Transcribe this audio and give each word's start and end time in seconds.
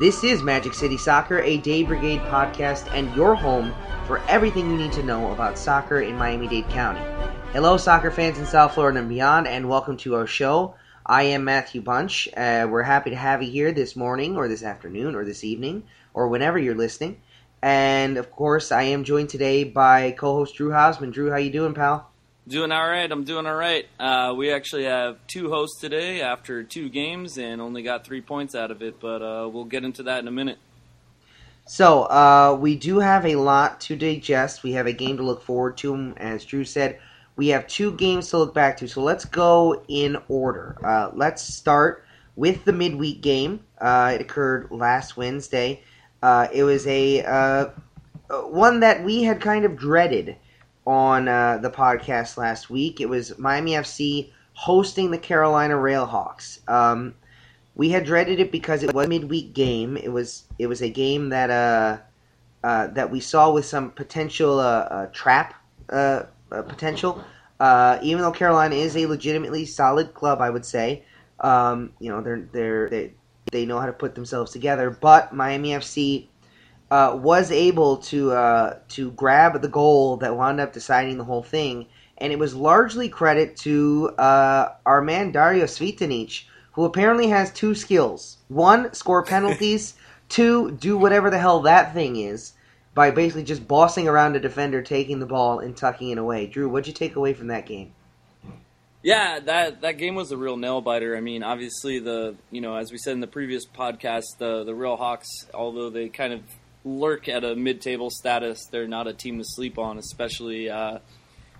This 0.00 0.24
is 0.24 0.42
Magic 0.42 0.72
City 0.72 0.96
Soccer, 0.96 1.40
a 1.40 1.58
Dade 1.58 1.86
Brigade 1.86 2.22
podcast, 2.22 2.90
and 2.94 3.14
your 3.14 3.34
home 3.34 3.74
for 4.06 4.22
everything 4.28 4.70
you 4.70 4.78
need 4.78 4.92
to 4.92 5.02
know 5.02 5.30
about 5.30 5.58
soccer 5.58 6.00
in 6.00 6.16
Miami 6.16 6.48
Dade 6.48 6.70
County. 6.70 7.02
Hello, 7.52 7.76
soccer 7.76 8.10
fans 8.10 8.38
in 8.38 8.46
South 8.46 8.72
Florida 8.72 8.98
and 8.98 9.10
beyond, 9.10 9.46
and 9.46 9.68
welcome 9.68 9.98
to 9.98 10.14
our 10.14 10.26
show. 10.26 10.74
I 11.04 11.24
am 11.24 11.44
Matthew 11.44 11.82
Bunch. 11.82 12.30
Uh, 12.34 12.66
we're 12.70 12.82
happy 12.82 13.10
to 13.10 13.16
have 13.16 13.42
you 13.42 13.50
here 13.50 13.72
this 13.72 13.94
morning, 13.94 14.38
or 14.38 14.48
this 14.48 14.62
afternoon, 14.62 15.14
or 15.14 15.26
this 15.26 15.44
evening, 15.44 15.82
or 16.14 16.28
whenever 16.28 16.58
you're 16.58 16.74
listening. 16.74 17.20
And 17.60 18.16
of 18.16 18.30
course, 18.30 18.72
I 18.72 18.84
am 18.84 19.04
joined 19.04 19.28
today 19.28 19.64
by 19.64 20.12
co-host 20.12 20.54
Drew 20.54 20.70
Hausman. 20.70 21.12
Drew, 21.12 21.30
how 21.30 21.36
you 21.36 21.50
doing, 21.50 21.74
pal? 21.74 22.09
Doing 22.48 22.72
all 22.72 22.88
right. 22.88 23.10
I'm 23.10 23.24
doing 23.24 23.46
all 23.46 23.54
right. 23.54 23.86
Uh, 23.98 24.34
we 24.36 24.50
actually 24.50 24.84
have 24.84 25.18
two 25.26 25.50
hosts 25.50 25.78
today 25.78 26.22
after 26.22 26.64
two 26.64 26.88
games 26.88 27.36
and 27.36 27.60
only 27.60 27.82
got 27.82 28.04
three 28.04 28.22
points 28.22 28.54
out 28.54 28.70
of 28.70 28.82
it, 28.82 28.98
but 28.98 29.22
uh, 29.22 29.48
we'll 29.48 29.66
get 29.66 29.84
into 29.84 30.04
that 30.04 30.20
in 30.20 30.28
a 30.28 30.32
minute. 30.32 30.58
So, 31.66 32.04
uh, 32.04 32.58
we 32.58 32.76
do 32.76 32.98
have 32.98 33.26
a 33.26 33.36
lot 33.36 33.80
to 33.82 33.94
digest. 33.94 34.62
We 34.62 34.72
have 34.72 34.86
a 34.86 34.92
game 34.92 35.18
to 35.18 35.22
look 35.22 35.42
forward 35.42 35.76
to. 35.78 36.14
As 36.16 36.44
Drew 36.44 36.64
said, 36.64 36.98
we 37.36 37.48
have 37.48 37.68
two 37.68 37.92
games 37.92 38.30
to 38.30 38.38
look 38.38 38.54
back 38.54 38.78
to. 38.78 38.88
So, 38.88 39.02
let's 39.02 39.26
go 39.26 39.84
in 39.86 40.16
order. 40.28 40.76
Uh, 40.82 41.10
let's 41.14 41.42
start 41.42 42.04
with 42.34 42.64
the 42.64 42.72
midweek 42.72 43.20
game. 43.20 43.60
Uh, 43.78 44.12
it 44.14 44.22
occurred 44.22 44.72
last 44.72 45.16
Wednesday. 45.16 45.82
Uh, 46.22 46.48
it 46.52 46.64
was 46.64 46.86
a 46.86 47.70
one 48.28 48.80
that 48.80 49.04
we 49.04 49.22
had 49.22 49.40
kind 49.40 49.64
of 49.64 49.76
dreaded 49.76 50.36
on 50.90 51.28
uh, 51.28 51.56
the 51.58 51.70
podcast 51.70 52.36
last 52.36 52.68
week. 52.68 53.00
It 53.00 53.08
was 53.08 53.38
Miami 53.38 53.72
FC 53.72 54.32
hosting 54.54 55.12
the 55.12 55.18
Carolina 55.18 55.74
Railhawks. 55.74 56.68
Um, 56.68 57.14
we 57.76 57.90
had 57.90 58.04
dreaded 58.04 58.40
it 58.40 58.50
because 58.50 58.82
it 58.82 58.92
was 58.92 59.06
a 59.06 59.08
midweek 59.08 59.52
game. 59.52 59.96
It 59.96 60.08
was 60.08 60.44
it 60.58 60.66
was 60.66 60.82
a 60.82 60.90
game 60.90 61.28
that 61.28 61.48
uh, 61.48 61.98
uh 62.66 62.88
that 62.88 63.08
we 63.08 63.20
saw 63.20 63.52
with 63.52 63.66
some 63.66 63.92
potential 63.92 64.58
uh, 64.58 64.88
uh 64.90 65.06
trap 65.12 65.54
uh, 65.90 66.24
potential. 66.50 67.24
even 68.02 68.22
though 68.22 68.32
Carolina 68.32 68.74
is 68.74 68.96
a 68.96 69.06
legitimately 69.06 69.66
solid 69.66 70.12
club, 70.12 70.40
I 70.40 70.50
would 70.50 70.64
say. 70.64 71.04
Um, 71.38 71.92
you 72.00 72.10
know 72.10 72.20
they're 72.20 72.48
they're 72.52 72.90
they, 72.90 73.12
they 73.52 73.64
know 73.64 73.78
how 73.78 73.86
to 73.86 73.92
put 73.92 74.16
themselves 74.16 74.50
together, 74.50 74.90
but 74.90 75.32
Miami 75.32 75.70
FC 75.70 76.26
uh, 76.90 77.18
was 77.20 77.50
able 77.50 77.98
to 77.98 78.32
uh, 78.32 78.78
to 78.88 79.10
grab 79.12 79.60
the 79.60 79.68
goal 79.68 80.16
that 80.18 80.36
wound 80.36 80.60
up 80.60 80.72
deciding 80.72 81.18
the 81.18 81.24
whole 81.24 81.42
thing, 81.42 81.86
and 82.18 82.32
it 82.32 82.38
was 82.38 82.54
largely 82.54 83.08
credit 83.08 83.56
to 83.58 84.10
uh, 84.18 84.70
our 84.84 85.00
man 85.00 85.30
Dario 85.30 85.64
Cvitanich, 85.64 86.44
who 86.72 86.84
apparently 86.84 87.28
has 87.28 87.52
two 87.52 87.74
skills: 87.74 88.38
one, 88.48 88.92
score 88.92 89.24
penalties; 89.24 89.94
two, 90.28 90.72
do 90.72 90.98
whatever 90.98 91.30
the 91.30 91.38
hell 91.38 91.60
that 91.60 91.94
thing 91.94 92.16
is 92.16 92.54
by 92.94 93.10
basically 93.10 93.44
just 93.44 93.68
bossing 93.68 94.08
around 94.08 94.34
a 94.34 94.40
defender, 94.40 94.82
taking 94.82 95.20
the 95.20 95.26
ball 95.26 95.60
and 95.60 95.76
tucking 95.76 96.10
it 96.10 96.18
away. 96.18 96.46
Drew, 96.46 96.68
what'd 96.68 96.88
you 96.88 96.92
take 96.92 97.14
away 97.14 97.34
from 97.34 97.46
that 97.46 97.66
game? 97.66 97.92
Yeah, 99.02 99.40
that 99.40 99.80
that 99.80 99.92
game 99.92 100.14
was 100.14 100.30
a 100.30 100.36
real 100.36 100.56
nail 100.56 100.80
biter. 100.80 101.16
I 101.16 101.20
mean, 101.20 101.42
obviously 101.42 102.00
the 102.00 102.34
you 102.50 102.60
know 102.60 102.74
as 102.74 102.90
we 102.90 102.98
said 102.98 103.12
in 103.12 103.20
the 103.20 103.26
previous 103.26 103.64
podcast, 103.64 104.24
the 104.38 104.64
the 104.64 104.72
Railhawks, 104.72 105.28
although 105.54 105.88
they 105.88 106.08
kind 106.08 106.32
of 106.32 106.42
lurk 106.84 107.28
at 107.28 107.44
a 107.44 107.54
mid-table 107.54 108.10
status. 108.10 108.66
They're 108.70 108.88
not 108.88 109.06
a 109.06 109.12
team 109.12 109.38
to 109.38 109.44
sleep 109.44 109.78
on, 109.78 109.98
especially 109.98 110.70
uh, 110.70 110.98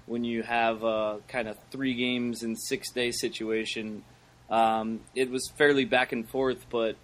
when 0.06 0.24
you 0.24 0.42
have 0.42 0.82
a 0.82 1.20
kind 1.28 1.48
of 1.48 1.56
three 1.70 1.94
games 1.94 2.42
in 2.42 2.56
six 2.56 2.90
day 2.90 3.10
situation. 3.10 4.02
Um, 4.48 5.00
it 5.14 5.30
was 5.30 5.50
fairly 5.56 5.84
back 5.84 6.12
and 6.12 6.28
forth, 6.28 6.66
but 6.70 6.96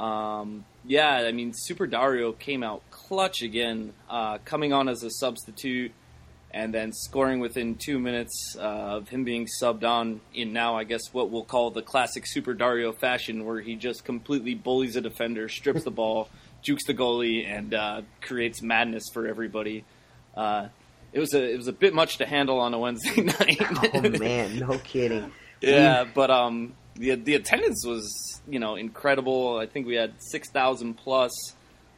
um, 0.00 0.64
yeah, 0.84 1.24
I 1.26 1.32
mean, 1.32 1.52
Super 1.54 1.86
Dario 1.86 2.32
came 2.32 2.62
out 2.62 2.82
clutch 2.90 3.42
again, 3.42 3.92
uh, 4.08 4.38
coming 4.44 4.72
on 4.72 4.88
as 4.88 5.02
a 5.02 5.10
substitute 5.10 5.92
and 6.52 6.72
then 6.72 6.92
scoring 6.92 7.40
within 7.40 7.74
two 7.74 7.98
minutes 7.98 8.56
uh, 8.58 8.62
of 8.62 9.08
him 9.10 9.24
being 9.24 9.46
subbed 9.60 9.84
on 9.84 10.22
in 10.32 10.54
now, 10.54 10.76
I 10.76 10.84
guess, 10.84 11.12
what 11.12 11.30
we'll 11.30 11.44
call 11.44 11.70
the 11.70 11.82
classic 11.82 12.24
Super 12.26 12.54
Dario 12.54 12.92
fashion, 12.92 13.44
where 13.44 13.60
he 13.60 13.76
just 13.76 14.04
completely 14.04 14.54
bullies 14.54 14.96
a 14.96 15.02
defender, 15.02 15.50
strips 15.50 15.84
the 15.84 15.90
ball 15.90 16.30
jukes 16.62 16.84
the 16.86 16.94
goalie 16.94 17.46
and 17.46 17.74
uh, 17.74 18.02
creates 18.20 18.62
madness 18.62 19.04
for 19.12 19.26
everybody. 19.26 19.84
Uh, 20.36 20.68
it 21.12 21.20
was 21.20 21.32
a 21.34 21.52
it 21.52 21.56
was 21.56 21.68
a 21.68 21.72
bit 21.72 21.94
much 21.94 22.18
to 22.18 22.26
handle 22.26 22.60
on 22.60 22.74
a 22.74 22.78
Wednesday 22.78 23.22
night. 23.22 23.58
oh 23.94 24.00
man, 24.18 24.58
no 24.58 24.78
kidding. 24.78 25.32
yeah, 25.60 26.04
but 26.04 26.30
um, 26.30 26.74
the 26.94 27.14
the 27.14 27.34
attendance 27.34 27.84
was 27.86 28.40
you 28.48 28.58
know 28.58 28.76
incredible. 28.76 29.58
I 29.58 29.66
think 29.66 29.86
we 29.86 29.94
had 29.94 30.14
six 30.18 30.50
thousand 30.50 30.94
plus. 30.94 31.32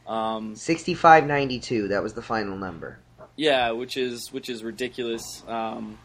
Um, 0.07 0.55
Sixty 0.55 0.93
five 0.95 1.27
ninety 1.27 1.59
two. 1.59 1.89
That 1.89 2.01
was 2.01 2.13
the 2.13 2.21
final 2.21 2.57
number. 2.57 2.99
Yeah, 3.35 3.71
which 3.71 3.95
is 3.95 4.31
which 4.31 4.49
is 4.49 4.63
ridiculous. 4.63 5.43
Um, 5.47 5.97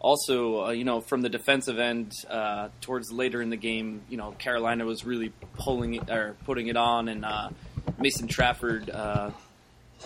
also, 0.00 0.66
uh, 0.66 0.70
you 0.70 0.84
know, 0.84 1.00
from 1.00 1.22
the 1.22 1.28
defensive 1.28 1.78
end 1.78 2.12
uh, 2.30 2.68
towards 2.80 3.10
later 3.10 3.42
in 3.42 3.50
the 3.50 3.56
game, 3.56 4.02
you 4.08 4.16
know, 4.16 4.30
Carolina 4.32 4.84
was 4.84 5.04
really 5.04 5.32
pulling 5.54 5.94
it 5.94 6.08
or 6.08 6.36
putting 6.44 6.68
it 6.68 6.76
on, 6.76 7.08
and 7.08 7.24
uh, 7.24 7.48
Mason 7.98 8.28
Trafford, 8.28 8.90
uh, 8.90 9.30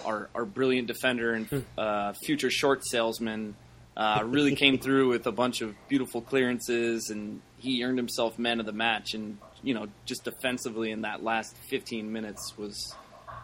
our 0.04 0.28
our 0.34 0.44
brilliant 0.44 0.88
defender 0.88 1.34
and 1.34 1.46
hmm. 1.46 1.60
uh, 1.76 2.12
future 2.24 2.50
short 2.50 2.84
salesman, 2.84 3.54
uh, 3.96 4.22
really 4.24 4.54
came 4.56 4.78
through 4.78 5.08
with 5.08 5.26
a 5.26 5.32
bunch 5.32 5.60
of 5.60 5.74
beautiful 5.88 6.20
clearances, 6.20 7.10
and 7.10 7.40
he 7.58 7.84
earned 7.84 7.98
himself 7.98 8.38
man 8.38 8.60
of 8.60 8.66
the 8.66 8.72
match. 8.72 9.14
And 9.14 9.38
you 9.62 9.74
know, 9.74 9.86
just 10.04 10.24
defensively 10.24 10.90
in 10.90 11.02
that 11.02 11.22
last 11.22 11.56
15 11.68 12.12
minutes 12.12 12.56
was 12.56 12.94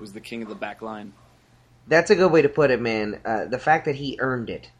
was 0.00 0.12
the 0.12 0.20
king 0.20 0.42
of 0.42 0.48
the 0.48 0.54
back 0.54 0.82
line. 0.82 1.12
That's 1.86 2.10
a 2.10 2.16
good 2.16 2.30
way 2.30 2.42
to 2.42 2.48
put 2.48 2.70
it, 2.70 2.80
man. 2.80 3.20
Uh, 3.24 3.46
the 3.46 3.58
fact 3.58 3.86
that 3.86 3.96
he 3.96 4.18
earned 4.20 4.50
it. 4.50 4.70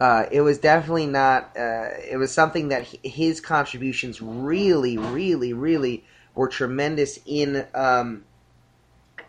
Uh, 0.00 0.26
it 0.30 0.42
was 0.42 0.58
definitely 0.58 1.06
not. 1.06 1.56
Uh, 1.56 1.88
it 2.08 2.18
was 2.18 2.32
something 2.32 2.68
that 2.68 2.86
his 3.02 3.40
contributions 3.40 4.22
really, 4.22 4.96
really, 4.96 5.52
really 5.52 6.04
were 6.36 6.46
tremendous 6.46 7.18
in 7.26 7.66
um, 7.74 8.24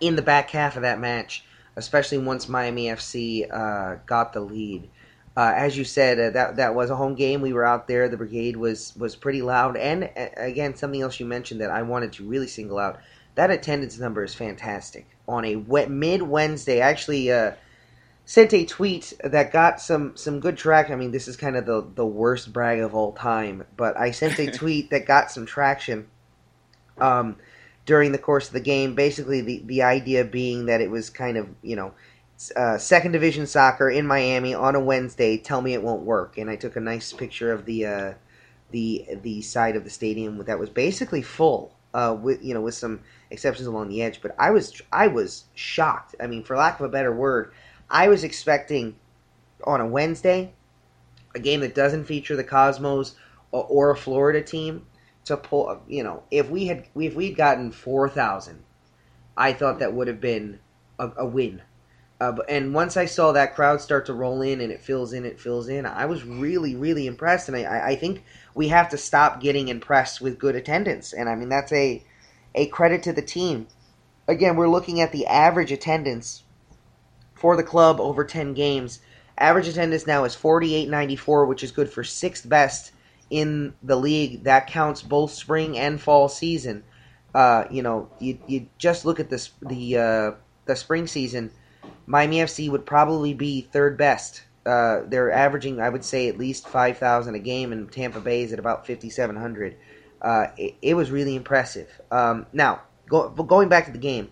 in 0.01 0.15
the 0.15 0.21
back 0.21 0.49
half 0.49 0.75
of 0.75 0.83
that 0.83 0.99
match, 0.99 1.43
especially 1.75 2.17
once 2.17 2.49
Miami 2.49 2.85
FC 2.85 3.51
uh, 3.51 3.99
got 4.05 4.33
the 4.33 4.41
lead. 4.41 4.89
Uh, 5.37 5.53
as 5.55 5.77
you 5.77 5.83
said, 5.83 6.19
uh, 6.19 6.29
that 6.31 6.55
that 6.57 6.75
was 6.75 6.89
a 6.89 6.95
home 6.95 7.15
game. 7.15 7.41
We 7.41 7.53
were 7.53 7.65
out 7.65 7.87
there. 7.87 8.09
The 8.09 8.17
brigade 8.17 8.57
was 8.57 8.93
was 8.97 9.15
pretty 9.15 9.41
loud, 9.41 9.77
and 9.77 10.05
uh, 10.05 10.27
again, 10.35 10.75
something 10.75 11.01
else 11.01 11.19
you 11.19 11.25
mentioned 11.25 11.61
that 11.61 11.71
I 11.71 11.83
wanted 11.83 12.13
to 12.13 12.27
really 12.27 12.47
single 12.47 12.77
out. 12.77 12.99
That 13.35 13.51
attendance 13.51 13.97
number 13.99 14.23
is 14.23 14.35
fantastic 14.35 15.07
on 15.27 15.45
a 15.45 15.55
wet, 15.55 15.89
mid 15.89 16.21
Wednesday. 16.23 16.81
I 16.81 16.89
actually, 16.89 17.31
uh, 17.31 17.51
sent 18.29 18.53
a 18.53 18.63
tweet 18.63 19.11
that 19.23 19.51
got 19.51 19.81
some 19.81 20.15
some 20.15 20.39
good 20.39 20.55
traction. 20.55 20.93
I 20.93 20.97
mean, 20.97 21.09
this 21.09 21.27
is 21.27 21.35
kind 21.35 21.55
of 21.55 21.65
the 21.65 21.83
the 21.95 22.05
worst 22.05 22.53
brag 22.53 22.79
of 22.79 22.93
all 22.93 23.11
time, 23.11 23.65
but 23.75 23.97
I 23.97 24.11
sent 24.11 24.37
a 24.37 24.51
tweet 24.59 24.91
that 24.91 25.07
got 25.07 25.31
some 25.31 25.47
traction. 25.47 26.07
Um, 26.99 27.37
during 27.89 28.11
the 28.11 28.19
course 28.19 28.45
of 28.45 28.53
the 28.53 28.59
game. 28.59 28.93
Basically, 28.93 29.41
the, 29.41 29.63
the 29.65 29.81
idea 29.81 30.23
being 30.23 30.67
that 30.67 30.79
it 30.79 30.91
was 30.91 31.09
kind 31.09 31.37
of, 31.37 31.49
you 31.63 31.75
know, 31.75 31.91
uh, 32.55 32.77
second 32.77 33.13
division 33.13 33.47
soccer 33.47 33.89
in 33.89 34.05
Miami 34.05 34.53
on 34.53 34.75
a 34.75 34.79
Wednesday. 34.79 35.39
Tell 35.39 35.59
me 35.59 35.73
it 35.73 35.81
won't 35.81 36.03
work. 36.03 36.37
And 36.37 36.51
I 36.51 36.55
took 36.55 36.75
a 36.75 36.79
nice 36.79 37.11
picture 37.11 37.51
of 37.51 37.65
the 37.65 37.87
uh, 37.87 38.13
the 38.69 39.07
the 39.23 39.41
side 39.41 39.75
of 39.75 39.83
the 39.83 39.89
stadium 39.89 40.37
that 40.45 40.59
was 40.59 40.69
basically 40.69 41.23
full, 41.23 41.73
uh, 41.95 42.15
with 42.21 42.43
you 42.43 42.53
know 42.53 42.61
with 42.61 42.75
some 42.75 42.99
exceptions 43.31 43.67
along 43.67 43.89
the 43.89 44.03
edge. 44.03 44.21
But 44.21 44.35
I 44.37 44.51
was 44.51 44.79
I 44.93 45.07
was 45.07 45.45
shocked. 45.55 46.13
I 46.21 46.27
mean, 46.27 46.43
for 46.43 46.55
lack 46.55 46.79
of 46.79 46.85
a 46.85 46.89
better 46.89 47.11
word, 47.11 47.53
I 47.89 48.07
was 48.07 48.23
expecting 48.23 48.97
on 49.63 49.81
a 49.81 49.87
Wednesday 49.87 50.53
a 51.33 51.39
game 51.39 51.61
that 51.61 51.73
doesn't 51.73 52.05
feature 52.05 52.35
the 52.35 52.43
Cosmos 52.43 53.15
or, 53.51 53.63
or 53.63 53.89
a 53.89 53.97
Florida 53.97 54.43
team 54.43 54.85
to 55.29 55.37
pull. 55.37 55.81
You 55.87 56.03
know, 56.03 56.23
if 56.29 56.49
we 56.49 56.67
had 56.67 56.85
if 56.95 57.15
we'd 57.15 57.37
gotten 57.37 57.71
four 57.71 58.09
thousand, 58.09 58.63
I 59.37 59.53
thought 59.53 59.79
that 59.79 59.93
would 59.93 60.07
have 60.07 60.21
been 60.21 60.59
a, 60.99 61.09
a 61.17 61.25
win. 61.25 61.61
Uh, 62.21 62.35
and 62.49 62.73
once 62.73 62.97
I 62.97 63.05
saw 63.05 63.31
that 63.31 63.55
crowd 63.55 63.79
start 63.79 64.05
to 64.07 64.13
roll 64.13 64.41
in 64.41 64.59
and 64.59 64.73
it 64.73 64.81
fills 64.81 65.13
in, 65.13 65.23
it 65.23 65.39
fills 65.39 65.69
in, 65.69 65.85
I 65.85 66.05
was 66.05 66.25
really, 66.25 66.75
really 66.75 67.07
impressed. 67.07 67.47
And 67.47 67.55
I, 67.55 67.91
I 67.91 67.95
think 67.95 68.25
we 68.53 68.67
have 68.67 68.89
to 68.89 68.97
stop 68.97 69.39
getting 69.39 69.69
impressed 69.69 70.19
with 70.19 70.37
good 70.37 70.55
attendance. 70.55 71.13
And 71.13 71.29
I 71.29 71.35
mean, 71.35 71.47
that's 71.47 71.71
a, 71.71 72.03
a 72.53 72.65
credit 72.67 73.03
to 73.03 73.13
the 73.13 73.21
team. 73.21 73.67
again, 74.27 74.57
we're 74.57 74.67
looking 74.67 74.99
at 74.99 75.13
the 75.13 75.25
average 75.27 75.71
attendance 75.71 76.43
for 77.35 77.55
the 77.55 77.63
club 77.63 78.01
over 78.01 78.25
10 78.25 78.53
games. 78.53 78.99
Average 79.37 79.69
attendance 79.69 80.05
now 80.05 80.25
is 80.25 80.35
48.94, 80.35 81.47
which 81.47 81.63
is 81.63 81.71
good 81.71 81.89
for 81.89 82.03
sixth 82.03 82.49
best 82.49 82.91
in 83.29 83.73
the 83.83 83.95
league. 83.95 84.43
That 84.43 84.67
counts 84.67 85.01
both 85.01 85.31
spring 85.31 85.77
and 85.77 85.99
fall 85.99 86.29
season. 86.29 86.83
Uh, 87.33 87.65
you 87.69 87.83
know, 87.83 88.09
you, 88.19 88.39
you 88.47 88.67
just 88.77 89.05
look 89.05 89.19
at 89.19 89.29
this 89.29 89.51
the 89.61 89.97
uh, 89.97 90.31
the 90.65 90.75
spring 90.75 91.07
season. 91.07 91.51
Miami 92.05 92.37
FC 92.37 92.69
would 92.69 92.85
probably 92.85 93.33
be 93.33 93.61
third 93.61 93.97
best. 93.97 94.43
Uh, 94.65 95.01
they're 95.07 95.31
averaging, 95.31 95.79
I 95.79 95.89
would 95.89 96.03
say, 96.03 96.27
at 96.27 96.37
least 96.37 96.67
five 96.67 96.97
thousand 96.97 97.35
a 97.35 97.39
game, 97.39 97.71
and 97.71 97.91
Tampa 97.91 98.19
Bay 98.19 98.43
is 98.43 98.53
at 98.53 98.59
about 98.59 98.85
fifty 98.85 99.09
seven 99.09 99.35
hundred. 99.35 99.77
Uh, 100.21 100.47
it, 100.57 100.75
it, 100.81 100.93
was 100.95 101.11
really 101.11 101.35
impressive. 101.35 101.89
Um, 102.11 102.45
now, 102.51 102.81
go, 103.07 103.29
going 103.29 103.69
back 103.69 103.85
to 103.85 103.91
the 103.91 103.97
game, 103.97 104.29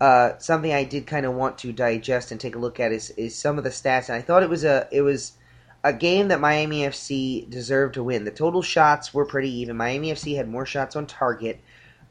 uh, 0.00 0.36
something 0.38 0.72
I 0.72 0.82
did 0.82 1.06
kind 1.06 1.24
of 1.24 1.34
want 1.34 1.58
to 1.58 1.72
digest 1.72 2.32
and 2.32 2.40
take 2.40 2.56
a 2.56 2.58
look 2.58 2.80
at 2.80 2.90
is, 2.90 3.10
is 3.10 3.36
some 3.36 3.56
of 3.56 3.64
the 3.64 3.70
stats, 3.70 4.08
and 4.08 4.16
I 4.16 4.22
thought 4.22 4.42
it 4.42 4.48
was 4.48 4.64
a 4.64 4.88
it 4.90 5.02
was 5.02 5.32
a 5.82 5.92
game 5.92 6.28
that 6.28 6.40
Miami 6.40 6.80
FC 6.80 7.48
deserved 7.48 7.94
to 7.94 8.04
win. 8.04 8.24
The 8.24 8.30
total 8.30 8.62
shots 8.62 9.14
were 9.14 9.24
pretty 9.24 9.50
even. 9.60 9.76
Miami 9.76 10.12
FC 10.12 10.36
had 10.36 10.48
more 10.48 10.66
shots 10.66 10.96
on 10.96 11.06
target. 11.06 11.60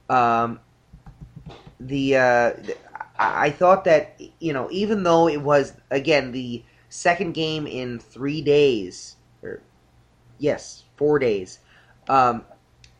Um, 0.10 0.60
the, 1.80 2.18
uh, 2.18 2.54
I 3.18 3.51
thought 3.51 3.83
that 3.83 4.19
you 4.39 4.54
know 4.54 4.69
even 4.71 5.04
though 5.04 5.27
it 5.27 5.42
was 5.42 5.74
again 5.92 6.31
the 6.31 6.63
second 6.89 7.33
game 7.33 7.68
in 7.68 8.00
three 8.00 8.42
days, 8.42 9.18
or 9.44 9.62
yes, 10.38 10.83
four 10.98 11.19
days. 11.19 11.60
Um, 12.07 12.44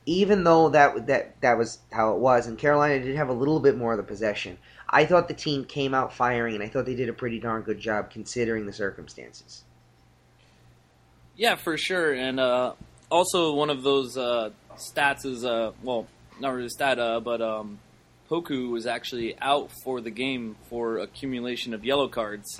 even 0.06 0.44
though 0.44 0.70
that 0.70 1.08
that 1.08 1.40
that 1.42 1.58
was 1.58 1.80
how 1.92 2.14
it 2.14 2.20
was, 2.20 2.48
and 2.48 2.58
Carolina 2.58 3.04
did 3.04 3.16
have 3.16 3.30
a 3.30 3.34
little 3.34 3.60
bit 3.60 3.78
more 3.78 3.94
of 3.94 3.98
the 3.98 4.04
possession. 4.04 4.58
I 4.90 5.06
thought 5.06 5.28
the 5.28 5.34
team 5.34 5.66
came 5.66 5.94
out 5.94 6.14
firing, 6.14 6.56
and 6.56 6.64
I 6.64 6.68
thought 6.68 6.86
they 6.86 6.96
did 6.96 7.10
a 7.10 7.14
pretty 7.14 7.40
darn 7.40 7.62
good 7.62 7.80
job 7.80 8.10
considering 8.10 8.66
the 8.66 8.74
circumstances. 8.74 9.64
Yeah, 11.40 11.56
for 11.56 11.78
sure, 11.78 12.14
and 12.14 12.38
uh, 12.38 12.74
also 13.10 13.54
one 13.54 13.70
of 13.70 13.82
those 13.82 14.18
uh, 14.18 14.50
stats 14.76 15.26
is 15.26 15.46
uh, 15.46 15.72
well, 15.82 16.06
not 16.38 16.54
really 16.54 16.68
stat, 16.68 17.00
uh, 17.00 17.22
but 17.22 17.42
um, 17.42 17.80
Poku 18.30 18.70
was 18.70 18.86
actually 18.86 19.40
out 19.40 19.72
for 19.86 20.02
the 20.02 20.10
game 20.12 20.58
for 20.70 20.98
accumulation 20.98 21.74
of 21.74 21.86
yellow 21.86 22.10
cards. 22.10 22.60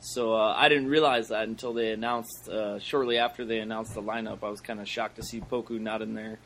So 0.00 0.34
uh, 0.34 0.52
I 0.56 0.68
didn't 0.68 0.88
realize 0.88 1.28
that 1.28 1.46
until 1.46 1.72
they 1.72 1.92
announced 1.92 2.48
uh, 2.48 2.80
shortly 2.80 3.16
after 3.16 3.44
they 3.44 3.60
announced 3.60 3.94
the 3.94 4.02
lineup. 4.02 4.42
I 4.42 4.48
was 4.48 4.60
kind 4.60 4.80
of 4.80 4.88
shocked 4.88 5.14
to 5.16 5.22
see 5.22 5.40
Poku 5.40 5.78
not 5.78 6.02
in 6.02 6.14
there 6.14 6.38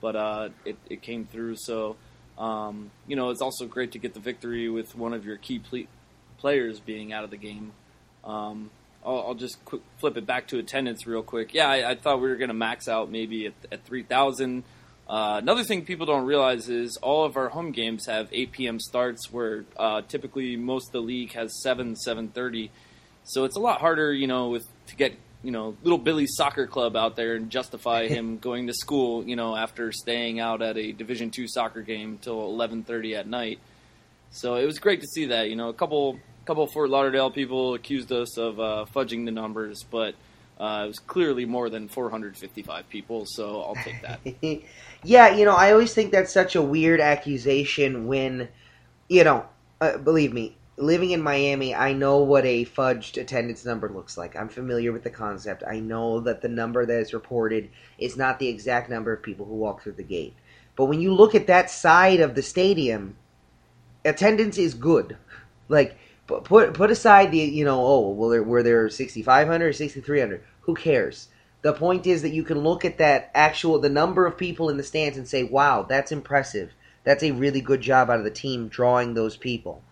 but 0.00 0.52
it, 0.64 0.76
it 0.90 1.02
came 1.02 1.24
through. 1.24 1.54
So, 1.56 1.94
um, 2.36 2.90
you 3.06 3.14
know, 3.14 3.30
it's 3.30 3.42
also 3.42 3.66
great 3.66 3.92
to 3.92 4.00
get 4.00 4.12
the 4.12 4.20
victory 4.20 4.68
with 4.68 4.96
one 4.96 5.14
of 5.14 5.24
your 5.24 5.36
key 5.36 5.60
ple- 5.60 5.86
players 6.38 6.80
being 6.80 7.12
out 7.12 7.22
of 7.22 7.30
the 7.30 7.36
game. 7.36 7.72
Um, 8.24 8.70
I'll, 9.04 9.28
I'll, 9.28 9.34
just 9.34 9.64
quick 9.64 9.82
flip 9.98 10.16
it 10.16 10.26
back 10.26 10.48
to 10.48 10.58
attendance 10.58 11.06
real 11.06 11.22
quick. 11.22 11.54
Yeah, 11.54 11.68
I, 11.68 11.90
I 11.90 11.94
thought 11.94 12.20
we 12.20 12.28
were 12.28 12.36
going 12.36 12.48
to 12.48 12.54
max 12.54 12.88
out 12.88 13.10
maybe 13.10 13.46
at, 13.46 13.54
at 13.70 13.84
3,000. 13.84 14.64
Uh, 15.08 15.38
another 15.40 15.64
thing 15.64 15.84
people 15.84 16.04
don't 16.04 16.26
realize 16.26 16.68
is 16.68 16.98
all 16.98 17.24
of 17.24 17.36
our 17.36 17.48
home 17.48 17.72
games 17.72 18.06
have 18.06 18.28
8 18.30 18.52
p.m. 18.52 18.78
starts, 18.78 19.32
where 19.32 19.64
uh, 19.78 20.02
typically 20.02 20.56
most 20.56 20.88
of 20.88 20.92
the 20.92 21.00
league 21.00 21.32
has 21.32 21.62
7, 21.62 21.94
7:30. 21.94 22.70
So 23.24 23.44
it's 23.44 23.56
a 23.56 23.60
lot 23.60 23.80
harder, 23.80 24.12
you 24.12 24.26
know, 24.26 24.48
with 24.50 24.66
to 24.88 24.96
get 24.96 25.14
you 25.42 25.50
know 25.50 25.76
little 25.82 25.98
Billy's 25.98 26.34
soccer 26.34 26.66
club 26.66 26.96
out 26.96 27.16
there 27.16 27.36
and 27.36 27.48
justify 27.48 28.06
him 28.08 28.36
going 28.36 28.66
to 28.66 28.74
school, 28.74 29.26
you 29.26 29.36
know, 29.36 29.56
after 29.56 29.92
staying 29.92 30.40
out 30.40 30.60
at 30.60 30.76
a 30.76 30.92
Division 30.92 31.30
two 31.30 31.48
soccer 31.48 31.80
game 31.80 32.18
till 32.20 32.42
eleven 32.42 32.82
thirty 32.82 33.14
at 33.14 33.26
night. 33.26 33.60
So 34.30 34.56
it 34.56 34.66
was 34.66 34.78
great 34.78 35.00
to 35.00 35.06
see 35.06 35.26
that. 35.26 35.48
You 35.48 35.56
know, 35.56 35.70
a 35.70 35.74
couple 35.74 36.18
couple 36.48 36.66
Fort 36.66 36.88
Lauderdale 36.88 37.30
people 37.30 37.74
accused 37.74 38.10
us 38.10 38.38
of 38.38 38.58
uh, 38.58 38.86
fudging 38.94 39.26
the 39.26 39.30
numbers, 39.30 39.84
but 39.84 40.14
uh, 40.58 40.84
it 40.84 40.86
was 40.86 40.98
clearly 40.98 41.44
more 41.44 41.68
than 41.68 41.88
455 41.88 42.88
people. 42.88 43.26
So 43.26 43.60
I'll 43.60 43.74
take 43.74 44.00
that. 44.00 44.62
yeah, 45.04 45.36
you 45.36 45.44
know, 45.44 45.54
I 45.54 45.72
always 45.72 45.92
think 45.92 46.10
that's 46.10 46.32
such 46.32 46.56
a 46.56 46.62
weird 46.62 47.00
accusation 47.00 48.06
when, 48.06 48.48
you 49.10 49.24
know, 49.24 49.44
uh, 49.82 49.98
believe 49.98 50.32
me, 50.32 50.56
living 50.78 51.10
in 51.10 51.20
Miami, 51.20 51.74
I 51.74 51.92
know 51.92 52.16
what 52.20 52.46
a 52.46 52.64
fudged 52.64 53.20
attendance 53.20 53.66
number 53.66 53.90
looks 53.90 54.16
like. 54.16 54.34
I'm 54.34 54.48
familiar 54.48 54.90
with 54.90 55.02
the 55.04 55.10
concept. 55.10 55.64
I 55.68 55.80
know 55.80 56.20
that 56.20 56.40
the 56.40 56.48
number 56.48 56.86
that 56.86 56.98
is 56.98 57.12
reported 57.12 57.68
is 57.98 58.16
not 58.16 58.38
the 58.38 58.48
exact 58.48 58.88
number 58.88 59.12
of 59.12 59.22
people 59.22 59.44
who 59.44 59.54
walk 59.54 59.82
through 59.82 59.92
the 59.92 60.02
gate. 60.02 60.34
But 60.76 60.86
when 60.86 61.02
you 61.02 61.12
look 61.12 61.34
at 61.34 61.48
that 61.48 61.70
side 61.70 62.20
of 62.20 62.34
the 62.34 62.42
stadium, 62.42 63.16
attendance 64.02 64.56
is 64.56 64.72
good. 64.72 65.18
Like 65.68 65.98
put 66.28 66.74
put 66.74 66.90
aside 66.90 67.32
the 67.32 67.38
you 67.38 67.64
know 67.64 67.80
oh 67.84 68.10
well 68.10 68.28
there, 68.28 68.42
were 68.42 68.62
there 68.62 68.88
6500 68.88 69.66
or 69.66 69.72
6300 69.72 70.44
who 70.60 70.74
cares 70.74 71.28
the 71.62 71.72
point 71.72 72.06
is 72.06 72.22
that 72.22 72.30
you 72.30 72.44
can 72.44 72.60
look 72.60 72.84
at 72.84 72.98
that 72.98 73.30
actual 73.34 73.78
the 73.78 73.88
number 73.88 74.26
of 74.26 74.36
people 74.36 74.68
in 74.68 74.76
the 74.76 74.82
stands 74.82 75.16
and 75.16 75.26
say 75.26 75.42
wow 75.42 75.82
that's 75.82 76.12
impressive 76.12 76.72
that's 77.04 77.22
a 77.22 77.32
really 77.32 77.60
good 77.60 77.80
job 77.80 78.10
out 78.10 78.18
of 78.18 78.24
the 78.24 78.30
team 78.30 78.68
drawing 78.68 79.14
those 79.14 79.36
people 79.36 79.82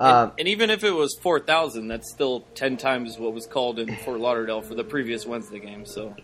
um, 0.00 0.30
and, 0.30 0.40
and, 0.40 0.48
even 0.48 0.70
if 0.70 0.82
it 0.82 0.92
was 0.92 1.14
four 1.20 1.40
thousand, 1.40 1.88
that's 1.88 2.10
still 2.10 2.40
ten 2.54 2.78
times 2.78 3.18
what 3.18 3.34
was 3.34 3.46
called 3.46 3.78
in 3.78 3.94
Fort 3.96 4.18
Lauderdale 4.18 4.62
for 4.62 4.74
the 4.74 4.82
previous 4.82 5.26
Wednesday 5.26 5.58
game. 5.58 5.84
So 5.84 6.16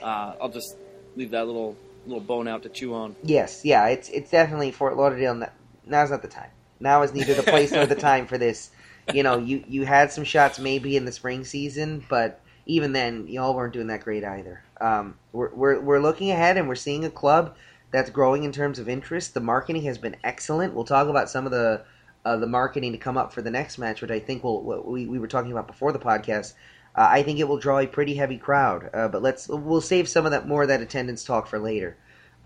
uh, 0.00 0.34
I'll 0.40 0.50
just 0.50 0.76
leave 1.16 1.32
that 1.32 1.44
little 1.44 1.76
little 2.06 2.20
bone 2.20 2.46
out 2.46 2.62
to 2.62 2.68
chew 2.68 2.94
on. 2.94 3.16
Yes, 3.24 3.64
yeah, 3.64 3.88
it's 3.88 4.08
it's 4.08 4.30
definitely 4.30 4.70
Fort 4.70 4.96
Lauderdale. 4.96 5.48
Now's 5.84 6.10
not 6.12 6.22
the 6.22 6.28
time. 6.28 6.50
Now 6.78 7.02
is 7.02 7.12
neither 7.12 7.34
the 7.34 7.42
place 7.42 7.72
nor 7.72 7.86
the 7.86 7.94
time 7.96 8.28
for 8.28 8.38
this. 8.38 8.70
You 9.12 9.22
know, 9.22 9.38
you 9.38 9.64
you 9.68 9.84
had 9.84 10.12
some 10.12 10.24
shots 10.24 10.58
maybe 10.58 10.96
in 10.96 11.04
the 11.04 11.12
spring 11.12 11.44
season, 11.44 12.04
but 12.08 12.40
even 12.66 12.92
then, 12.92 13.26
y'all 13.28 13.54
weren't 13.54 13.72
doing 13.72 13.88
that 13.88 14.02
great 14.02 14.24
either. 14.24 14.62
Um, 14.80 15.18
we're, 15.32 15.54
we're 15.54 15.80
we're 15.80 16.00
looking 16.00 16.30
ahead 16.30 16.56
and 16.56 16.68
we're 16.68 16.74
seeing 16.74 17.04
a 17.04 17.10
club 17.10 17.56
that's 17.90 18.10
growing 18.10 18.44
in 18.44 18.52
terms 18.52 18.78
of 18.78 18.88
interest. 18.88 19.34
The 19.34 19.40
marketing 19.40 19.82
has 19.82 19.98
been 19.98 20.16
excellent. 20.24 20.74
We'll 20.74 20.84
talk 20.84 21.08
about 21.08 21.30
some 21.30 21.44
of 21.44 21.52
the 21.52 21.84
uh, 22.24 22.36
the 22.38 22.46
marketing 22.46 22.92
to 22.92 22.98
come 22.98 23.16
up 23.16 23.32
for 23.32 23.42
the 23.42 23.50
next 23.50 23.78
match, 23.78 24.00
which 24.00 24.10
I 24.10 24.18
think 24.18 24.42
will 24.42 24.62
we, 24.84 25.06
we 25.06 25.18
were 25.18 25.28
talking 25.28 25.52
about 25.52 25.66
before 25.66 25.92
the 25.92 25.98
podcast. 25.98 26.54
Uh, 26.96 27.08
I 27.10 27.22
think 27.22 27.38
it 27.38 27.48
will 27.48 27.58
draw 27.58 27.78
a 27.80 27.86
pretty 27.86 28.14
heavy 28.14 28.38
crowd. 28.38 28.88
Uh, 28.94 29.08
but 29.08 29.22
let's 29.22 29.48
we'll 29.48 29.80
save 29.80 30.08
some 30.08 30.24
of 30.24 30.32
that 30.32 30.48
more 30.48 30.62
of 30.62 30.68
that 30.68 30.80
attendance 30.80 31.24
talk 31.24 31.46
for 31.46 31.58
later. 31.58 31.96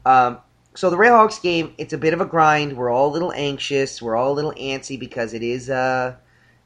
Um, 0.04 0.38
so 0.74 0.90
the 0.90 0.96
Railhawks 0.96 1.42
game, 1.42 1.74
it's 1.78 1.92
a 1.92 1.98
bit 1.98 2.14
of 2.14 2.20
a 2.20 2.26
grind. 2.26 2.76
We're 2.76 2.90
all 2.90 3.10
a 3.10 3.12
little 3.12 3.32
anxious. 3.32 4.00
We're 4.00 4.16
all 4.16 4.32
a 4.32 4.34
little 4.34 4.52
antsy 4.52 4.98
because 4.98 5.34
it 5.34 5.42
is 5.42 5.70
uh, 5.70 6.16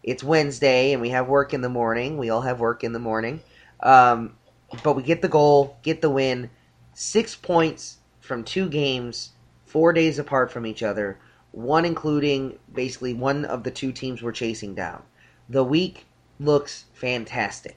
it's 0.02 0.24
Wednesday 0.24 0.92
and 0.92 1.00
we 1.00 1.10
have 1.10 1.28
work 1.28 1.54
in 1.54 1.60
the 1.60 1.68
morning. 1.68 2.18
We 2.18 2.30
all 2.30 2.42
have 2.42 2.60
work 2.60 2.84
in 2.84 2.92
the 2.92 2.98
morning. 2.98 3.40
Um, 3.82 4.36
but 4.82 4.94
we 4.94 5.02
get 5.02 5.22
the 5.22 5.28
goal, 5.28 5.76
get 5.82 6.00
the 6.00 6.10
win. 6.10 6.50
Six 6.94 7.34
points 7.36 7.98
from 8.20 8.44
two 8.44 8.68
games, 8.68 9.30
four 9.64 9.92
days 9.92 10.18
apart 10.18 10.50
from 10.50 10.66
each 10.66 10.82
other 10.82 11.18
one 11.52 11.84
including 11.84 12.58
basically 12.74 13.14
one 13.14 13.44
of 13.44 13.62
the 13.62 13.70
two 13.70 13.92
teams 13.92 14.22
we're 14.22 14.32
chasing 14.32 14.74
down. 14.74 15.02
The 15.48 15.62
week 15.62 16.06
looks 16.40 16.86
fantastic. 16.94 17.76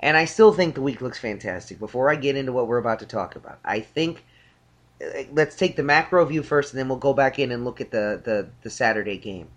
And 0.00 0.16
I 0.16 0.26
still 0.26 0.52
think 0.52 0.74
the 0.74 0.82
week 0.82 1.00
looks 1.00 1.18
fantastic. 1.18 1.78
Before 1.78 2.10
I 2.10 2.16
get 2.16 2.36
into 2.36 2.52
what 2.52 2.66
we're 2.66 2.78
about 2.78 2.98
to 2.98 3.06
talk 3.06 3.34
about, 3.34 3.58
I 3.64 3.80
think 3.80 4.24
uh, 5.02 5.22
let's 5.32 5.56
take 5.56 5.76
the 5.76 5.82
macro 5.82 6.24
view 6.26 6.42
first, 6.42 6.72
and 6.72 6.78
then 6.78 6.88
we'll 6.88 6.98
go 6.98 7.14
back 7.14 7.38
in 7.38 7.50
and 7.50 7.64
look 7.64 7.80
at 7.80 7.90
the 7.90 8.20
the, 8.22 8.50
the 8.62 8.70
Saturday 8.70 9.16
game. 9.16 9.48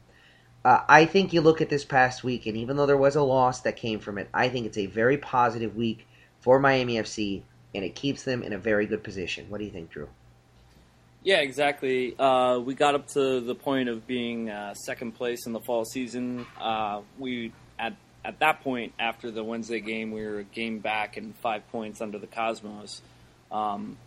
Uh, 0.63 0.81
I 0.87 1.05
think 1.05 1.31
you 1.31 1.41
look 1.41 1.61
at 1.61 1.69
this 1.69 1.85
past 1.85 2.23
week, 2.23 2.45
and 2.45 2.57
even 2.57 2.75
though 2.75 2.85
there 2.85 2.97
was 2.97 3.15
a 3.15 3.23
loss 3.23 3.61
that 3.61 3.77
came 3.77 3.99
from 3.99 4.17
it, 4.17 4.29
I 4.33 4.49
think 4.49 4.65
it's 4.65 4.77
a 4.77 4.87
very 4.87 5.17
positive 5.17 5.75
week 5.75 6.05
for 6.41 6.59
Miami 6.59 6.95
FC, 6.95 7.43
and 7.73 7.85
it 7.85 7.95
keeps 7.95 8.23
them 8.23 8.43
in 8.43 8.51
a 8.51 8.57
very 8.57 8.85
good 8.85 9.03
position. 9.03 9.45
What 9.49 9.59
do 9.59 9.65
you 9.65 9.71
think, 9.71 9.89
Drew? 9.89 10.09
Yeah, 11.23 11.37
exactly. 11.37 12.15
Uh, 12.17 12.59
we 12.59 12.75
got 12.75 12.95
up 12.95 13.07
to 13.09 13.41
the 13.41 13.55
point 13.55 13.89
of 13.89 14.07
being 14.07 14.49
uh, 14.49 14.73
second 14.73 15.13
place 15.13 15.45
in 15.45 15.53
the 15.53 15.59
fall 15.59 15.85
season. 15.85 16.45
Uh, 16.59 17.01
we 17.17 17.51
at 17.77 17.95
at 18.23 18.39
that 18.39 18.61
point 18.61 18.93
after 18.99 19.29
the 19.29 19.43
Wednesday 19.43 19.81
game, 19.81 20.11
we 20.11 20.25
were 20.25 20.39
a 20.39 20.43
game 20.43 20.79
back 20.79 21.17
and 21.17 21.35
five 21.35 21.69
points 21.71 21.99
under 22.01 22.19
the 22.19 22.27
Cosmos. 22.27 23.01
Um, 23.51 23.97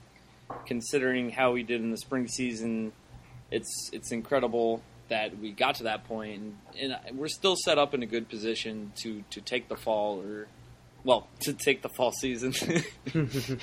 considering 0.67 1.31
how 1.31 1.53
we 1.53 1.63
did 1.63 1.83
in 1.83 1.91
the 1.91 1.99
spring 1.99 2.29
season, 2.29 2.93
it's 3.51 3.91
it's 3.93 4.11
incredible 4.11 4.83
that 5.09 5.39
we 5.39 5.53
got 5.53 5.77
to 5.77 5.85
that 5.85 6.05
point, 6.05 6.55
and, 6.81 6.97
and 7.07 7.19
we're 7.19 7.29
still 7.29 7.57
set 7.57 7.79
up 7.79 7.95
in 7.95 8.03
a 8.03 8.07
good 8.07 8.29
position 8.29 8.93
to 9.03 9.23
to 9.31 9.41
take 9.41 9.69
the 9.69 9.77
fall 9.77 10.21
or 10.21 10.47
well 11.05 11.29
to 11.41 11.53
take 11.53 11.83
the 11.83 11.89
fall 11.91 12.13
season. 12.13 12.55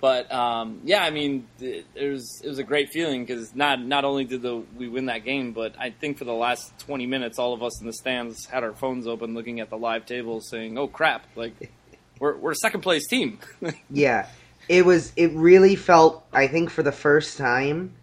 But 0.00 0.32
um, 0.32 0.80
yeah, 0.84 1.02
I 1.02 1.10
mean, 1.10 1.46
it, 1.60 1.84
it, 1.94 2.08
was 2.08 2.40
it 2.42 2.48
was 2.48 2.58
a 2.58 2.64
great 2.64 2.88
feeling 2.88 3.24
because 3.24 3.54
not 3.54 3.84
not 3.84 4.04
only 4.04 4.24
did 4.24 4.40
the, 4.40 4.62
we 4.76 4.88
win 4.88 5.06
that 5.06 5.24
game, 5.24 5.52
but 5.52 5.74
I 5.78 5.90
think 5.90 6.16
for 6.16 6.24
the 6.24 6.32
last 6.32 6.78
twenty 6.78 7.06
minutes, 7.06 7.38
all 7.38 7.52
of 7.52 7.62
us 7.62 7.80
in 7.80 7.86
the 7.86 7.92
stands 7.92 8.46
had 8.46 8.64
our 8.64 8.72
phones 8.72 9.06
open, 9.06 9.34
looking 9.34 9.60
at 9.60 9.68
the 9.68 9.76
live 9.76 10.06
table, 10.06 10.40
saying, 10.40 10.78
"Oh 10.78 10.88
crap! 10.88 11.26
Like 11.36 11.70
we're 12.18 12.36
we're 12.36 12.52
a 12.52 12.56
second 12.56 12.80
place 12.80 13.06
team." 13.08 13.40
yeah, 13.90 14.26
it 14.68 14.86
was. 14.86 15.12
It 15.16 15.32
really 15.32 15.76
felt. 15.76 16.24
I 16.32 16.46
think 16.46 16.70
for 16.70 16.82
the 16.82 16.92
first 16.92 17.36
time 17.36 17.94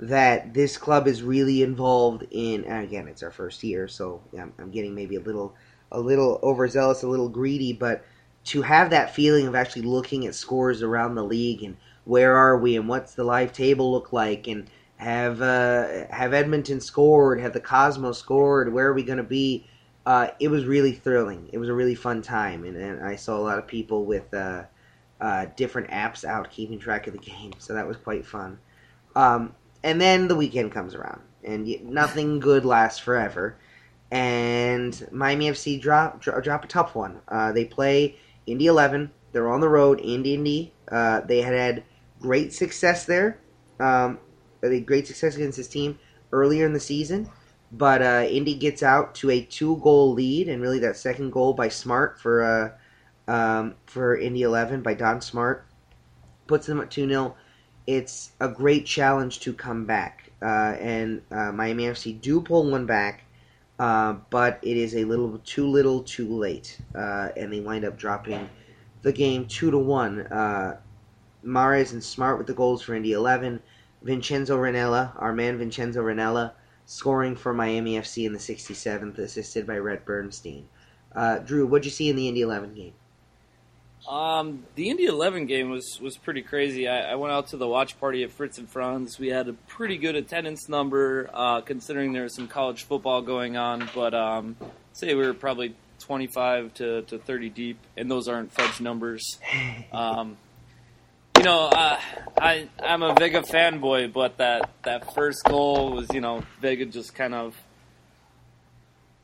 that 0.00 0.54
this 0.54 0.78
club 0.78 1.06
is 1.06 1.22
really 1.22 1.62
involved 1.62 2.26
in. 2.30 2.64
And 2.64 2.84
again, 2.84 3.06
it's 3.06 3.22
our 3.22 3.30
first 3.30 3.62
year, 3.62 3.86
so 3.86 4.22
I'm, 4.38 4.52
I'm 4.58 4.70
getting 4.70 4.94
maybe 4.94 5.16
a 5.16 5.20
little 5.20 5.54
a 5.92 6.00
little 6.00 6.38
overzealous, 6.42 7.02
a 7.02 7.08
little 7.08 7.28
greedy, 7.28 7.72
but 7.72 8.04
to 8.44 8.62
have 8.62 8.90
that 8.90 9.14
feeling 9.14 9.46
of 9.46 9.54
actually 9.54 9.82
looking 9.82 10.26
at 10.26 10.34
scores 10.34 10.82
around 10.82 11.14
the 11.14 11.24
league 11.24 11.62
and 11.62 11.76
where 12.04 12.36
are 12.36 12.56
we 12.56 12.76
and 12.76 12.88
what's 12.88 13.14
the 13.14 13.24
live 13.24 13.52
table 13.52 13.90
look 13.90 14.12
like 14.12 14.46
and 14.46 14.70
have 14.96 15.42
uh, 15.42 16.06
have 16.10 16.32
Edmonton 16.32 16.80
scored, 16.80 17.40
have 17.40 17.52
the 17.52 17.60
Cosmos 17.60 18.18
scored, 18.18 18.72
where 18.72 18.86
are 18.86 18.94
we 18.94 19.02
going 19.02 19.18
to 19.18 19.22
be? 19.22 19.66
Uh, 20.06 20.28
it 20.38 20.48
was 20.48 20.64
really 20.64 20.92
thrilling. 20.92 21.48
It 21.52 21.58
was 21.58 21.68
a 21.68 21.74
really 21.74 21.94
fun 21.94 22.22
time, 22.22 22.64
and, 22.64 22.76
and 22.76 23.02
I 23.02 23.16
saw 23.16 23.36
a 23.36 23.40
lot 23.40 23.58
of 23.58 23.66
people 23.66 24.04
with 24.06 24.32
uh, 24.32 24.64
uh, 25.20 25.46
different 25.56 25.90
apps 25.90 26.24
out 26.24 26.50
keeping 26.50 26.78
track 26.78 27.06
of 27.06 27.12
the 27.12 27.18
game, 27.18 27.52
so 27.58 27.74
that 27.74 27.86
was 27.86 27.96
quite 27.98 28.24
fun. 28.24 28.58
Um, 29.14 29.54
and 29.82 30.00
then 30.00 30.28
the 30.28 30.36
weekend 30.36 30.72
comes 30.72 30.94
around, 30.94 31.22
and 31.44 31.66
nothing 31.84 32.40
good 32.40 32.64
lasts 32.64 32.98
forever. 32.98 33.56
And 34.10 35.08
Miami 35.12 35.50
FC 35.50 35.80
drop 35.80 36.20
drop, 36.20 36.42
drop 36.42 36.64
a 36.64 36.68
tough 36.68 36.94
one. 36.94 37.20
Uh, 37.28 37.52
they 37.52 37.64
play 37.64 38.16
Indy 38.46 38.66
11. 38.66 39.10
They're 39.32 39.50
on 39.50 39.60
the 39.60 39.68
road 39.68 40.00
in 40.00 40.24
Indy. 40.24 40.74
Uh, 40.90 41.20
they 41.20 41.42
had 41.42 41.54
had 41.54 41.84
great 42.20 42.52
success 42.52 43.04
there. 43.04 43.38
Um, 43.78 44.18
they 44.60 44.74
had 44.76 44.86
great 44.86 45.06
success 45.06 45.36
against 45.36 45.56
this 45.56 45.68
team 45.68 45.98
earlier 46.32 46.66
in 46.66 46.72
the 46.72 46.80
season. 46.80 47.30
But 47.72 48.02
uh, 48.02 48.26
Indy 48.28 48.54
gets 48.54 48.82
out 48.82 49.14
to 49.16 49.30
a 49.30 49.42
two-goal 49.42 50.12
lead, 50.12 50.48
and 50.48 50.60
really 50.60 50.80
that 50.80 50.96
second 50.96 51.30
goal 51.30 51.52
by 51.52 51.68
Smart 51.68 52.20
for 52.20 52.42
uh, 52.42 53.32
um, 53.32 53.76
for 53.86 54.16
Indy 54.16 54.42
11 54.42 54.82
by 54.82 54.94
Don 54.94 55.20
Smart 55.20 55.66
puts 56.48 56.66
them 56.66 56.80
at 56.80 56.90
2 56.90 57.08
0. 57.08 57.36
It's 57.90 58.30
a 58.38 58.46
great 58.46 58.86
challenge 58.86 59.40
to 59.40 59.52
come 59.52 59.84
back. 59.84 60.30
Uh, 60.40 60.76
and 60.78 61.22
uh, 61.32 61.50
Miami 61.50 61.86
FC 61.86 62.20
do 62.20 62.40
pull 62.40 62.70
one 62.70 62.86
back, 62.86 63.24
uh, 63.80 64.12
but 64.30 64.60
it 64.62 64.76
is 64.76 64.94
a 64.94 65.02
little 65.02 65.40
too 65.44 65.66
little 65.66 66.04
too 66.04 66.28
late. 66.28 66.78
Uh, 66.94 67.30
and 67.36 67.52
they 67.52 67.58
wind 67.58 67.84
up 67.84 67.98
dropping 67.98 68.48
the 69.02 69.12
game 69.12 69.44
2 69.44 69.72
to 69.72 69.78
1. 69.78 70.20
Uh, 70.20 70.76
Mares 71.42 71.90
and 71.90 72.04
Smart 72.04 72.38
with 72.38 72.46
the 72.46 72.54
goals 72.54 72.80
for 72.80 72.94
Indy 72.94 73.10
11. 73.10 73.60
Vincenzo 74.02 74.56
Rennella, 74.56 75.10
our 75.20 75.32
man 75.32 75.58
Vincenzo 75.58 76.00
Rennella, 76.00 76.52
scoring 76.86 77.34
for 77.34 77.52
Miami 77.52 77.98
FC 77.98 78.24
in 78.24 78.32
the 78.32 78.38
67th, 78.38 79.18
assisted 79.18 79.66
by 79.66 79.78
Red 79.78 80.04
Bernstein. 80.04 80.68
Uh, 81.12 81.38
Drew, 81.38 81.66
what'd 81.66 81.86
you 81.86 81.90
see 81.90 82.08
in 82.08 82.14
the 82.14 82.28
Indy 82.28 82.42
11 82.42 82.72
game? 82.72 82.92
Um, 84.08 84.64
the 84.74 84.88
Indy 84.88 85.04
11 85.04 85.46
game 85.46 85.70
was, 85.70 85.98
was 86.00 86.16
pretty 86.16 86.42
crazy. 86.42 86.88
I, 86.88 87.12
I, 87.12 87.14
went 87.16 87.32
out 87.32 87.48
to 87.48 87.56
the 87.56 87.68
watch 87.68 88.00
party 88.00 88.22
at 88.24 88.30
Fritz 88.30 88.58
and 88.58 88.68
Franz. 88.68 89.18
We 89.18 89.28
had 89.28 89.46
a 89.48 89.52
pretty 89.52 89.98
good 89.98 90.16
attendance 90.16 90.68
number, 90.68 91.28
uh, 91.32 91.60
considering 91.60 92.12
there 92.12 92.24
was 92.24 92.34
some 92.34 92.48
college 92.48 92.84
football 92.84 93.22
going 93.22 93.56
on. 93.56 93.88
But 93.94 94.14
um, 94.14 94.56
say 94.94 95.14
we 95.14 95.26
were 95.26 95.34
probably 95.34 95.76
25 96.00 96.74
to, 96.74 97.02
to 97.02 97.18
30 97.18 97.50
deep, 97.50 97.78
and 97.96 98.10
those 98.10 98.26
aren't 98.26 98.52
fudge 98.52 98.80
numbers. 98.80 99.38
Um, 99.92 100.36
you 101.40 101.46
know, 101.46 101.68
uh, 101.68 101.98
I 102.38 102.68
I'm 102.82 103.02
a 103.02 103.14
Vega 103.14 103.40
fanboy, 103.40 104.12
but 104.12 104.36
that 104.36 104.68
that 104.82 105.14
first 105.14 105.42
goal 105.44 105.92
was, 105.92 106.06
you 106.12 106.20
know, 106.20 106.42
Vega 106.60 106.84
just 106.84 107.14
kind 107.14 107.34
of 107.34 107.56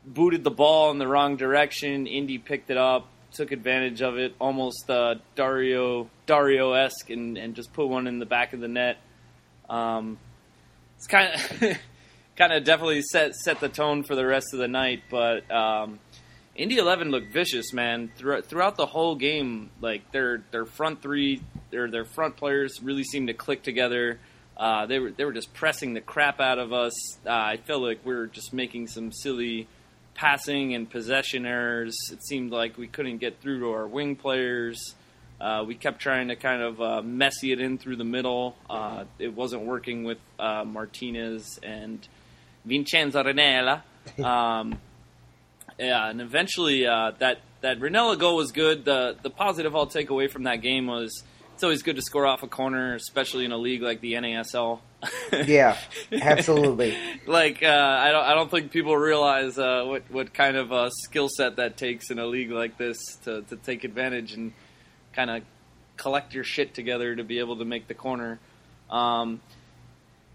booted 0.07 0.43
the 0.43 0.51
ball 0.51 0.91
in 0.91 0.99
the 0.99 1.07
wrong 1.07 1.37
direction. 1.37 2.07
Indy 2.07 2.39
picked 2.39 2.71
it 2.71 2.79
up, 2.79 3.07
took 3.37 3.53
advantage 3.53 4.03
of 4.03 4.17
it, 4.19 4.35
almost 4.41 4.89
uh, 4.89 5.17
Dario 5.35 6.09
Dario 6.27 6.73
esque, 6.73 7.11
and, 7.11 7.37
and 7.37 7.55
just 7.55 7.73
put 7.73 7.87
one 7.87 8.07
in 8.07 8.19
the 8.19 8.27
back 8.27 8.53
of 8.53 8.61
the 8.61 8.69
net. 8.69 8.99
Um, 9.69 10.19
it's 10.97 11.07
kind 11.07 11.35
of 11.35 11.79
kind 12.37 12.53
of 12.53 12.65
definitely 12.65 13.03
set 13.03 13.35
set 13.35 13.61
the 13.61 13.69
tone 13.69 14.03
for 14.03 14.15
the 14.15 14.27
rest 14.27 14.49
of 14.53 14.59
the 14.59 14.69
night, 14.69 15.03
but. 15.11 15.51
Um, 15.51 16.01
Indy 16.57 16.79
Eleven 16.79 17.11
looked 17.11 17.35
vicious, 17.35 17.75
man. 17.75 18.11
Throughout, 18.17 18.77
the 18.77 18.87
whole 18.87 19.15
game, 19.15 19.69
like 19.83 20.11
their 20.11 20.43
their 20.53 20.65
front 20.65 21.03
three, 21.03 21.43
their 21.71 21.91
their 21.91 22.07
front 22.07 22.39
players 22.39 22.81
really 22.83 23.05
seemed 23.05 23.29
to 23.29 23.35
click 23.35 23.63
together. 23.63 24.19
Uh, 24.57 24.87
they 24.87 24.99
were 24.99 25.11
they 25.11 25.27
were 25.27 25.35
just 25.35 25.53
pressing 25.53 25.93
the 25.93 26.01
crap 26.01 26.41
out 26.41 26.59
of 26.59 26.73
us. 26.73 26.95
Uh, 27.27 27.31
I 27.31 27.59
felt 27.59 27.83
like 27.83 28.01
we 28.07 28.15
were 28.15 28.27
just 28.27 28.55
making 28.55 28.87
some 28.87 29.13
silly 29.13 29.69
passing 30.17 30.75
and 30.75 30.91
possession 30.91 31.47
errors. 31.47 31.97
It 32.11 32.25
seemed 32.25 32.51
like 32.51 32.77
we 32.77 32.89
couldn't 32.89 33.19
get 33.19 33.41
through 33.41 33.61
to 33.61 33.71
our 33.71 33.87
wing 33.87 34.17
players. 34.17 34.95
Uh, 35.41 35.65
we 35.67 35.75
kept 35.75 36.01
trying 36.01 36.29
to 36.29 36.37
kind 36.37 36.63
of 36.63 36.81
uh, 36.81 37.03
messy 37.03 37.53
it 37.53 37.61
in 37.61 37.79
through 37.79 37.97
the 37.97 38.05
middle. 38.05 38.57
Uh, 38.69 39.05
it 39.19 39.35
wasn't 39.35 39.63
working 39.63 40.05
with 40.05 40.19
uh, 40.39 40.65
Martinez 40.65 41.61
and 41.63 42.07
Vincenzo 42.65 43.23
Rennella. 43.23 43.83
Um, 44.23 44.79
yeah, 45.81 46.09
and 46.09 46.21
eventually 46.21 46.87
uh, 46.87 47.11
that 47.19 47.41
that 47.61 47.81
Rennella 47.81 48.17
goal 48.17 48.37
was 48.37 48.53
good. 48.53 48.85
The 48.85 49.17
the 49.21 49.31
positive 49.31 49.75
I'll 49.75 49.89
take 49.89 50.11
away 50.11 50.29
from 50.29 50.45
that 50.45 50.63
game 50.63 50.87
was 50.87 51.25
it's 51.57 51.65
always 51.65 51.83
good 51.83 51.97
to 51.97 52.03
score 52.03 52.27
off 52.27 52.43
a 52.43 52.49
corner, 52.49 52.95
especially 52.97 53.47
in 53.47 53.51
a 53.51 53.57
league 53.57 53.81
like 53.81 54.03
the 54.03 54.13
NASL. 54.13 54.81
yeah, 55.47 55.79
absolutely. 56.13 56.95
like 57.27 57.63
uh, 57.63 57.67
I 57.67 58.11
don't 58.11 58.25
I 58.25 58.35
don't 58.35 58.51
think 58.51 58.73
people 58.73 58.95
realize 58.95 59.59
uh, 59.59 59.85
what 59.87 60.03
what 60.11 60.35
kind 60.35 60.59
of 60.59 60.71
uh, 60.71 60.91
skill 60.91 61.31
set 61.35 61.57
that 61.57 61.79
takes 61.79 62.11
in 62.11 62.19
a 62.19 62.27
league 62.27 62.51
like 62.51 62.77
this 62.77 62.99
to 63.25 63.41
to 63.41 63.57
take 63.57 63.85
advantage 63.85 64.35
and 64.35 64.53
kind 65.15 65.31
of 65.31 65.45
collect 65.97 66.35
your 66.35 66.45
shit 66.45 66.75
together 66.75 67.17
to 67.17 67.25
be 67.25 67.39
able 67.39 67.57
to 67.57 67.65
make 67.65 67.89
the 67.89 67.95
corner. 67.95 68.39
Um, 68.91 69.41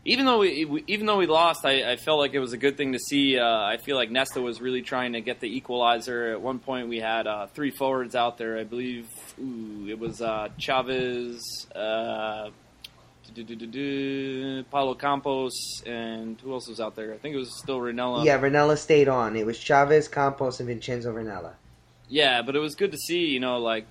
even 0.04 0.26
though 0.26 0.40
we 0.40 0.84
even 0.88 1.06
though 1.06 1.18
we 1.18 1.28
lost, 1.28 1.64
I, 1.64 1.92
I, 1.92 1.96
felt 1.96 2.20
like 2.20 2.34
it 2.34 2.40
was 2.40 2.54
a 2.54 2.58
good 2.58 2.76
thing 2.76 2.94
to 2.94 3.00
see. 3.00 3.38
Uh, 3.38 3.46
I 3.46 3.78
feel 3.78 3.96
like 3.96 4.10
Nesta 4.10 4.42
was 4.42 4.60
really 4.60 4.82
trying 4.82 5.14
to 5.14 5.22
get 5.22 5.40
the 5.40 5.48
equalizer. 5.48 6.32
At 6.32 6.42
one 6.42 6.60
point, 6.60 6.88
we 6.90 7.00
had 7.00 7.28
uh, 7.28 7.48
three 7.48 7.70
forwards 7.70 8.16
out 8.16 8.38
there. 8.38 8.58
I 8.58 8.64
believe 8.64 9.08
ooh, 9.40 9.88
it 9.88 10.00
was 10.00 10.22
uh, 10.22 10.50
Chavez, 10.58 11.68
uh, 11.76 12.50
Paulo 14.72 14.96
Campos, 14.96 15.84
and 15.86 16.40
who 16.42 16.52
else 16.52 16.68
was 16.68 16.80
out 16.80 16.96
there? 16.96 17.14
I 17.14 17.18
think 17.18 17.36
it 17.36 17.40
was 17.40 17.60
still 17.60 17.80
Rennella. 17.80 18.26
Yeah, 18.26 18.40
Rennella 18.40 18.78
stayed 18.78 19.08
on. 19.08 19.36
It 19.36 19.46
was 19.46 19.60
Chavez, 19.60 20.08
Campos, 20.08 20.60
and 20.60 20.68
Vincenzo 20.68 21.14
Rennella. 21.14 21.54
Yeah, 22.10 22.42
but 22.42 22.56
it 22.56 22.60
was 22.60 22.74
good 22.74 22.92
to 22.92 22.98
see. 22.98 23.26
You 23.26 23.40
know, 23.40 23.60
like 23.60 23.86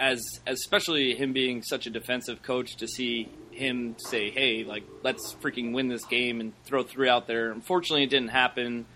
as 0.00 0.20
especially 0.44 1.14
him 1.14 1.32
being 1.32 1.62
such 1.62 1.86
a 1.86 1.90
defensive 1.90 2.42
coach 2.42 2.74
to 2.78 2.88
see 2.88 3.28
him 3.52 3.96
say, 3.98 4.30
"Hey, 4.30 4.64
like 4.64 4.84
let's 5.02 5.34
freaking 5.42 5.72
win 5.72 5.88
this 5.88 6.04
game 6.04 6.40
and 6.40 6.52
throw 6.64 6.82
three 6.82 7.08
out 7.08 7.26
there." 7.26 7.50
Unfortunately, 7.52 8.04
it 8.04 8.10
didn't 8.10 8.28
happen, 8.28 8.86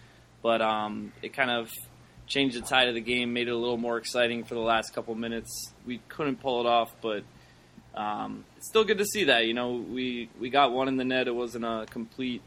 but 0.43 0.61
um, 0.63 1.13
it 1.23 1.33
kind 1.33 1.51
of 1.51 1.71
changed 2.27 2.57
the 2.57 2.61
tide 2.61 2.89
of 2.89 2.95
the 2.95 3.01
game, 3.01 3.33
made 3.33 3.49
it 3.49 3.53
a 3.53 3.57
little 3.57 3.77
more 3.77 3.99
exciting 3.99 4.45
for 4.45 4.55
the 4.55 4.61
last 4.61 4.95
couple 4.95 5.15
minutes. 5.15 5.73
We 5.87 5.99
couldn't 6.09 6.41
pull 6.41 6.61
it 6.61 6.67
off, 6.67 6.93
but 7.01 7.23
um, 7.95 8.45
it's 8.57 8.69
still 8.69 8.85
good 8.85 8.99
to 8.99 9.05
see 9.05 9.25
that. 9.25 9.47
You 9.47 9.55
know, 9.55 9.73
we 9.77 10.29
we 10.39 10.51
got 10.51 10.73
one 10.73 10.89
in 10.89 10.97
the 10.97 11.05
net. 11.05 11.29
It 11.29 11.35
wasn't 11.35 11.65
a 11.65 11.87
complete, 11.89 12.43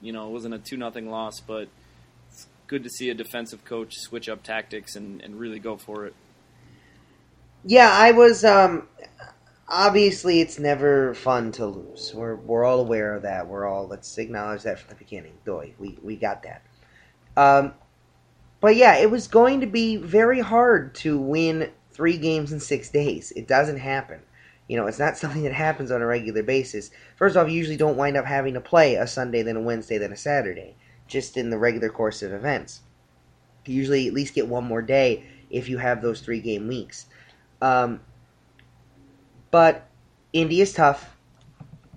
you 0.00 0.12
know, 0.12 0.28
it 0.28 0.30
wasn't 0.30 0.54
a 0.54 0.58
two 0.58 0.76
nothing 0.76 1.10
loss, 1.10 1.40
but 1.40 1.68
it's 2.30 2.46
good 2.66 2.84
to 2.84 2.90
see 2.90 3.10
a 3.10 3.14
defensive 3.14 3.64
coach 3.64 3.94
switch 3.96 4.28
up 4.28 4.42
tactics 4.42 4.96
and, 4.96 5.20
and 5.22 5.38
really 5.38 5.58
go 5.58 5.76
for 5.76 6.06
it. 6.06 6.14
Yeah, 7.64 7.90
I 7.90 8.12
was. 8.12 8.44
Um, 8.44 8.88
obviously 9.72 10.40
it's 10.40 10.58
never 10.58 11.14
fun 11.14 11.50
to 11.52 11.66
lose. 11.66 12.12
We're 12.14 12.36
we're 12.36 12.64
all 12.64 12.80
aware 12.80 13.14
of 13.14 13.22
that. 13.22 13.48
We're 13.48 13.66
all 13.66 13.88
let's 13.88 14.18
acknowledge 14.18 14.62
that 14.62 14.78
from 14.78 14.90
the 14.90 14.96
beginning. 14.96 15.32
Doy, 15.44 15.74
we 15.78 15.98
we 16.02 16.14
got 16.14 16.44
that. 16.44 16.62
Um, 17.36 17.74
but 18.60 18.76
yeah, 18.76 18.98
it 18.98 19.10
was 19.10 19.26
going 19.26 19.60
to 19.62 19.66
be 19.66 19.96
very 19.96 20.40
hard 20.40 20.94
to 20.96 21.18
win 21.18 21.70
three 21.90 22.18
games 22.18 22.52
in 22.52 22.60
six 22.60 22.90
days. 22.90 23.32
It 23.34 23.48
doesn't 23.48 23.78
happen. 23.78 24.20
You 24.68 24.76
know, 24.76 24.86
it's 24.86 24.98
not 24.98 25.16
something 25.18 25.42
that 25.42 25.54
happens 25.54 25.90
on 25.90 26.02
a 26.02 26.06
regular 26.06 26.42
basis. 26.42 26.90
First 27.16 27.36
off, 27.36 27.48
you 27.48 27.56
usually 27.56 27.78
don't 27.78 27.96
wind 27.96 28.16
up 28.16 28.26
having 28.26 28.54
to 28.54 28.60
play 28.60 28.94
a 28.94 29.06
Sunday, 29.06 29.42
then 29.42 29.56
a 29.56 29.62
Wednesday, 29.62 29.98
then 29.98 30.12
a 30.12 30.16
Saturday, 30.16 30.76
just 31.08 31.36
in 31.36 31.50
the 31.50 31.58
regular 31.58 31.88
course 31.88 32.22
of 32.22 32.32
events. 32.32 32.82
You 33.64 33.74
usually 33.74 34.06
at 34.06 34.14
least 34.14 34.34
get 34.34 34.48
one 34.48 34.64
more 34.64 34.82
day 34.82 35.24
if 35.48 35.68
you 35.68 35.78
have 35.78 36.02
those 36.02 36.20
three 36.20 36.40
game 36.40 36.68
weeks. 36.68 37.06
Um, 37.60 38.00
but 39.52 39.86
Indy 40.32 40.60
is 40.60 40.72
tough. 40.72 41.14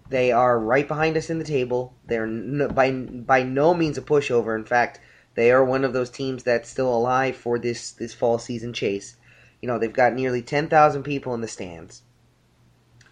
They 0.09 0.31
are 0.31 0.59
right 0.59 0.88
behind 0.88 1.17
us 1.17 1.31
in 1.31 1.39
the 1.39 1.45
table. 1.45 1.95
They're 2.05 2.27
no, 2.27 2.67
by 2.67 2.91
by 2.91 3.41
no 3.41 3.74
means 3.74 3.97
a 3.97 4.03
pushover. 4.03 4.55
In 4.55 4.65
fact, 4.65 5.00
they 5.33 5.50
are 5.50 5.65
one 5.65 5.83
of 5.83 5.93
those 5.93 6.12
teams 6.12 6.43
that's 6.43 6.69
still 6.69 6.95
alive 6.95 7.35
for 7.35 7.57
this 7.57 7.91
this 7.91 8.13
fall 8.13 8.38
season 8.38 8.74
chase. 8.74 9.15
You 9.62 9.67
know, 9.67 9.79
they've 9.79 9.91
got 9.91 10.13
nearly 10.13 10.43
ten 10.43 10.67
thousand 10.67 11.03
people 11.03 11.33
in 11.33 11.41
the 11.41 11.47
stands. 11.47 12.03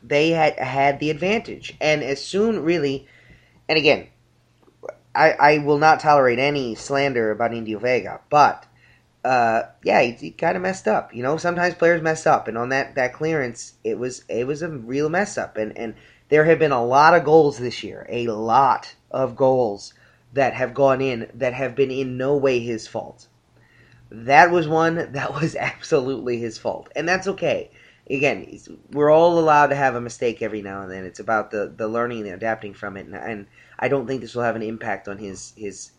They 0.04 0.32
had 0.32 0.60
had 0.60 1.00
the 1.00 1.10
advantage, 1.10 1.76
and 1.82 2.04
as 2.04 2.24
soon 2.24 2.64
really, 2.64 3.08
and 3.68 3.78
again, 3.78 4.10
I, 5.16 5.32
I 5.32 5.58
will 5.60 5.78
not 5.78 6.02
tolerate 6.02 6.40
any 6.40 6.76
slander 6.76 7.32
about 7.32 7.54
Indio 7.54 7.80
Vega, 7.80 8.20
but 8.30 8.68
uh, 9.24 9.64
yeah, 9.84 10.02
he, 10.02 10.12
he 10.12 10.32
kind 10.32 10.56
of 10.56 10.64
messed 10.64 10.88
up. 10.88 11.14
You 11.14 11.24
know, 11.24 11.38
sometimes 11.38 11.76
players 11.76 12.02
mess 12.02 12.26
up, 12.28 12.48
and 12.48 12.58
on 12.58 12.70
that 12.70 12.96
that 12.96 13.14
clearance, 13.14 13.74
it 13.84 13.98
was 13.98 14.24
it 14.28 14.46
was 14.46 14.62
a 14.62 14.70
real 14.70 15.10
mess 15.10 15.38
up, 15.38 15.58
and 15.58 15.78
and 15.78 15.96
there 16.30 16.46
have 16.46 16.60
been 16.60 16.72
a 16.72 16.84
lot 16.84 17.14
of 17.14 17.24
goals 17.24 17.58
this 17.58 17.84
year, 17.84 18.06
a 18.10 18.28
lot 18.28 18.96
of 19.12 19.36
goals 19.36 19.94
that 20.34 20.54
have 20.54 20.74
gone 20.74 21.00
in 21.00 21.30
that 21.34 21.54
have 21.54 21.76
been 21.76 21.92
in 21.92 22.18
no 22.18 22.36
way 22.36 22.60
his 22.60 22.88
fault. 22.88 23.28
That 24.10 24.52
was 24.52 24.68
one 24.68 24.96
that 25.14 25.34
was 25.34 25.56
absolutely 25.56 26.40
his 26.40 26.58
fault, 26.58 26.90
and 26.96 27.08
that's 27.08 27.28
okay. 27.28 27.72
Again, 28.10 28.60
we're 28.92 29.10
all 29.10 29.40
allowed 29.40 29.68
to 29.68 29.76
have 29.76 29.96
a 29.96 30.02
mistake 30.02 30.42
every 30.42 30.62
now 30.62 30.82
and 30.82 30.92
then. 30.92 31.06
It's 31.06 31.22
about 31.22 31.52
the, 31.52 31.74
the 31.74 31.88
learning 31.88 32.26
and 32.26 32.36
adapting 32.36 32.74
from 32.74 32.98
it, 32.98 33.06
and, 33.06 33.16
and 33.16 33.48
I 33.80 33.88
don't 33.88 34.08
think 34.08 34.20
this 34.20 34.36
will 34.36 34.44
have 34.44 34.58
an 34.58 34.62
impact 34.62 35.08
on 35.08 35.18
his 35.18 35.54
his 35.56 35.92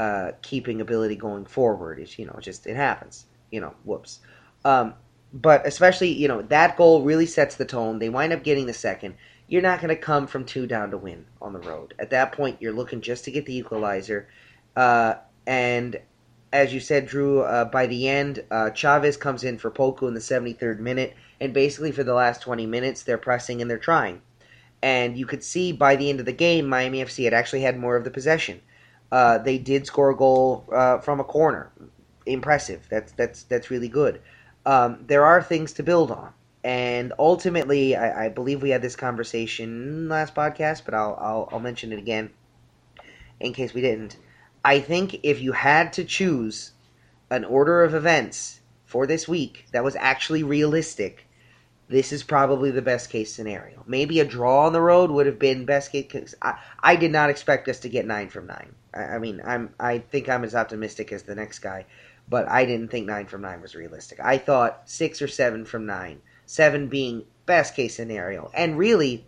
uh, 0.00 0.32
keeping 0.40 0.80
ability 0.80 1.14
going 1.14 1.44
forward. 1.44 1.98
It's 1.98 2.18
you 2.18 2.24
know 2.24 2.38
just 2.40 2.66
it 2.66 2.74
happens. 2.74 3.26
You 3.50 3.60
know, 3.60 3.74
whoops. 3.84 4.20
Um, 4.64 4.94
but 5.32 5.66
especially 5.66 6.12
you 6.12 6.26
know 6.26 6.40
that 6.40 6.78
goal 6.78 7.02
really 7.02 7.26
sets 7.26 7.56
the 7.56 7.66
tone. 7.66 7.98
They 7.98 8.08
wind 8.08 8.32
up 8.32 8.42
getting 8.42 8.64
the 8.64 8.72
second. 8.72 9.16
You're 9.46 9.60
not 9.60 9.80
going 9.80 9.94
to 9.94 10.00
come 10.00 10.26
from 10.26 10.46
two 10.46 10.66
down 10.66 10.92
to 10.92 10.96
win 10.96 11.26
on 11.42 11.52
the 11.52 11.58
road. 11.58 11.92
At 11.98 12.10
that 12.10 12.32
point, 12.32 12.62
you're 12.62 12.72
looking 12.72 13.02
just 13.02 13.24
to 13.24 13.30
get 13.30 13.44
the 13.44 13.56
equalizer. 13.56 14.28
Uh, 14.74 15.14
and 15.46 16.00
as 16.52 16.72
you 16.72 16.80
said, 16.80 17.06
Drew, 17.06 17.42
uh, 17.42 17.66
by 17.66 17.86
the 17.86 18.08
end, 18.08 18.44
uh, 18.50 18.70
Chavez 18.70 19.16
comes 19.16 19.44
in 19.44 19.58
for 19.58 19.70
Poku 19.70 20.08
in 20.08 20.14
the 20.14 20.20
73rd 20.20 20.78
minute, 20.78 21.14
and 21.40 21.52
basically 21.52 21.90
for 21.90 22.04
the 22.04 22.14
last 22.14 22.42
20 22.42 22.64
minutes, 22.66 23.02
they're 23.02 23.18
pressing 23.18 23.60
and 23.60 23.68
they're 23.68 23.76
trying. 23.76 24.22
And 24.82 25.18
you 25.18 25.26
could 25.26 25.42
see 25.42 25.72
by 25.72 25.96
the 25.96 26.08
end 26.08 26.20
of 26.20 26.26
the 26.26 26.32
game, 26.32 26.68
Miami 26.68 27.04
FC 27.04 27.24
had 27.24 27.34
actually 27.34 27.62
had 27.62 27.78
more 27.78 27.96
of 27.96 28.04
the 28.04 28.10
possession. 28.10 28.60
Uh, 29.10 29.38
they 29.38 29.58
did 29.58 29.86
score 29.86 30.10
a 30.10 30.16
goal 30.16 30.64
uh, 30.72 30.98
from 30.98 31.20
a 31.20 31.24
corner. 31.24 31.70
Impressive. 32.26 32.86
That's 32.88 33.12
that's 33.12 33.42
that's 33.44 33.70
really 33.70 33.88
good. 33.88 34.20
Um, 34.64 35.04
there 35.06 35.24
are 35.24 35.42
things 35.42 35.72
to 35.74 35.82
build 35.82 36.10
on, 36.10 36.32
and 36.62 37.12
ultimately, 37.18 37.96
I, 37.96 38.26
I 38.26 38.28
believe 38.28 38.62
we 38.62 38.70
had 38.70 38.82
this 38.82 38.94
conversation 38.94 40.08
last 40.08 40.34
podcast, 40.34 40.84
but 40.84 40.94
I'll, 40.94 41.16
I'll 41.20 41.48
I'll 41.52 41.60
mention 41.60 41.92
it 41.92 41.98
again 41.98 42.30
in 43.40 43.52
case 43.52 43.74
we 43.74 43.80
didn't. 43.80 44.16
I 44.64 44.80
think 44.80 45.20
if 45.22 45.40
you 45.40 45.52
had 45.52 45.92
to 45.94 46.04
choose 46.04 46.72
an 47.30 47.44
order 47.44 47.82
of 47.82 47.94
events 47.94 48.60
for 48.84 49.06
this 49.06 49.26
week 49.26 49.66
that 49.72 49.84
was 49.84 49.96
actually 49.96 50.42
realistic, 50.42 51.26
this 51.88 52.12
is 52.12 52.22
probably 52.22 52.70
the 52.70 52.82
best 52.82 53.08
case 53.08 53.32
scenario. 53.32 53.82
Maybe 53.86 54.20
a 54.20 54.24
draw 54.24 54.66
on 54.66 54.72
the 54.72 54.80
road 54.82 55.10
would 55.10 55.26
have 55.26 55.38
been 55.38 55.64
best 55.64 55.90
case. 55.90 56.34
I, 56.42 56.58
I 56.80 56.96
did 56.96 57.10
not 57.10 57.30
expect 57.30 57.68
us 57.68 57.80
to 57.80 57.88
get 57.88 58.06
nine 58.06 58.28
from 58.28 58.46
nine. 58.46 58.74
I, 58.92 59.18
mean, 59.18 59.40
I'm 59.44 59.74
I 59.78 59.98
think 59.98 60.28
I'm 60.28 60.44
as 60.44 60.54
optimistic 60.54 61.12
as 61.12 61.22
the 61.22 61.34
next 61.34 61.60
guy, 61.60 61.86
but 62.28 62.48
I 62.48 62.64
didn't 62.64 62.88
think 62.88 63.06
nine 63.06 63.26
from 63.26 63.42
nine 63.42 63.60
was 63.60 63.74
realistic. 63.74 64.20
I 64.20 64.38
thought 64.38 64.82
six 64.86 65.22
or 65.22 65.28
seven 65.28 65.64
from 65.64 65.86
nine, 65.86 66.20
seven 66.46 66.88
being 66.88 67.24
best 67.46 67.74
case 67.74 67.94
scenario, 67.96 68.50
and 68.54 68.78
really. 68.78 69.26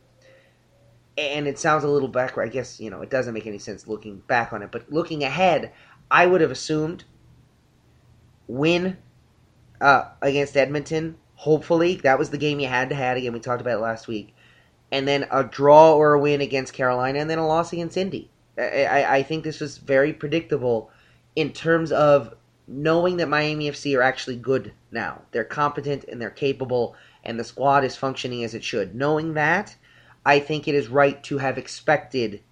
And 1.18 1.46
it 1.46 1.58
sounds 1.58 1.84
a 1.84 1.88
little 1.88 2.08
backward. 2.08 2.44
I 2.44 2.48
guess 2.48 2.80
you 2.80 2.88
know 2.88 3.02
it 3.02 3.10
doesn't 3.10 3.34
make 3.34 3.46
any 3.46 3.58
sense 3.58 3.86
looking 3.86 4.20
back 4.26 4.54
on 4.54 4.62
it, 4.62 4.72
but 4.72 4.90
looking 4.90 5.22
ahead, 5.22 5.70
I 6.10 6.26
would 6.26 6.40
have 6.40 6.50
assumed 6.50 7.04
win 8.46 8.96
uh, 9.80 10.04
against 10.22 10.56
Edmonton. 10.56 11.16
Hopefully, 11.34 11.96
that 11.96 12.18
was 12.18 12.30
the 12.30 12.38
game 12.38 12.60
you 12.60 12.68
had 12.68 12.88
to 12.88 12.94
have. 12.94 13.18
Again, 13.18 13.34
we 13.34 13.40
talked 13.40 13.60
about 13.60 13.78
it 13.78 13.82
last 13.82 14.08
week, 14.08 14.34
and 14.90 15.06
then 15.06 15.26
a 15.30 15.44
draw 15.44 15.92
or 15.92 16.14
a 16.14 16.18
win 16.18 16.40
against 16.40 16.72
Carolina, 16.72 17.18
and 17.18 17.28
then 17.28 17.38
a 17.38 17.46
loss 17.46 17.72
against 17.74 17.96
Indy. 17.96 18.30
I, 18.58 19.16
I, 19.16 19.22
think 19.22 19.44
this 19.44 19.60
was 19.60 19.78
very 19.78 20.12
predictable 20.12 20.90
in 21.34 21.52
terms 21.52 21.90
of 21.90 22.34
knowing 22.68 23.16
that 23.16 23.28
Miami 23.28 23.70
FC 23.70 23.96
are 23.96 24.02
actually 24.02 24.36
good 24.36 24.72
now. 24.90 25.22
They're 25.30 25.44
competent 25.44 26.04
and 26.04 26.20
they're 26.20 26.30
capable, 26.30 26.94
and 27.24 27.38
the 27.38 27.44
squad 27.44 27.84
is 27.84 27.96
functioning 27.96 28.44
as 28.44 28.54
it 28.54 28.62
should. 28.62 28.94
Knowing 28.94 29.34
that, 29.34 29.74
I 30.24 30.38
think 30.38 30.68
it 30.68 30.74
is 30.74 30.88
right 30.88 31.22
to 31.24 31.38
have 31.38 31.58
expected 31.58 32.42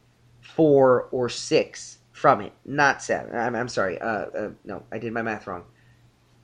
four 0.40 1.08
or 1.12 1.28
six 1.28 1.98
from 2.12 2.40
it, 2.40 2.52
not 2.64 3.02
seven. 3.02 3.34
I'm, 3.36 3.54
I'm 3.54 3.68
sorry. 3.68 3.98
Uh, 3.98 4.06
uh, 4.06 4.50
no, 4.64 4.82
I 4.92 4.98
did 4.98 5.12
my 5.12 5.22
math 5.22 5.46
wrong. 5.46 5.64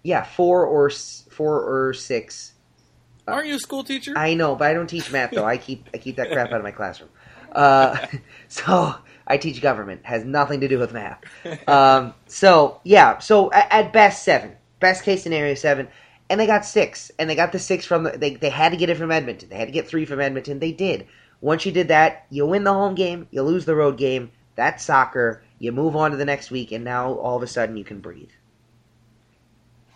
Yeah, 0.03 0.23
four 0.23 0.65
or 0.65 0.89
four 0.91 1.89
or 1.89 1.93
six. 1.93 2.55
Aren't 3.27 3.49
you 3.49 3.57
a 3.57 3.59
school 3.59 3.83
teacher? 3.83 4.15
I 4.17 4.35
know, 4.35 4.55
but 4.55 4.69
I 4.69 4.75
don't 4.75 4.87
teach 4.87 5.11
math 5.11 5.33
though. 5.33 5.45
I 5.45 5.57
keep 5.57 5.89
I 5.93 5.99
keep 5.99 6.17
that 6.17 6.31
crap 6.31 6.53
out 6.53 6.59
of 6.59 6.63
my 6.63 6.71
classroom. 6.71 7.11
Uh, 7.51 8.07
so 8.49 8.95
I 9.27 9.39
teach 9.39 9.61
government. 9.61 10.05
Has 10.05 10.25
nothing 10.25 10.61
to 10.61 10.69
do 10.69 10.79
with 10.79 10.93
math. 10.93 11.21
Um, 11.69 12.15
so 12.27 12.81
yeah, 12.85 13.19
so 13.19 13.53
at, 13.53 13.73
at 13.73 13.93
best 13.93 14.25
seven. 14.25 14.57
Best 14.79 15.05
case 15.05 15.23
scenario 15.23 15.55
seven. 15.55 15.89
And 16.29 16.41
they 16.41 16.47
got 16.47 16.65
six. 16.65 17.11
And 17.19 17.29
they 17.29 17.35
got 17.35 17.53
the 17.53 17.59
six 17.59 17.85
from 17.85 18.05
the, 18.05 18.11
they 18.11 18.35
they 18.35 18.51
had 18.51 18.71
to 18.71 18.77
get 18.77 18.91
it 18.91 18.97
from 18.97 19.11
Edmonton. 19.11 19.49
They 19.49 19.57
had 19.57 19.69
to 19.69 19.73
get 19.73 19.89
three 19.89 20.05
from 20.05 20.21
Edmonton. 20.21 20.59
They 20.59 20.73
did. 20.73 21.07
Once 21.41 21.67
you 21.67 21.73
did 21.73 21.89
that, 21.89 22.27
you 22.31 22.47
win 22.47 22.65
the 22.65 22.73
home 22.73 22.95
game, 22.95 23.29
you 23.31 23.43
lose 23.43 23.65
the 23.65 23.75
road 23.75 23.99
game. 23.99 24.31
That's 24.55 24.85
soccer. 24.85 25.43
You 25.59 25.73
move 25.73 25.97
on 25.97 26.11
to 26.11 26.17
the 26.17 26.25
next 26.25 26.51
week, 26.51 26.73
and 26.73 26.85
now 26.85 27.13
all 27.13 27.37
of 27.37 27.43
a 27.43 27.47
sudden 27.47 27.77
you 27.77 27.85
can 27.85 28.01
breathe. 28.01 28.31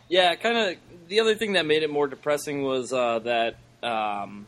Yeah, 0.09 0.35
kind 0.35 0.57
of. 0.57 0.77
The 1.09 1.21
other 1.21 1.35
thing 1.35 1.55
that 1.55 1.67
made 1.67 1.83
it 1.83 1.91
more 1.91 2.07
depressing 2.07 2.63
was 2.63 2.93
uh, 2.93 3.21
that 3.21 3.57
um, 3.83 4.47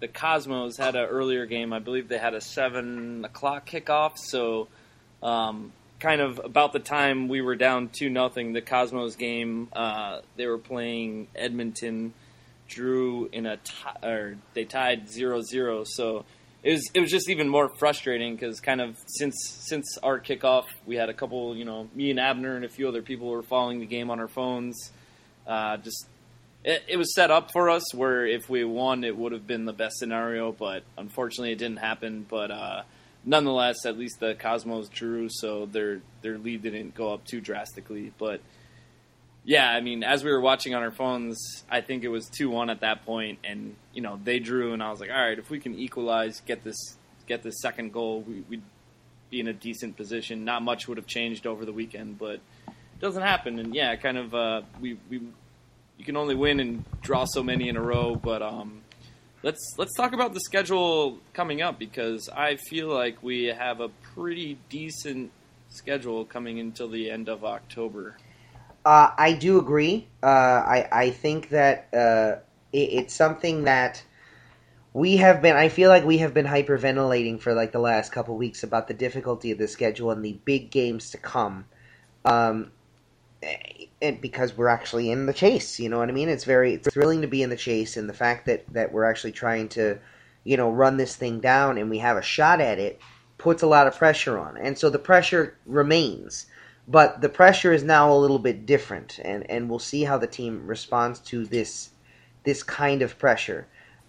the 0.00 0.08
Cosmos 0.08 0.76
had 0.76 0.96
an 0.96 1.06
earlier 1.06 1.46
game. 1.46 1.72
I 1.72 1.78
believe 1.78 2.08
they 2.08 2.18
had 2.18 2.34
a 2.34 2.40
seven 2.40 3.24
o'clock 3.24 3.68
kickoff. 3.68 4.12
So, 4.16 4.68
um, 5.22 5.72
kind 5.98 6.20
of 6.20 6.40
about 6.42 6.72
the 6.72 6.78
time 6.78 7.28
we 7.28 7.40
were 7.40 7.56
down 7.56 7.90
two 7.92 8.08
nothing, 8.08 8.52
the 8.52 8.62
Cosmos 8.62 9.16
game, 9.16 9.68
uh, 9.72 10.20
they 10.36 10.46
were 10.46 10.58
playing 10.58 11.28
Edmonton. 11.34 12.14
Drew 12.70 13.28
in 13.32 13.46
a 13.46 13.56
tie, 13.58 13.96
or 14.02 14.36
they 14.54 14.64
tied 14.64 15.08
0-0. 15.08 15.86
So 15.86 16.24
it 16.62 16.72
was 16.72 16.90
it 16.94 17.00
was 17.00 17.10
just 17.10 17.28
even 17.28 17.48
more 17.48 17.68
frustrating 17.68 18.34
because 18.34 18.60
kind 18.60 18.80
of 18.80 18.96
since 19.06 19.34
since 19.68 19.98
our 20.02 20.20
kickoff, 20.20 20.66
we 20.86 20.96
had 20.96 21.08
a 21.08 21.14
couple, 21.14 21.56
you 21.56 21.64
know, 21.64 21.88
me 21.94 22.10
and 22.10 22.20
Abner 22.20 22.56
and 22.56 22.64
a 22.64 22.68
few 22.68 22.88
other 22.88 23.02
people 23.02 23.28
were 23.28 23.42
following 23.42 23.80
the 23.80 23.86
game 23.86 24.10
on 24.10 24.20
our 24.20 24.28
phones. 24.28 24.92
Uh, 25.46 25.78
just 25.78 26.06
it, 26.64 26.84
it 26.88 26.96
was 26.96 27.14
set 27.14 27.30
up 27.30 27.52
for 27.52 27.70
us 27.70 27.94
where 27.94 28.26
if 28.26 28.48
we 28.48 28.64
won, 28.64 29.04
it 29.04 29.16
would 29.16 29.32
have 29.32 29.46
been 29.46 29.64
the 29.64 29.72
best 29.72 29.98
scenario, 29.98 30.52
but 30.52 30.82
unfortunately, 30.98 31.52
it 31.52 31.58
didn't 31.58 31.78
happen. 31.78 32.26
But 32.28 32.50
uh, 32.50 32.82
nonetheless, 33.24 33.86
at 33.86 33.98
least 33.98 34.20
the 34.20 34.34
Cosmos 34.34 34.88
drew, 34.88 35.28
so 35.30 35.66
their 35.66 36.00
their 36.22 36.38
lead 36.38 36.62
didn't 36.62 36.94
go 36.94 37.12
up 37.12 37.24
too 37.24 37.40
drastically. 37.40 38.12
But 38.18 38.40
yeah, 39.44 39.70
I 39.70 39.80
mean, 39.80 40.04
as 40.04 40.22
we 40.22 40.30
were 40.30 40.40
watching 40.40 40.74
on 40.74 40.82
our 40.82 40.90
phones, 40.90 41.64
I 41.70 41.80
think 41.80 42.04
it 42.04 42.08
was 42.08 42.28
two 42.28 42.50
one 42.50 42.68
at 42.68 42.80
that 42.80 43.06
point, 43.06 43.38
and 43.42 43.74
you 43.94 44.02
know 44.02 44.20
they 44.22 44.38
drew, 44.38 44.72
and 44.74 44.82
I 44.82 44.90
was 44.90 45.00
like, 45.00 45.10
all 45.10 45.16
right, 45.16 45.38
if 45.38 45.50
we 45.50 45.60
can 45.60 45.74
equalize, 45.74 46.40
get 46.40 46.62
this 46.62 46.96
get 47.26 47.42
this 47.42 47.60
second 47.62 47.92
goal, 47.92 48.22
we, 48.22 48.44
we'd 48.48 48.62
be 49.30 49.40
in 49.40 49.48
a 49.48 49.52
decent 49.52 49.96
position. 49.96 50.44
Not 50.44 50.62
much 50.62 50.88
would 50.88 50.98
have 50.98 51.06
changed 51.06 51.46
over 51.46 51.64
the 51.64 51.72
weekend, 51.72 52.18
but 52.18 52.40
it 52.66 53.00
doesn't 53.00 53.22
happen, 53.22 53.58
and 53.58 53.74
yeah, 53.74 53.96
kind 53.96 54.18
of 54.18 54.34
uh, 54.34 54.62
we 54.78 54.98
we 55.08 55.22
you 56.00 56.06
can 56.06 56.16
only 56.16 56.34
win 56.34 56.60
and 56.60 56.82
draw 57.02 57.26
so 57.26 57.42
many 57.42 57.68
in 57.68 57.76
a 57.76 57.82
row, 57.82 58.16
but 58.16 58.42
um. 58.42 58.80
Let's 59.42 59.74
let's 59.78 59.96
talk 59.96 60.12
about 60.12 60.34
the 60.34 60.40
schedule 60.40 61.18
coming 61.32 61.62
up 61.62 61.78
because 61.78 62.28
I 62.28 62.56
feel 62.56 62.88
like 62.88 63.22
we 63.22 63.44
have 63.44 63.80
a 63.80 63.88
pretty 63.88 64.58
decent 64.68 65.30
schedule 65.70 66.26
coming 66.26 66.60
until 66.60 66.88
the 66.88 67.10
end 67.10 67.30
of 67.30 67.42
October. 67.42 68.18
Uh, 68.84 69.10
I 69.16 69.32
do 69.32 69.58
agree. 69.58 70.08
Uh, 70.22 70.26
I 70.26 70.88
I 70.92 71.10
think 71.10 71.48
that 71.50 71.88
uh, 71.94 72.40
it, 72.70 72.92
it's 72.92 73.14
something 73.14 73.64
that 73.64 74.02
we 74.92 75.16
have 75.16 75.40
been. 75.40 75.56
I 75.56 75.70
feel 75.70 75.88
like 75.88 76.04
we 76.04 76.18
have 76.18 76.34
been 76.34 76.46
hyperventilating 76.46 77.40
for 77.40 77.54
like 77.54 77.72
the 77.72 77.78
last 77.78 78.12
couple 78.12 78.36
weeks 78.36 78.62
about 78.62 78.88
the 78.88 78.94
difficulty 78.94 79.52
of 79.52 79.56
the 79.56 79.68
schedule 79.68 80.10
and 80.10 80.22
the 80.22 80.38
big 80.44 80.70
games 80.70 81.08
to 81.12 81.16
come. 81.16 81.64
Um, 82.26 82.72
and 84.02 84.20
because 84.20 84.56
we're 84.56 84.68
actually 84.68 85.10
in 85.10 85.26
the 85.26 85.32
chase, 85.32 85.78
you 85.78 85.88
know 85.88 85.98
what 85.98 86.08
I 86.08 86.12
mean? 86.12 86.28
It's 86.28 86.44
very 86.44 86.76
thrilling 86.76 87.22
to 87.22 87.28
be 87.28 87.42
in 87.42 87.50
the 87.50 87.56
chase, 87.56 87.96
and 87.96 88.08
the 88.08 88.14
fact 88.14 88.46
that 88.46 88.64
that 88.72 88.92
we're 88.92 89.04
actually 89.04 89.32
trying 89.32 89.68
to, 89.70 89.98
you 90.44 90.56
know, 90.56 90.70
run 90.70 90.96
this 90.96 91.16
thing 91.16 91.40
down 91.40 91.78
and 91.78 91.90
we 91.90 91.98
have 91.98 92.16
a 92.16 92.22
shot 92.22 92.60
at 92.60 92.78
it 92.78 93.00
puts 93.38 93.62
a 93.62 93.66
lot 93.66 93.86
of 93.86 93.96
pressure 93.96 94.38
on, 94.38 94.56
and 94.56 94.78
so 94.78 94.90
the 94.90 94.98
pressure 94.98 95.56
remains 95.66 96.46
but 96.90 97.20
the 97.20 97.28
pressure 97.28 97.72
is 97.72 97.84
now 97.84 98.12
a 98.12 98.18
little 98.18 98.40
bit 98.40 98.66
different 98.66 99.20
and, 99.24 99.48
and 99.48 99.70
we'll 99.70 99.78
see 99.78 100.02
how 100.02 100.18
the 100.18 100.26
team 100.26 100.66
responds 100.66 101.20
to 101.20 101.46
this 101.46 101.90
this 102.44 102.62
kind 102.62 103.02
of 103.02 103.18
pressure 103.18 103.66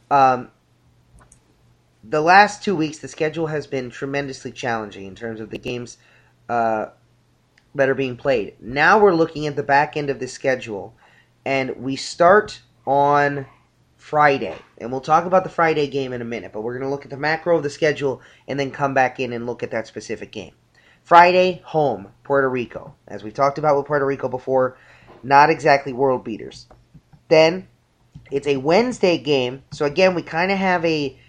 um, 0.10 0.50
the 2.04 2.22
last 2.22 2.64
two 2.64 2.76
weeks 2.76 2.98
the 2.98 3.08
schedule 3.08 3.48
has 3.48 3.68
been 3.68 3.90
tremendously 3.90 4.52
challenging 4.52 5.06
in 5.06 5.16
terms 5.16 5.40
of 5.40 5.52
the 5.52 5.58
games 5.58 5.98
uh, 6.50 6.88
that 7.76 7.90
are 7.90 7.96
being 7.96 8.18
played 8.18 8.56
now 8.60 9.00
we're 9.00 9.14
looking 9.14 9.48
at 9.48 9.56
the 9.56 9.64
back 9.64 9.96
end 9.96 10.10
of 10.10 10.20
the 10.20 10.28
schedule 10.28 10.94
and 11.46 11.76
we 11.78 11.96
start 11.96 12.62
on 12.86 13.46
friday 13.98 14.58
and 14.78 14.92
we'll 14.92 15.02
talk 15.02 15.26
about 15.26 15.44
the 15.44 15.50
friday 15.50 15.88
game 15.88 16.14
in 16.14 16.22
a 16.22 16.26
minute 16.26 16.52
but 16.52 16.62
we're 16.62 16.74
going 16.74 16.84
to 16.84 16.90
look 16.90 17.06
at 17.06 17.12
the 17.12 17.18
macro 17.18 17.58
of 17.58 17.64
the 17.64 17.70
schedule 17.70 18.22
and 18.48 18.60
then 18.60 18.72
come 18.72 18.94
back 18.94 19.20
in 19.20 19.34
and 19.34 19.46
look 19.46 19.64
at 19.64 19.72
that 19.72 19.88
specific 19.88 20.32
game 20.32 20.54
Friday, 21.04 21.62
home, 21.66 22.10
Puerto 22.24 22.50
Rico. 22.50 22.96
As 23.08 23.24
we've 23.24 23.34
talked 23.34 23.58
about 23.58 23.78
with 23.78 23.86
Puerto 23.86 24.06
Rico 24.06 24.30
before, 24.30 24.78
not 25.24 25.50
exactly 25.50 25.94
world 25.94 26.24
beaters. 26.24 26.68
Then 27.28 27.68
it's 28.30 28.48
a 28.48 28.58
Wednesday 28.58 29.18
game, 29.18 29.64
so 29.72 29.86
again 29.86 30.16
we 30.16 30.22
kind 30.22 30.52
of 30.52 30.58
have 30.58 30.84
a 30.86 31.20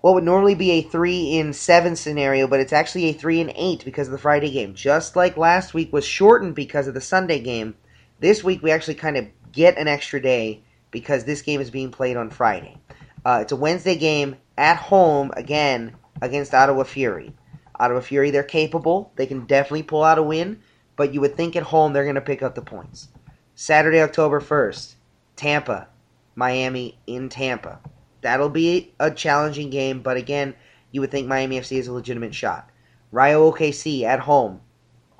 what 0.00 0.14
would 0.14 0.24
normally 0.24 0.54
be 0.54 0.70
a 0.72 0.82
three 0.82 1.38
in 1.38 1.52
seven 1.52 1.94
scenario, 1.96 2.46
but 2.46 2.60
it's 2.60 2.72
actually 2.72 3.06
a 3.06 3.12
three 3.12 3.40
in 3.40 3.52
eight 3.54 3.84
because 3.84 4.08
of 4.08 4.12
the 4.12 4.18
Friday 4.18 4.50
game. 4.50 4.74
Just 4.74 5.16
like 5.16 5.36
last 5.36 5.74
week 5.74 5.92
was 5.92 6.04
shortened 6.04 6.54
because 6.54 6.86
of 6.86 6.94
the 6.94 7.00
Sunday 7.00 7.40
game, 7.40 7.74
this 8.20 8.42
week 8.42 8.62
we 8.62 8.70
actually 8.70 8.94
kind 8.94 9.16
of 9.16 9.26
get 9.52 9.76
an 9.78 9.88
extra 9.88 10.20
day 10.20 10.62
because 10.90 11.24
this 11.24 11.42
game 11.42 11.60
is 11.60 11.70
being 11.70 11.90
played 11.90 12.16
on 12.16 12.30
Friday. 12.30 12.76
Uh, 13.24 13.40
it's 13.42 13.52
a 13.52 13.56
Wednesday 13.56 13.96
game 13.96 14.36
at 14.56 14.76
home 14.76 15.30
again 15.36 15.94
against 16.22 16.54
Ottawa 16.54 16.84
Fury. 16.84 17.34
Ottawa 17.78 18.00
Fury, 18.00 18.30
they're 18.30 18.42
capable. 18.42 19.12
They 19.16 19.26
can 19.26 19.46
definitely 19.46 19.82
pull 19.82 20.04
out 20.04 20.18
a 20.18 20.22
win, 20.22 20.60
but 20.96 21.14
you 21.14 21.20
would 21.20 21.36
think 21.36 21.56
at 21.56 21.62
home 21.62 21.92
they're 21.92 22.04
going 22.04 22.14
to 22.14 22.20
pick 22.20 22.42
up 22.42 22.54
the 22.54 22.62
points. 22.62 23.08
Saturday, 23.54 24.00
October 24.00 24.40
1st, 24.40 24.94
Tampa, 25.36 25.88
Miami 26.34 26.98
in 27.06 27.28
Tampa. 27.28 27.80
That'll 28.22 28.48
be 28.48 28.92
a 29.00 29.10
challenging 29.10 29.70
game, 29.70 30.02
but 30.02 30.16
again, 30.16 30.54
you 30.92 31.00
would 31.00 31.10
think 31.10 31.26
Miami 31.26 31.58
FC 31.58 31.78
is 31.78 31.88
a 31.88 31.92
legitimate 31.92 32.34
shot. 32.34 32.70
Rayo 33.12 33.50
OKC 33.50 34.02
at 34.02 34.20
home. 34.20 34.60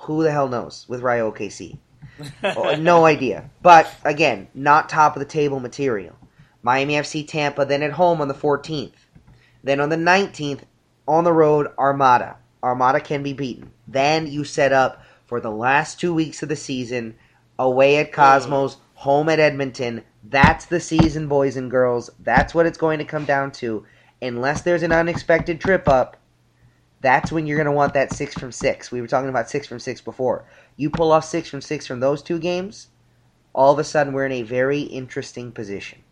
Who 0.00 0.22
the 0.22 0.30
hell 0.30 0.48
knows 0.48 0.86
with 0.88 1.02
Rayo 1.02 1.30
OKC? 1.30 1.78
Oh, 2.44 2.74
no 2.76 3.06
idea. 3.06 3.48
But 3.62 3.90
again, 4.04 4.48
not 4.52 4.90
top 4.90 5.16
of 5.16 5.20
the 5.20 5.26
table 5.26 5.58
material. 5.58 6.16
Miami 6.62 6.94
FC 6.94 7.26
Tampa, 7.26 7.64
then 7.64 7.82
at 7.82 7.92
home 7.92 8.20
on 8.20 8.28
the 8.28 8.34
14th. 8.34 8.92
Then 9.64 9.80
on 9.80 9.88
the 9.88 9.96
19th, 9.96 10.60
on 11.08 11.24
the 11.24 11.32
road, 11.32 11.68
Armada. 11.78 12.36
Armada 12.62 13.00
can 13.00 13.22
be 13.22 13.32
beaten. 13.32 13.70
Then 13.88 14.26
you 14.26 14.44
set 14.44 14.72
up 14.72 15.02
for 15.26 15.40
the 15.40 15.50
last 15.50 15.98
two 15.98 16.12
weeks 16.12 16.42
of 16.42 16.50
the 16.50 16.56
season 16.56 17.14
away 17.58 17.96
at 17.96 18.12
Cosmos, 18.12 18.76
oh. 18.76 18.80
home 18.94 19.28
at 19.28 19.40
Edmonton. 19.40 20.02
That's 20.22 20.66
the 20.66 20.80
season, 20.80 21.28
boys 21.28 21.56
and 21.56 21.70
girls. 21.70 22.10
That's 22.20 22.54
what 22.54 22.66
it's 22.66 22.78
going 22.78 22.98
to 22.98 23.04
come 23.04 23.24
down 23.24 23.52
to. 23.52 23.86
Unless 24.20 24.62
there's 24.62 24.82
an 24.82 24.92
unexpected 24.92 25.60
trip 25.60 25.88
up, 25.88 26.18
that's 27.00 27.32
when 27.32 27.46
you're 27.46 27.56
going 27.56 27.64
to 27.66 27.72
want 27.72 27.94
that 27.94 28.12
six 28.12 28.34
from 28.34 28.52
six. 28.52 28.92
We 28.92 29.00
were 29.00 29.06
talking 29.06 29.30
about 29.30 29.48
six 29.48 29.66
from 29.66 29.78
six 29.78 30.00
before. 30.00 30.44
You 30.76 30.90
pull 30.90 31.12
off 31.12 31.24
six 31.24 31.48
from 31.48 31.62
six 31.62 31.86
from 31.86 32.00
those 32.00 32.22
two 32.22 32.38
games, 32.38 32.88
all 33.52 33.72
of 33.72 33.78
a 33.78 33.84
sudden 33.84 34.12
we're 34.12 34.26
in 34.26 34.32
a 34.32 34.42
very 34.42 34.82
interesting 34.82 35.52
position. 35.52 36.02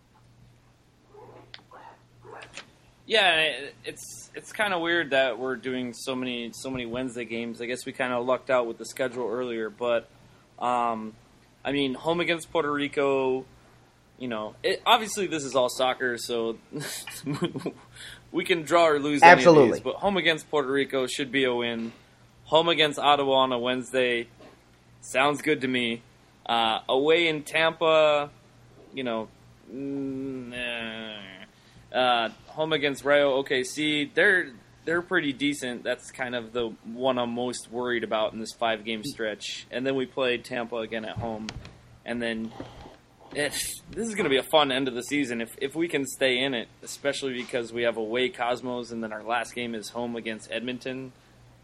Yeah, 3.06 3.52
it's 3.86 4.30
it's 4.34 4.52
kind 4.52 4.74
of 4.74 4.82
weird 4.82 5.10
that 5.10 5.38
we're 5.38 5.56
doing 5.56 5.94
so 5.94 6.14
many 6.14 6.50
so 6.52 6.68
many 6.68 6.84
Wednesday 6.84 7.24
games. 7.24 7.62
I 7.62 7.66
guess 7.66 7.86
we 7.86 7.92
kind 7.92 8.12
of 8.12 8.26
lucked 8.26 8.50
out 8.50 8.66
with 8.66 8.76
the 8.76 8.84
schedule 8.84 9.26
earlier, 9.30 9.70
but 9.70 10.10
um, 10.58 11.14
I 11.64 11.72
mean, 11.72 11.94
home 11.94 12.20
against 12.20 12.52
Puerto 12.52 12.70
Rico. 12.70 13.46
You 14.18 14.28
know, 14.28 14.54
it, 14.62 14.82
obviously 14.84 15.28
this 15.28 15.44
is 15.44 15.54
all 15.54 15.68
soccer, 15.68 16.18
so 16.18 16.58
we 18.32 18.44
can 18.44 18.62
draw 18.62 18.88
or 18.88 18.98
lose. 18.98 19.22
Any 19.22 19.32
of 19.32 19.38
Absolutely. 19.38 19.72
these, 19.72 19.80
but 19.80 19.94
home 19.96 20.16
against 20.16 20.50
Puerto 20.50 20.70
Rico 20.70 21.06
should 21.06 21.30
be 21.30 21.44
a 21.44 21.54
win. 21.54 21.92
Home 22.44 22.68
against 22.68 22.98
Ottawa 22.98 23.34
on 23.34 23.52
a 23.52 23.58
Wednesday 23.58 24.26
sounds 25.00 25.42
good 25.42 25.60
to 25.62 25.68
me. 25.68 26.02
Uh, 26.46 26.80
away 26.88 27.28
in 27.28 27.42
Tampa, 27.42 28.30
you 28.94 29.04
know, 29.04 29.28
mm, 29.72 30.52
uh, 31.92 32.28
home 32.46 32.72
against 32.72 33.04
Rayo 33.04 33.42
OKC, 33.42 34.12
they're 34.14 34.52
they're 34.84 35.02
pretty 35.02 35.32
decent. 35.34 35.84
That's 35.84 36.10
kind 36.10 36.34
of 36.34 36.52
the 36.52 36.72
one 36.84 37.18
I'm 37.18 37.34
most 37.34 37.70
worried 37.70 38.04
about 38.04 38.32
in 38.32 38.40
this 38.40 38.52
five 38.58 38.84
game 38.84 39.04
stretch. 39.04 39.66
And 39.70 39.86
then 39.86 39.94
we 39.94 40.06
played 40.06 40.44
Tampa 40.44 40.76
again 40.76 41.04
at 41.04 41.18
home, 41.18 41.48
and 42.06 42.22
then 42.22 42.50
it, 43.34 43.52
this 43.90 44.08
is 44.08 44.14
going 44.14 44.24
to 44.24 44.30
be 44.30 44.38
a 44.38 44.42
fun 44.42 44.72
end 44.72 44.88
of 44.88 44.94
the 44.94 45.02
season 45.02 45.40
if 45.40 45.50
if 45.60 45.74
we 45.74 45.88
can 45.88 46.06
stay 46.06 46.38
in 46.38 46.54
it, 46.54 46.68
especially 46.82 47.34
because 47.34 47.72
we 47.72 47.82
have 47.82 47.96
away 47.96 48.28
Cosmos, 48.28 48.90
and 48.90 49.02
then 49.02 49.12
our 49.12 49.22
last 49.22 49.54
game 49.54 49.74
is 49.74 49.90
home 49.90 50.16
against 50.16 50.50
Edmonton. 50.50 51.12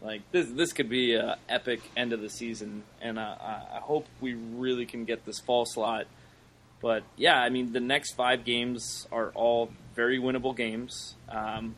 Like 0.01 0.21
this, 0.31 0.47
this 0.51 0.73
could 0.73 0.89
be 0.89 1.15
a 1.15 1.37
epic 1.49 1.81
end 1.97 2.13
of 2.13 2.21
the 2.21 2.29
season, 2.29 2.83
and 3.01 3.17
uh, 3.17 3.35
I 3.39 3.77
I 3.77 3.79
hope 3.81 4.05
we 4.21 4.33
really 4.33 4.85
can 4.85 5.05
get 5.05 5.25
this 5.25 5.39
fall 5.39 5.65
slot. 5.65 6.05
But 6.81 7.03
yeah, 7.17 7.39
I 7.39 7.49
mean, 7.49 7.71
the 7.71 7.79
next 7.79 8.13
five 8.13 8.45
games 8.45 9.07
are 9.11 9.31
all 9.33 9.71
very 9.95 10.19
winnable 10.19 10.55
games. 10.55 11.15
Um, 11.29 11.75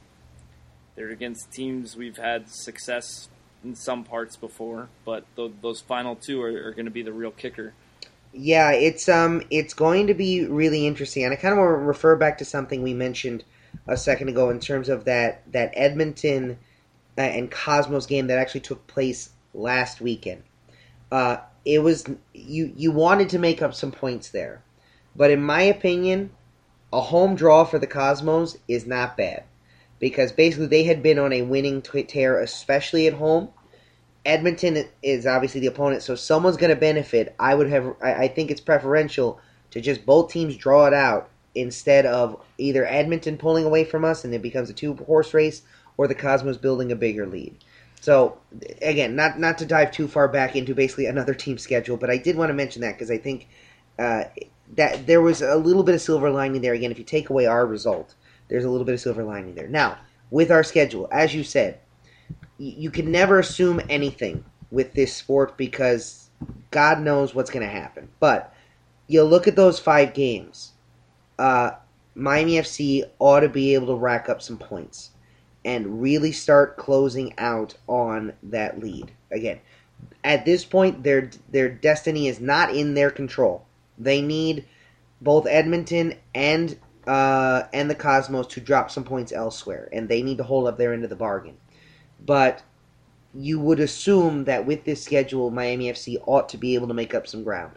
they're 0.95 1.12
against 1.12 1.52
teams 1.54 1.95
we've 1.95 2.17
had 2.17 2.50
success 2.50 3.30
in 3.63 3.76
some 3.76 4.04
parts 4.04 4.36
before, 4.36 4.89
but 5.06 5.23
th- 5.36 5.54
those 5.62 5.80
final 5.80 6.15
two 6.15 6.41
are, 6.41 6.67
are 6.67 6.71
going 6.71 6.86
to 6.86 6.91
be 6.91 7.04
the 7.04 7.13
real 7.13 7.32
kicker. 7.32 7.73
Yeah, 8.34 8.72
it's 8.72 9.10
um, 9.10 9.42
it's 9.50 9.74
going 9.74 10.08
to 10.08 10.13
be 10.13 10.46
really 10.46 10.86
interesting, 10.86 11.24
and 11.24 11.34
I 11.34 11.38
kind 11.38 11.54
of 11.54 11.60
want 11.60 11.70
to 11.70 11.86
refer 11.86 12.16
back 12.16 12.38
to 12.40 12.46
something 12.46 12.84
we 12.84 12.94
mentioned 12.94 13.44
a 13.88 13.98
second 13.98 14.30
ago 14.30 14.50
in 14.50 14.60
terms 14.60 14.90
of 14.90 15.06
that 15.06 15.52
that 15.52 15.72
Edmonton 15.74 16.58
uh, 17.18 17.22
and 17.22 17.50
Cosmos 17.50 18.06
game 18.06 18.28
that 18.28 18.38
actually 18.38 18.62
took 18.62 18.86
place 18.88 19.32
last 19.54 20.02
weekend. 20.02 20.44
Uh, 21.12 21.38
it 21.66 21.80
was 21.80 22.06
you 22.34 22.72
you 22.76 22.92
wanted 22.92 23.30
to 23.30 23.40
make 23.40 23.62
up 23.62 23.74
some 23.74 23.92
points 23.92 24.30
there, 24.30 24.62
but 25.16 25.32
in 25.32 25.42
my 25.42 25.63
opinion, 25.63 26.32
a 26.94 27.02
home 27.02 27.36
draw 27.36 27.63
for 27.63 27.80
the 27.80 27.88
Cosmos 27.88 28.58
is 28.68 28.86
not 28.86 29.18
bad 29.18 29.44
because 30.00 30.32
basically 30.32 30.68
they 30.68 30.84
had 30.84 31.02
been 31.02 31.18
on 31.18 31.34
a 31.34 31.42
winning 31.42 31.82
tear, 31.82 32.40
especially 32.40 33.08
at 33.08 33.13
home. 33.13 33.50
Edmonton 34.28 34.86
is 35.02 35.26
obviously 35.26 35.62
the 35.62 35.68
opponent, 35.68 36.04
so 36.04 36.13
someone's 36.13 36.58
going 36.58 36.70
to 36.70 36.76
benefit. 36.76 37.34
I 37.40 37.56
would 37.56 37.70
have, 37.70 37.96
I, 38.04 38.13
I 38.13 38.28
think 38.28 38.52
it's 38.52 38.60
preferential 38.60 39.40
to 39.72 39.80
just 39.80 40.06
both 40.06 40.30
teams 40.30 40.58
draw 40.58 40.86
it 40.86 40.94
out 40.94 41.30
instead 41.56 42.06
of 42.06 42.40
either 42.58 42.86
Edmonton 42.86 43.38
pulling 43.38 43.66
away 43.66 43.86
from 43.86 44.04
us 44.04 44.26
and 44.26 44.34
it 44.34 44.42
becomes 44.42 44.70
a 44.70 44.74
two 44.74 44.96
horse 44.96 45.34
race, 45.34 45.62
or 45.96 46.08
the 46.08 46.13
Cosmos 46.13 46.58
building 46.58 46.92
a 46.92 46.96
bigger 46.96 47.26
lead. 47.26 47.58
So 48.02 48.38
again, 48.82 49.16
not 49.16 49.40
not 49.40 49.58
to 49.60 49.66
dive 49.66 49.92
too 49.92 50.08
far 50.08 50.28
back 50.28 50.56
into 50.56 50.76
basically 50.76 51.08
another 51.08 51.34
team 51.46 51.58
schedule, 51.58 51.98
but 51.98 52.10
I 52.10 52.18
did 52.18 52.36
want 52.36 52.50
to 52.50 52.54
mention 52.54 52.82
that 52.82 52.94
because 52.94 53.10
I 53.10 53.18
think 53.18 53.48
uh, 53.98 54.26
that 54.76 55.08
there 55.08 55.22
was 55.22 55.42
a 55.42 55.56
little 55.56 55.84
bit 55.84 55.96
of 55.96 56.02
silver 56.02 56.30
lining 56.30 56.62
there. 56.62 56.74
Again, 56.74 56.92
if 56.92 57.00
you 57.00 57.06
take 57.06 57.30
away 57.30 57.46
our 57.46 57.66
result, 57.66 58.13
there's 58.50 58.66
a 58.66 58.70
little 58.70 58.86
bit 58.86 58.94
of 58.94 59.02
silver 59.02 59.24
lining 59.24 59.56
there. 59.56 59.68
Now, 59.68 59.98
with 60.30 60.52
our 60.52 60.63
schedule, 60.63 61.08
as 61.12 61.34
you 61.34 61.44
said, 61.44 61.80
you 62.58 62.91
can 62.91 63.12
never 63.12 63.39
assume 63.39 63.82
anything 63.89 64.43
with 64.72 64.93
this 64.93 65.13
sport 65.13 65.58
because 65.58 66.30
God 66.72 67.02
knows 67.02 67.34
what's 67.34 67.52
going 67.52 67.65
to 67.65 67.72
happen. 67.72 68.10
But 68.20 68.54
you 69.08 69.24
look 69.24 69.48
at 69.48 69.56
those 69.56 69.80
five 69.80 70.13
games. 70.13 70.74
Uh, 71.39 71.72
Miami 72.15 72.54
FC 72.54 73.04
ought 73.20 73.41
to 73.41 73.50
be 73.50 73.76
able 73.76 73.88
to 73.88 73.96
rack 73.96 74.28
up 74.28 74.41
some 74.41 74.58
points 74.58 75.12
and 75.63 76.02
really 76.02 76.32
start 76.32 76.78
closing 76.78 77.38
out 77.38 77.76
on 77.88 78.34
that 78.43 78.80
lead. 78.80 79.12
Again, 79.32 79.60
at 80.24 80.46
this 80.46 80.65
point, 80.65 81.04
their 81.04 81.30
their 81.50 81.70
destiny 81.70 82.28
is 82.28 82.39
not 82.39 82.76
in 82.76 82.93
their 82.93 83.12
control. 83.12 83.65
They 83.98 84.22
need 84.22 84.65
both 85.22 85.48
Edmonton 85.48 86.15
and 86.34 86.78
uh, 87.06 87.63
and 87.72 87.89
the 87.89 87.96
Cosmos 87.96 88.48
to 88.48 88.62
drop 88.62 88.91
some 88.91 89.04
points 89.04 89.32
elsewhere, 89.32 89.88
and 89.91 90.10
they 90.10 90.22
need 90.22 90.38
to 90.38 90.43
hold 90.43 90.67
up 90.67 90.78
their 90.78 90.93
end 90.93 91.04
of 91.04 91.10
the 91.10 91.15
bargain. 91.15 91.58
But 92.25 92.63
you 93.34 93.60
would 93.60 93.80
assume 93.80 94.45
that 94.45 94.65
with 94.65 94.84
this 94.84 95.03
schedule, 95.03 95.51
Miami 95.51 95.91
FC 95.91 96.17
ought 96.25 96.49
to 96.49 96.58
be 96.58 96.75
able 96.75 96.88
to 96.88 96.93
make 96.93 97.13
up 97.13 97.27
some 97.27 97.43
ground. 97.43 97.73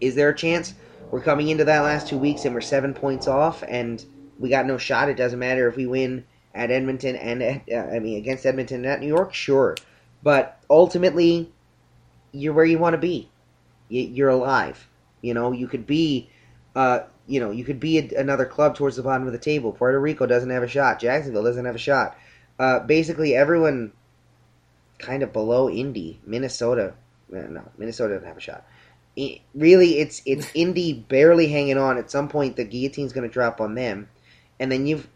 Is 0.00 0.14
there 0.14 0.28
a 0.28 0.36
chance 0.36 0.74
we're 1.10 1.20
coming 1.20 1.48
into 1.48 1.64
that 1.64 1.80
last 1.80 2.08
two 2.08 2.18
weeks 2.18 2.44
and 2.44 2.54
we're 2.54 2.60
seven 2.60 2.94
points 2.94 3.26
off 3.26 3.62
and 3.66 4.04
we 4.38 4.48
got 4.48 4.66
no 4.66 4.78
shot? 4.78 5.08
It 5.08 5.16
doesn't 5.16 5.38
matter 5.38 5.68
if 5.68 5.76
we 5.76 5.86
win 5.86 6.24
at 6.54 6.70
Edmonton 6.70 7.16
and 7.16 7.42
at, 7.42 7.62
uh, 7.70 7.94
I 7.94 7.98
mean 7.98 8.16
against 8.18 8.46
Edmonton 8.46 8.78
and 8.78 8.86
at 8.86 9.00
New 9.00 9.06
York, 9.08 9.34
sure. 9.34 9.76
But 10.22 10.58
ultimately, 10.68 11.50
you're 12.32 12.52
where 12.52 12.64
you 12.64 12.78
want 12.78 12.94
to 12.94 12.98
be. 12.98 13.28
You- 13.88 14.02
You're 14.02 14.28
alive. 14.30 14.86
You 15.22 15.34
know, 15.34 15.52
you 15.52 15.66
could 15.68 15.86
be, 15.86 16.30
uh, 16.74 17.00
you 17.26 17.40
know, 17.40 17.50
you 17.50 17.64
could 17.64 17.80
be 17.80 17.98
a, 17.98 18.20
another 18.20 18.46
club 18.46 18.74
towards 18.74 18.96
the 18.96 19.02
bottom 19.02 19.26
of 19.26 19.32
the 19.32 19.38
table. 19.38 19.72
Puerto 19.72 19.98
Rico 20.00 20.26
doesn't 20.26 20.50
have 20.50 20.62
a 20.62 20.68
shot. 20.68 21.00
Jacksonville 21.00 21.44
doesn't 21.44 21.64
have 21.64 21.74
a 21.74 21.78
shot. 21.78 22.16
Uh, 22.60 22.80
basically, 22.80 23.34
everyone 23.34 23.90
kind 24.98 25.22
of 25.22 25.32
below 25.32 25.70
Indy. 25.70 26.20
Minnesota, 26.26 26.92
uh, 27.34 27.38
no, 27.48 27.62
Minnesota 27.78 28.14
doesn't 28.14 28.28
have 28.28 28.36
a 28.36 28.40
shot. 28.40 28.66
I- 29.18 29.40
really, 29.54 29.98
it's 29.98 30.20
it's 30.26 30.46
Indy 30.54 30.92
barely 30.92 31.48
hanging 31.48 31.78
on. 31.78 31.96
At 31.96 32.10
some 32.10 32.28
point, 32.28 32.56
the 32.56 32.64
guillotine's 32.64 33.14
going 33.14 33.26
to 33.26 33.32
drop 33.32 33.62
on 33.62 33.74
them, 33.74 34.08
and 34.58 34.70
then 34.70 34.86
you've 34.86 35.08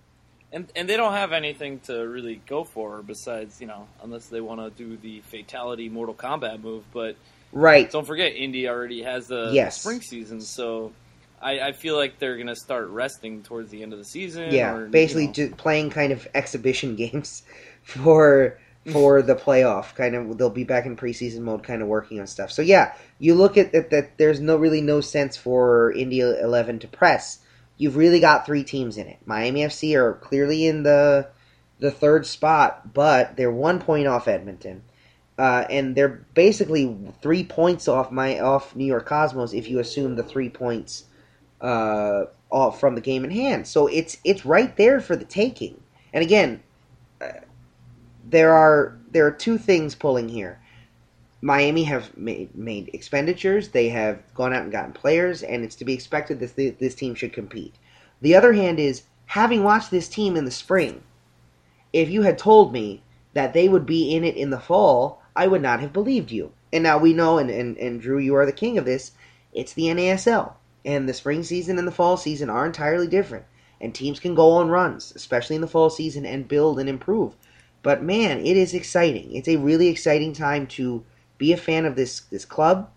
And 0.53 0.73
and 0.75 0.89
they 0.89 0.97
don't 0.97 1.13
have 1.13 1.33
anything 1.33 1.81
to 1.81 1.99
really 2.09 2.41
go 2.47 2.65
for 2.65 3.03
besides 3.03 3.61
you 3.61 3.67
know 3.67 3.87
unless 4.03 4.27
they 4.29 4.41
want 4.41 4.61
to 4.61 4.71
do 4.71 4.97
the 4.97 5.21
fatality 5.21 5.91
Mortal 5.91 6.15
Kombat 6.15 6.63
move. 6.63 6.85
But 6.95 7.17
right. 7.53 7.91
don't 7.91 8.07
forget, 8.07 8.35
Indy 8.35 8.69
already 8.69 9.03
has 9.03 9.27
the 9.27 9.51
Yes. 9.53 9.81
spring 9.83 10.01
season, 10.01 10.41
so 10.41 10.93
I, 11.40 11.61
I 11.61 11.73
feel 11.73 11.97
like 11.97 12.18
they're 12.18 12.38
gonna 12.38 12.57
start 12.57 12.88
resting 12.88 13.42
towards 13.42 13.70
the 13.70 13.83
end 13.83 13.92
of 13.92 13.99
the 13.99 14.05
season. 14.05 14.53
Yeah, 14.53 14.75
or, 14.75 14.87
basically 14.87 15.31
you 15.35 15.51
know. 15.51 15.57
playing 15.57 15.90
kind 15.90 16.12
of 16.12 16.27
exhibition 16.35 16.97
games 16.97 17.42
for 17.83 18.59
for 18.90 19.23
the 19.23 19.35
playoff. 19.35 19.94
Kind 19.94 20.14
of, 20.14 20.38
they'll 20.38 20.51
be 20.51 20.64
back 20.64 20.87
in 20.87 20.97
preseason 20.97 21.40
mode, 21.40 21.62
kind 21.62 21.83
of 21.83 21.88
working 21.88 22.20
on 22.20 22.27
stuff. 22.27 22.51
So 22.51 22.62
yeah, 22.62 22.94
you 23.18 23.35
look 23.35 23.57
at 23.57 23.73
that. 23.73 23.90
That 23.90 24.18
there's 24.18 24.40
no 24.40 24.57
really 24.57 24.81
no 24.81 25.01
sense 25.01 25.37
for 25.37 25.92
Indy 25.92 26.20
Eleven 26.20 26.79
to 26.81 26.88
press. 26.88 27.40
You've 27.77 27.97
really 27.97 28.20
got 28.20 28.47
three 28.47 28.62
teams 28.62 28.97
in 28.97 29.07
it. 29.07 29.18
Miami 29.27 29.62
FC 29.62 29.97
are 29.97 30.14
clearly 30.14 30.66
in 30.66 30.83
the 30.83 31.29
the 31.81 31.90
third 31.90 32.27
spot, 32.27 32.94
but 32.94 33.37
they're 33.37 33.51
one 33.51 33.81
point 33.81 34.07
off 34.07 34.29
Edmonton. 34.29 34.83
Uh, 35.37 35.64
and 35.68 35.97
they're 35.97 36.25
basically 36.35 36.97
three 37.20 37.42
points 37.42 37.88
off 37.88 38.12
my 38.12 38.38
off 38.38 38.77
New 38.77 38.85
York 38.85 39.05
Cosmos 39.05 39.53
if 39.53 39.68
you 39.68 39.81
assume 39.81 40.14
the 40.14 40.23
three 40.23 40.49
points 40.49 41.07
uh, 41.61 42.27
from 42.79 42.95
the 42.95 43.01
game 43.01 43.25
in 43.25 43.31
hand. 43.31 43.67
So 43.67 43.87
it's 43.87 44.19
it's 44.25 44.45
right 44.45 44.77
there 44.77 45.01
for 45.01 45.17
the 45.17 45.25
taking. 45.25 45.81
And 46.12 46.23
again, 46.23 46.62
uh, 47.21 47.29
there 48.29 48.53
are 48.53 48.99
there 49.11 49.27
are 49.27 49.33
two 49.33 49.59
things 49.59 49.95
pulling 49.95 50.29
here. 50.29 50.61
Miami 51.40 51.85
have 51.85 52.17
made 52.17 52.55
made 52.55 52.90
expenditures. 52.93 53.69
They 53.69 53.88
have 53.90 54.23
gone 54.35 54.53
out 54.55 54.62
and 54.62 54.73
gotten 54.73 54.93
players, 54.93 55.43
and 55.43 55.64
it's 55.64 55.77
to 55.77 55.85
be 55.85 55.93
expected 55.93 56.40
that 56.40 56.57
this, 56.57 56.75
this 56.79 56.95
team 56.95 57.14
should 57.14 57.33
compete. 57.33 57.75
The 58.21 58.35
other 58.35 58.53
hand 58.55 58.79
is 58.79 59.03
having 59.27 59.62
watched 59.62 59.90
this 59.90 60.09
team 60.09 60.37
in 60.37 60.45
the 60.45 60.51
spring. 60.51 61.03
If 61.93 62.09
you 62.09 62.23
had 62.23 62.38
told 62.38 62.73
me 62.73 63.03
that 63.35 63.53
they 63.53 63.69
would 63.69 63.87
be 63.87 64.14
in 64.14 64.25
it 64.25 64.37
in 64.37 64.51
the 64.51 64.61
fall, 64.61 65.23
I 65.37 65.47
would 65.47 65.62
not 65.62 65.81
have 65.81 65.93
believed 65.93 66.31
you. 66.31 66.53
And 66.73 66.83
now 66.83 66.99
we 66.99 67.12
know, 67.12 67.38
and, 67.38 67.51
and, 67.51 67.77
and 67.79 68.01
Drew, 68.01 68.19
you 68.19 68.35
are 68.37 68.47
the 68.47 68.53
king 68.53 68.79
of 68.79 68.85
this, 68.85 69.12
it's 69.53 69.73
the 69.75 69.85
NASL. 69.85 70.55
And 70.85 71.09
the 71.09 71.14
spring 71.14 71.42
season 71.42 71.79
and 71.79 71.87
the 71.87 71.92
fall 71.92 72.16
season 72.16 72.51
are 72.51 72.66
entirely 72.66 73.07
different. 73.07 73.44
And 73.81 73.94
teams 73.94 74.20
can 74.20 74.35
go 74.35 74.53
on 74.53 74.68
runs, 74.68 75.12
especially 75.16 75.57
in 75.57 75.62
the 75.62 75.68
fall 75.68 75.90
season, 75.90 76.25
and 76.25 76.49
build 76.49 76.79
and 76.79 76.88
improve. 76.88 77.35
But 77.83 78.03
man, 78.03 78.40
it 78.40 78.57
is 78.57 78.75
exciting. 78.75 79.35
It's 79.35 79.49
a 79.49 79.57
really 79.57 79.88
exciting 79.88 80.33
time 80.33 80.66
to 80.68 81.05
be 81.38 81.53
a 81.53 81.57
fan 81.57 81.85
of 81.85 81.97
this, 81.97 82.20
this 82.31 82.44
club. 82.44 82.90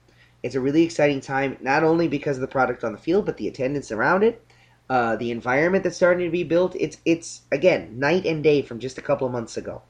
It's 0.44 0.56
a 0.56 0.62
really 0.62 0.84
exciting 0.84 1.20
time, 1.20 1.58
not 1.62 1.84
only 1.84 2.08
because 2.08 2.38
of 2.38 2.42
the 2.42 2.48
product 2.48 2.84
on 2.84 2.94
the 2.94 2.98
field, 2.98 3.26
but 3.26 3.38
the 3.38 3.48
attendance 3.48 3.92
around 3.92 4.24
it, 4.24 4.46
uh, 4.90 5.16
the 5.18 5.32
environment 5.32 5.84
that's 5.84 5.98
starting 5.98 6.26
to 6.26 6.32
be 6.32 6.44
built. 6.44 6.76
It's, 6.80 6.98
it's 7.06 7.42
again, 7.52 8.00
night 8.00 8.26
and 8.26 8.44
day 8.44 8.62
from 8.62 8.80
just 8.80 8.98
a 8.98 9.02
couple 9.02 9.28
of 9.28 9.34
months 9.34 9.58
ago. 9.58 9.82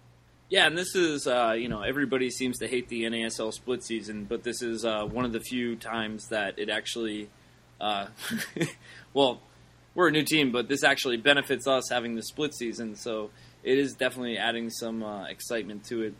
Yeah, 0.49 0.65
and 0.65 0.77
this 0.77 0.95
is 0.95 1.27
uh, 1.27 1.55
you 1.57 1.67
know 1.67 1.81
everybody 1.81 2.29
seems 2.29 2.59
to 2.59 2.67
hate 2.67 2.87
the 2.87 3.03
NASL 3.03 3.53
split 3.53 3.83
season, 3.83 4.23
but 4.23 4.43
this 4.43 4.61
is 4.61 4.85
uh, 4.85 5.03
one 5.03 5.25
of 5.25 5.33
the 5.33 5.41
few 5.41 5.75
times 5.75 6.29
that 6.29 6.57
it 6.57 6.69
actually, 6.69 7.29
uh, 7.81 8.07
well, 9.13 9.41
we're 9.95 10.09
a 10.09 10.11
new 10.11 10.23
team, 10.23 10.51
but 10.51 10.67
this 10.67 10.83
actually 10.83 11.17
benefits 11.17 11.67
us 11.67 11.89
having 11.89 12.15
the 12.15 12.23
split 12.23 12.53
season. 12.53 12.95
So 12.95 13.29
it 13.63 13.77
is 13.77 13.93
definitely 13.93 14.37
adding 14.37 14.69
some 14.69 15.03
uh, 15.03 15.25
excitement 15.25 15.85
to 15.85 16.03
it. 16.03 16.13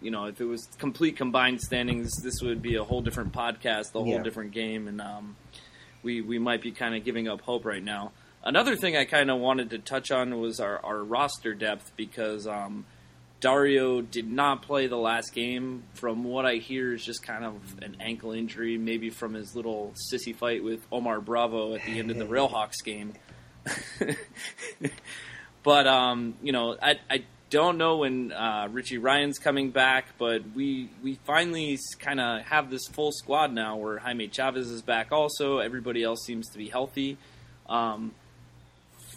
You 0.00 0.10
know, 0.10 0.24
if 0.26 0.40
it 0.40 0.44
was 0.46 0.66
complete 0.78 1.16
combined 1.16 1.60
standings, 1.60 2.10
this 2.22 2.40
would 2.42 2.60
be 2.62 2.74
a 2.76 2.82
whole 2.84 3.02
different 3.02 3.32
podcast, 3.32 3.94
a 3.94 3.98
whole 3.98 4.06
Yeah. 4.08 4.22
different 4.22 4.50
game, 4.52 4.88
and 4.88 5.00
um, 5.00 5.36
we 6.02 6.20
we 6.20 6.38
might 6.40 6.60
be 6.60 6.72
kind 6.72 6.96
of 6.96 7.04
giving 7.04 7.28
up 7.28 7.40
hope 7.42 7.64
right 7.64 7.82
now. 7.84 8.12
Another 8.44 8.74
thing 8.74 8.96
I 8.96 9.04
kind 9.04 9.30
of 9.30 9.38
wanted 9.38 9.70
to 9.70 9.78
touch 9.78 10.10
on 10.10 10.40
was 10.40 10.58
our, 10.58 10.84
our 10.84 11.04
roster 11.04 11.54
depth 11.54 11.92
because 11.96 12.48
um, 12.48 12.84
Dario 13.42 14.00
did 14.00 14.30
not 14.30 14.62
play 14.62 14.86
the 14.86 14.96
last 14.96 15.34
game. 15.34 15.82
From 15.94 16.22
what 16.22 16.46
I 16.46 16.54
hear, 16.54 16.94
is 16.94 17.04
just 17.04 17.24
kind 17.24 17.44
of 17.44 17.56
an 17.82 17.96
ankle 18.00 18.30
injury, 18.32 18.78
maybe 18.78 19.10
from 19.10 19.34
his 19.34 19.54
little 19.54 19.92
sissy 20.10 20.34
fight 20.34 20.62
with 20.62 20.80
Omar 20.92 21.20
Bravo 21.20 21.74
at 21.74 21.84
the 21.84 21.98
end 21.98 22.10
of 22.12 22.16
the 22.16 22.24
Railhawks 22.24 22.82
game. 22.84 23.14
but 25.64 25.86
um, 25.88 26.34
you 26.40 26.52
know, 26.52 26.76
I, 26.80 27.00
I 27.10 27.24
don't 27.50 27.78
know 27.78 27.98
when 27.98 28.32
uh, 28.32 28.68
Richie 28.70 28.98
Ryan's 28.98 29.40
coming 29.40 29.72
back, 29.72 30.16
but 30.18 30.42
we 30.54 30.88
we 31.02 31.18
finally 31.24 31.76
kind 31.98 32.20
of 32.20 32.42
have 32.42 32.70
this 32.70 32.86
full 32.86 33.10
squad 33.10 33.52
now, 33.52 33.76
where 33.76 33.98
Jaime 33.98 34.28
Chavez 34.28 34.70
is 34.70 34.82
back. 34.82 35.10
Also, 35.10 35.58
everybody 35.58 36.04
else 36.04 36.24
seems 36.24 36.48
to 36.50 36.58
be 36.58 36.68
healthy. 36.68 37.18
Um, 37.68 38.12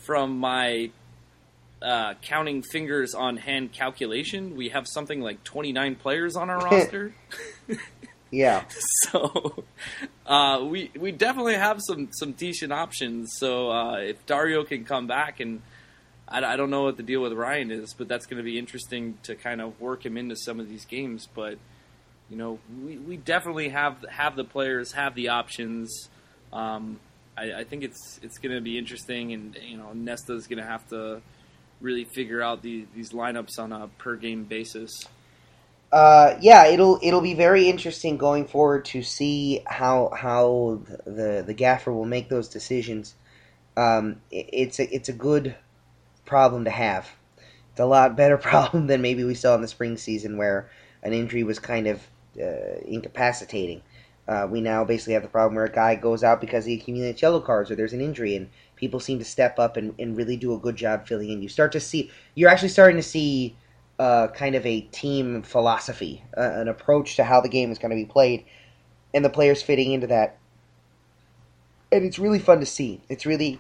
from 0.04 0.40
my 0.40 0.90
uh, 1.82 2.14
counting 2.22 2.64
fingers 2.64 3.14
on 3.14 3.38
hand 3.38 3.74
calculation, 3.74 4.56
we 4.56 4.70
have 4.70 4.86
something 4.88 5.22
like 5.22 5.44
29 5.44 5.96
players 5.96 6.36
on 6.36 6.50
our 6.50 6.60
roster. 6.66 7.14
Yeah. 8.32 8.66
so 9.04 9.64
uh, 10.26 10.66
we 10.68 10.92
we 11.00 11.14
definitely 11.14 11.54
have 11.54 11.80
some 11.88 12.10
some 12.12 12.34
decent 12.34 12.74
options. 12.74 13.32
So 13.38 13.72
uh, 13.72 13.98
if 14.00 14.26
Dario 14.26 14.66
can 14.66 14.84
come 14.84 15.08
back 15.08 15.40
and 15.40 15.62
I, 16.28 16.44
I 16.44 16.56
don't 16.58 16.70
know 16.70 16.84
what 16.84 16.98
the 16.98 17.04
deal 17.04 17.22
with 17.22 17.34
Ryan 17.34 17.72
is, 17.72 17.94
but 17.94 18.08
that's 18.08 18.26
going 18.26 18.38
to 18.38 18.44
be 18.44 18.58
interesting 18.58 19.18
to 19.24 19.36
kind 19.36 19.62
of 19.62 19.80
work 19.80 20.06
him 20.06 20.18
into 20.18 20.36
some 20.36 20.60
of 20.60 20.68
these 20.68 20.86
games. 20.86 21.28
But 21.34 21.58
you 22.30 22.38
know, 22.38 22.60
we, 22.84 22.98
we 22.98 23.18
definitely 23.18 23.70
have 23.70 24.04
have 24.10 24.36
the 24.36 24.44
players, 24.44 24.92
have 24.94 25.16
the 25.16 25.30
options. 25.30 26.10
Um, 26.52 27.00
I, 27.38 27.60
I 27.60 27.64
think 27.64 27.84
it's 27.84 28.20
it's 28.24 28.38
going 28.38 28.56
to 28.56 28.62
be 28.62 28.78
interesting, 28.78 29.34
and 29.34 29.58
you 29.64 29.78
know, 29.78 29.94
Nesta's 29.94 30.48
going 30.48 30.62
to 30.62 30.68
have 30.68 30.88
to 30.90 31.22
really 31.86 32.04
figure 32.04 32.42
out 32.42 32.64
the, 32.64 32.86
these 32.96 33.12
lineups 33.12 33.60
on 33.60 33.72
a 33.72 33.88
per 34.00 34.16
game 34.16 34.44
basis. 34.44 35.06
Uh, 35.92 36.36
yeah, 36.42 36.66
it'll 36.66 37.00
it'll 37.02 37.22
be 37.22 37.36
very 37.36 37.70
interesting 37.70 38.18
going 38.18 38.46
forward 38.46 38.84
to 38.84 39.02
see 39.02 39.62
how 39.66 40.12
how 40.14 40.82
the 41.06 41.44
the 41.46 41.54
gaffer 41.54 41.94
will 41.94 42.06
make 42.06 42.28
those 42.28 42.50
decisions. 42.50 43.14
Um, 43.78 44.18
it, 44.32 44.50
it's 44.52 44.80
a 44.80 44.94
it's 44.94 45.08
a 45.08 45.14
good 45.14 45.56
problem 46.26 46.66
to 46.66 46.72
have. 46.72 47.08
It's 47.72 47.80
a 47.80 47.86
lot 47.86 48.18
better 48.18 48.38
problem 48.52 48.88
than 48.88 49.02
maybe 49.02 49.24
we 49.24 49.36
saw 49.36 49.56
in 49.56 49.62
the 49.62 49.68
spring 49.68 49.96
season, 49.96 50.38
where 50.38 50.70
an 51.04 51.14
injury 51.14 51.44
was 51.44 51.60
kind 51.60 51.88
of 51.88 52.02
uh, 52.42 52.82
incapacitating. 52.84 53.82
Uh, 54.28 54.48
we 54.50 54.60
now 54.60 54.84
basically 54.84 55.14
have 55.14 55.22
the 55.22 55.30
problem 55.30 55.54
where 55.56 55.66
a 55.66 55.72
guy 55.72 55.94
goes 55.94 56.24
out 56.24 56.42
because 56.42 56.66
he 56.66 56.74
accumulates 56.74 57.22
yellow 57.22 57.40
cards 57.40 57.70
or 57.70 57.76
there's 57.76 57.94
an 57.94 58.02
injury, 58.02 58.36
and 58.36 58.50
people 58.76 59.00
seem 59.00 59.20
to 59.20 59.26
step 59.26 59.60
up 59.60 59.78
and, 59.78 59.94
and 60.00 60.18
really 60.18 60.38
do 60.38 60.54
a 60.54 60.58
good 60.58 60.76
job 60.76 61.08
filling 61.08 61.30
in. 61.30 61.42
You 61.42 61.50
start 61.50 61.72
to 61.74 61.80
see, 61.80 62.12
you're 62.34 62.50
actually 62.50 62.70
starting 62.70 62.98
to 62.98 63.04
see 63.04 63.56
uh, 64.00 64.28
kind 64.30 64.56
of 64.56 64.66
a 64.66 64.82
team 64.82 65.42
philosophy, 65.42 66.24
uh, 66.38 66.42
an 66.42 66.68
approach 66.68 67.16
to 67.16 67.24
how 67.24 67.42
the 67.42 67.50
game 67.50 67.72
is 67.72 67.80
going 67.80 67.92
to 67.92 67.96
be 67.96 68.06
played, 68.06 68.46
and 69.14 69.24
the 69.24 69.30
players 69.30 69.62
fitting 69.62 69.94
into 69.94 70.08
that. 70.08 70.38
And 71.92 72.04
it's 72.04 72.20
really 72.20 72.40
fun 72.40 72.60
to 72.60 72.66
see. 72.66 73.02
It's 73.08 73.26
really 73.26 73.60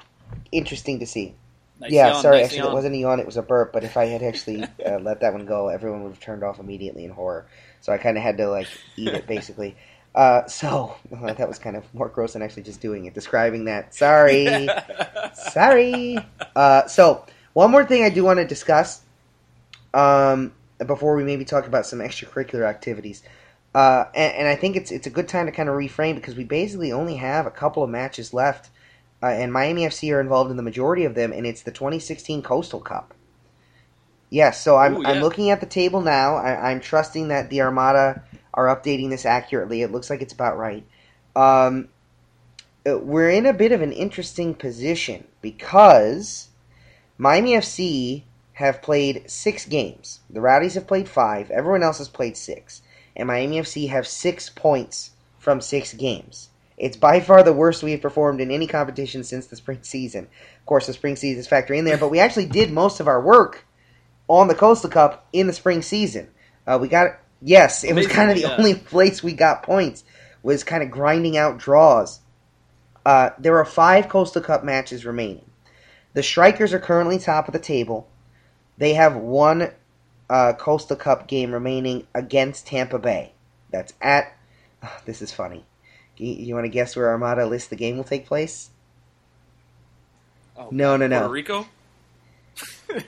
interesting 0.51 0.99
to 0.99 1.05
see. 1.05 1.35
Nice 1.79 1.91
yeah, 1.91 2.07
yawn, 2.07 2.21
sorry, 2.21 2.37
nice 2.37 2.45
actually, 2.45 2.59
yawn. 2.59 2.71
it 2.71 2.73
wasn't 2.73 2.95
a 2.95 2.97
yawn; 2.97 3.19
it 3.19 3.25
was 3.25 3.37
a 3.37 3.41
burp. 3.41 3.73
But 3.73 3.83
if 3.83 3.97
I 3.97 4.05
had 4.05 4.23
actually 4.23 4.63
uh, 4.85 4.99
let 4.99 5.21
that 5.21 5.33
one 5.33 5.45
go, 5.45 5.67
everyone 5.67 6.03
would 6.03 6.09
have 6.09 6.19
turned 6.19 6.43
off 6.43 6.59
immediately 6.59 7.05
in 7.05 7.11
horror. 7.11 7.47
So 7.81 7.93
I 7.93 7.97
kind 7.97 8.17
of 8.17 8.23
had 8.23 8.37
to 8.37 8.49
like 8.49 8.67
eat 8.95 9.09
it, 9.09 9.27
basically. 9.27 9.75
Uh, 10.15 10.47
so 10.47 10.95
that 11.11 11.47
was 11.47 11.59
kind 11.59 11.75
of 11.75 11.93
more 11.93 12.07
gross 12.07 12.33
than 12.33 12.41
actually 12.41 12.63
just 12.63 12.81
doing 12.81 13.05
it. 13.05 13.13
Describing 13.13 13.65
that, 13.65 13.93
sorry, 13.93 14.67
sorry. 15.33 16.17
Uh, 16.55 16.87
so 16.87 17.25
one 17.53 17.69
more 17.69 17.85
thing 17.85 18.03
I 18.03 18.09
do 18.09 18.23
want 18.23 18.39
to 18.39 18.47
discuss 18.47 19.01
um, 19.93 20.53
before 20.85 21.15
we 21.15 21.23
maybe 21.23 21.43
talk 21.45 21.67
about 21.67 21.85
some 21.85 21.99
extracurricular 21.99 22.65
activities. 22.65 23.23
Uh, 23.75 24.05
and, 24.15 24.33
and 24.35 24.47
I 24.47 24.55
think 24.55 24.77
it's 24.77 24.89
it's 24.89 25.05
a 25.05 25.09
good 25.09 25.27
time 25.27 25.47
to 25.47 25.51
kind 25.51 25.67
of 25.67 25.75
reframe 25.75 26.15
because 26.15 26.35
we 26.35 26.45
basically 26.45 26.93
only 26.93 27.17
have 27.17 27.45
a 27.45 27.51
couple 27.51 27.83
of 27.83 27.89
matches 27.89 28.33
left, 28.33 28.69
uh, 29.21 29.25
and 29.25 29.51
Miami 29.51 29.81
FC 29.81 30.15
are 30.15 30.21
involved 30.21 30.49
in 30.49 30.55
the 30.55 30.63
majority 30.63 31.03
of 31.03 31.13
them, 31.13 31.33
and 31.33 31.45
it's 31.45 31.61
the 31.61 31.71
2016 31.71 32.41
Coastal 32.41 32.79
Cup. 32.79 33.13
Yes, 34.29 34.61
so 34.61 34.77
I'm 34.77 34.95
Ooh, 34.95 35.01
yeah. 35.01 35.09
I'm 35.09 35.21
looking 35.21 35.49
at 35.51 35.59
the 35.59 35.65
table 35.65 35.99
now. 35.99 36.35
I, 36.35 36.71
I'm 36.71 36.79
trusting 36.79 37.27
that 37.27 37.49
the 37.49 37.61
Armada 37.61 38.23
are 38.55 38.75
updating 38.75 39.09
this 39.09 39.25
accurately. 39.25 39.83
It 39.83 39.91
looks 39.91 40.09
like 40.09 40.21
it's 40.21 40.33
about 40.33 40.57
right. 40.57 40.83
Um, 41.35 41.89
uh, 42.87 42.97
we're 42.97 43.29
in 43.29 43.45
a 43.45 43.53
bit 43.53 43.71
of 43.71 43.81
an 43.81 43.91
interesting 43.91 44.55
position 44.55 45.27
because 45.41 46.49
Miami 47.17 47.51
FC 47.51 48.23
have 48.53 48.81
played 48.81 49.29
six 49.29 49.65
games. 49.65 50.21
The 50.29 50.41
Rowdies 50.41 50.75
have 50.75 50.87
played 50.87 51.09
five. 51.09 51.51
Everyone 51.51 51.83
else 51.83 51.97
has 51.97 52.07
played 52.07 52.37
six. 52.37 52.81
And 53.15 53.27
Miami 53.27 53.59
FC 53.59 53.89
have 53.89 54.07
six 54.07 54.49
points 54.49 55.11
from 55.37 55.61
six 55.61 55.93
games. 55.93 56.49
It's 56.77 56.97
by 56.97 57.19
far 57.19 57.43
the 57.43 57.53
worst 57.53 57.83
we 57.83 57.91
have 57.91 58.01
performed 58.01 58.41
in 58.41 58.51
any 58.51 58.67
competition 58.67 59.23
since 59.23 59.47
the 59.47 59.55
spring 59.55 59.79
season. 59.81 60.27
Of 60.59 60.65
course, 60.65 60.87
the 60.87 60.93
spring 60.93 61.15
season 61.15 61.39
is 61.39 61.47
factoring 61.47 61.79
in 61.79 61.85
there, 61.85 61.97
but 61.97 62.09
we 62.09 62.19
actually 62.19 62.47
did 62.47 62.71
most 62.71 62.99
of 62.99 63.07
our 63.07 63.21
work 63.21 63.65
on 64.27 64.47
the 64.47 64.55
Coastal 64.55 64.89
Cup 64.89 65.27
in 65.31 65.47
the 65.47 65.53
spring 65.53 65.81
season. 65.81 66.29
Uh, 66.67 66.77
we 66.81 66.87
got 66.87 67.19
yes, 67.41 67.83
it 67.83 67.93
was 67.93 68.07
kind 68.07 68.29
of 68.29 68.37
the 68.37 68.43
yeah. 68.43 68.55
only 68.57 68.75
place 68.91 69.23
we 69.23 69.33
got 69.33 69.63
points 69.63 70.03
was 70.43 70.63
kind 70.63 70.83
of 70.83 70.91
grinding 70.91 71.37
out 71.37 71.57
draws. 71.57 72.19
Uh, 73.05 73.31
there 73.39 73.57
are 73.57 73.65
five 73.65 74.09
Coastal 74.09 74.41
Cup 74.41 74.63
matches 74.63 75.05
remaining. 75.05 75.45
The 76.13 76.23
Strikers 76.23 76.73
are 76.73 76.79
currently 76.79 77.19
top 77.19 77.47
of 77.47 77.53
the 77.53 77.59
table. 77.59 78.07
They 78.77 78.93
have 78.93 79.15
one 79.15 79.71
uh, 80.29 80.53
Coastal 80.53 80.95
Cup 80.95 81.27
game 81.27 81.51
remaining 81.51 82.07
against 82.13 82.67
Tampa 82.67 82.99
Bay. 82.99 83.33
That's 83.71 83.93
at. 84.01 84.35
this 85.05 85.21
is 85.21 85.31
funny. 85.31 85.65
You, 86.17 86.31
you 86.33 86.53
want 86.55 86.65
to 86.65 86.69
guess 86.69 86.95
where 86.95 87.09
Armada 87.09 87.45
lists 87.45 87.67
the 87.69 87.75
game 87.75 87.97
will 87.97 88.03
take 88.03 88.25
place? 88.25 88.69
Oh, 90.57 90.69
No, 90.71 90.95
no, 90.95 91.07
no. 91.07 91.19
Puerto 91.19 91.33
Rico. 91.33 91.67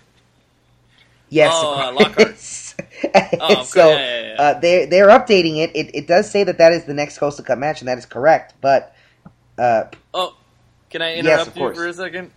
Yes, 1.30 1.52
Oh, 1.56 1.74
uh, 1.74 1.92
Lockhart. 1.92 2.38
Oh, 3.40 3.64
so 3.64 3.90
yeah, 3.90 3.98
yeah, 3.98 4.28
yeah. 4.28 4.42
Uh, 4.42 4.60
they 4.60 4.86
they're 4.86 5.08
updating 5.08 5.58
it. 5.58 5.76
it. 5.76 5.96
It 5.96 6.08
does 6.08 6.30
say 6.30 6.44
that 6.44 6.58
that 6.58 6.72
is 6.74 6.86
the 6.86 6.94
next 6.94 7.18
Coastal 7.18 7.46
Cup 7.46 7.58
match, 7.60 7.82
and 7.82 7.88
that 7.88 7.98
is 7.98 8.06
correct. 8.06 8.54
But 8.62 8.96
uh, 9.58 9.86
Oh, 10.14 10.36
can 10.90 11.02
I 11.02 11.16
interrupt 11.16 11.48
of 11.50 11.56
you 11.56 11.62
course. 11.62 11.78
for 11.78 11.88
a 11.88 11.94
second? 11.94 12.32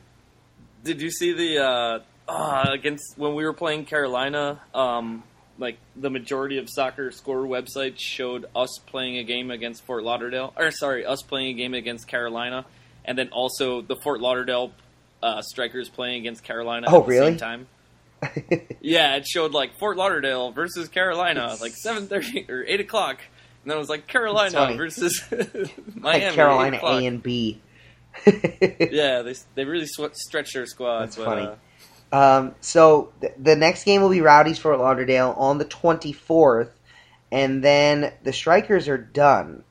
Did 0.85 1.01
you 1.01 1.11
see 1.11 1.33
the 1.33 1.59
uh, 1.64 1.99
uh, 2.29 2.66
against 2.73 3.16
when 3.16 3.35
we 3.35 3.44
were 3.44 3.53
playing 3.53 3.85
Carolina? 3.87 4.61
Um, 4.75 5.23
like 5.59 5.77
the 5.94 6.09
majority 6.11 6.57
of 6.59 6.68
soccer 6.70 7.11
score 7.11 7.42
websites 7.42 7.99
showed 7.99 8.46
us 8.57 8.79
playing 8.87 9.18
a 9.18 9.25
game 9.25 9.51
against 9.51 9.85
Fort 9.85 10.03
Lauderdale, 10.05 10.55
or 10.57 10.70
sorry, 10.70 11.05
us 11.05 11.23
playing 11.23 11.49
a 11.49 11.53
game 11.55 11.75
against 11.75 12.09
Carolina, 12.09 12.64
and 13.05 13.18
then 13.18 13.29
also 13.29 13.83
the 13.83 13.96
Fort 13.96 14.20
Lauderdale 14.20 14.73
uh, 15.23 15.42
strikers 15.42 15.90
playing 15.90 16.20
against 16.20 16.42
Carolina 16.44 16.87
Oh, 16.88 17.01
at 17.01 17.03
the 17.05 17.09
really? 17.11 17.27
same 17.33 17.38
time. 17.38 17.66
Yeah, 18.83 19.16
it 19.16 19.26
showed 19.26 19.52
like 19.52 19.78
Fort 19.78 19.96
Lauderdale 19.96 20.52
versus 20.52 20.88
Carolina, 20.88 21.54
like 21.61 21.72
seven 21.72 22.06
thirty 22.06 22.46
or 22.48 22.64
eight 22.66 22.80
o'clock, 22.80 23.18
and 23.62 23.70
then 23.70 23.76
it 23.76 23.80
was 23.80 23.88
like 23.90 24.06
Carolina 24.06 24.74
versus 24.76 25.22
like 25.30 25.94
Miami. 25.94 26.24
8 26.24 26.33
Carolina. 26.35 26.80
A 26.83 27.06
and 27.06 27.22
B. 27.22 27.61
Yeah, 28.26 29.22
they 29.22 29.35
they 29.54 29.64
really 29.64 29.87
sw- 29.87 30.14
stretched 30.14 30.54
their 30.54 30.66
squads. 30.66 31.16
That's 31.16 31.24
but, 31.26 31.35
funny. 31.37 31.46
Uh, 31.46 31.56
Um, 32.12 32.54
so 32.61 33.12
th- 33.20 33.35
the 33.38 33.54
next 33.54 33.85
game 33.85 34.02
will 34.02 34.09
be 34.11 34.20
Rowdies 34.20 34.59
Fort 34.59 34.78
Lauderdale 34.80 35.35
on 35.37 35.59
the 35.59 35.64
24th, 35.64 36.70
and 37.30 37.62
then 37.62 38.12
the 38.24 38.33
Strikers 38.33 38.88
are 38.88 38.98
done. 38.98 39.62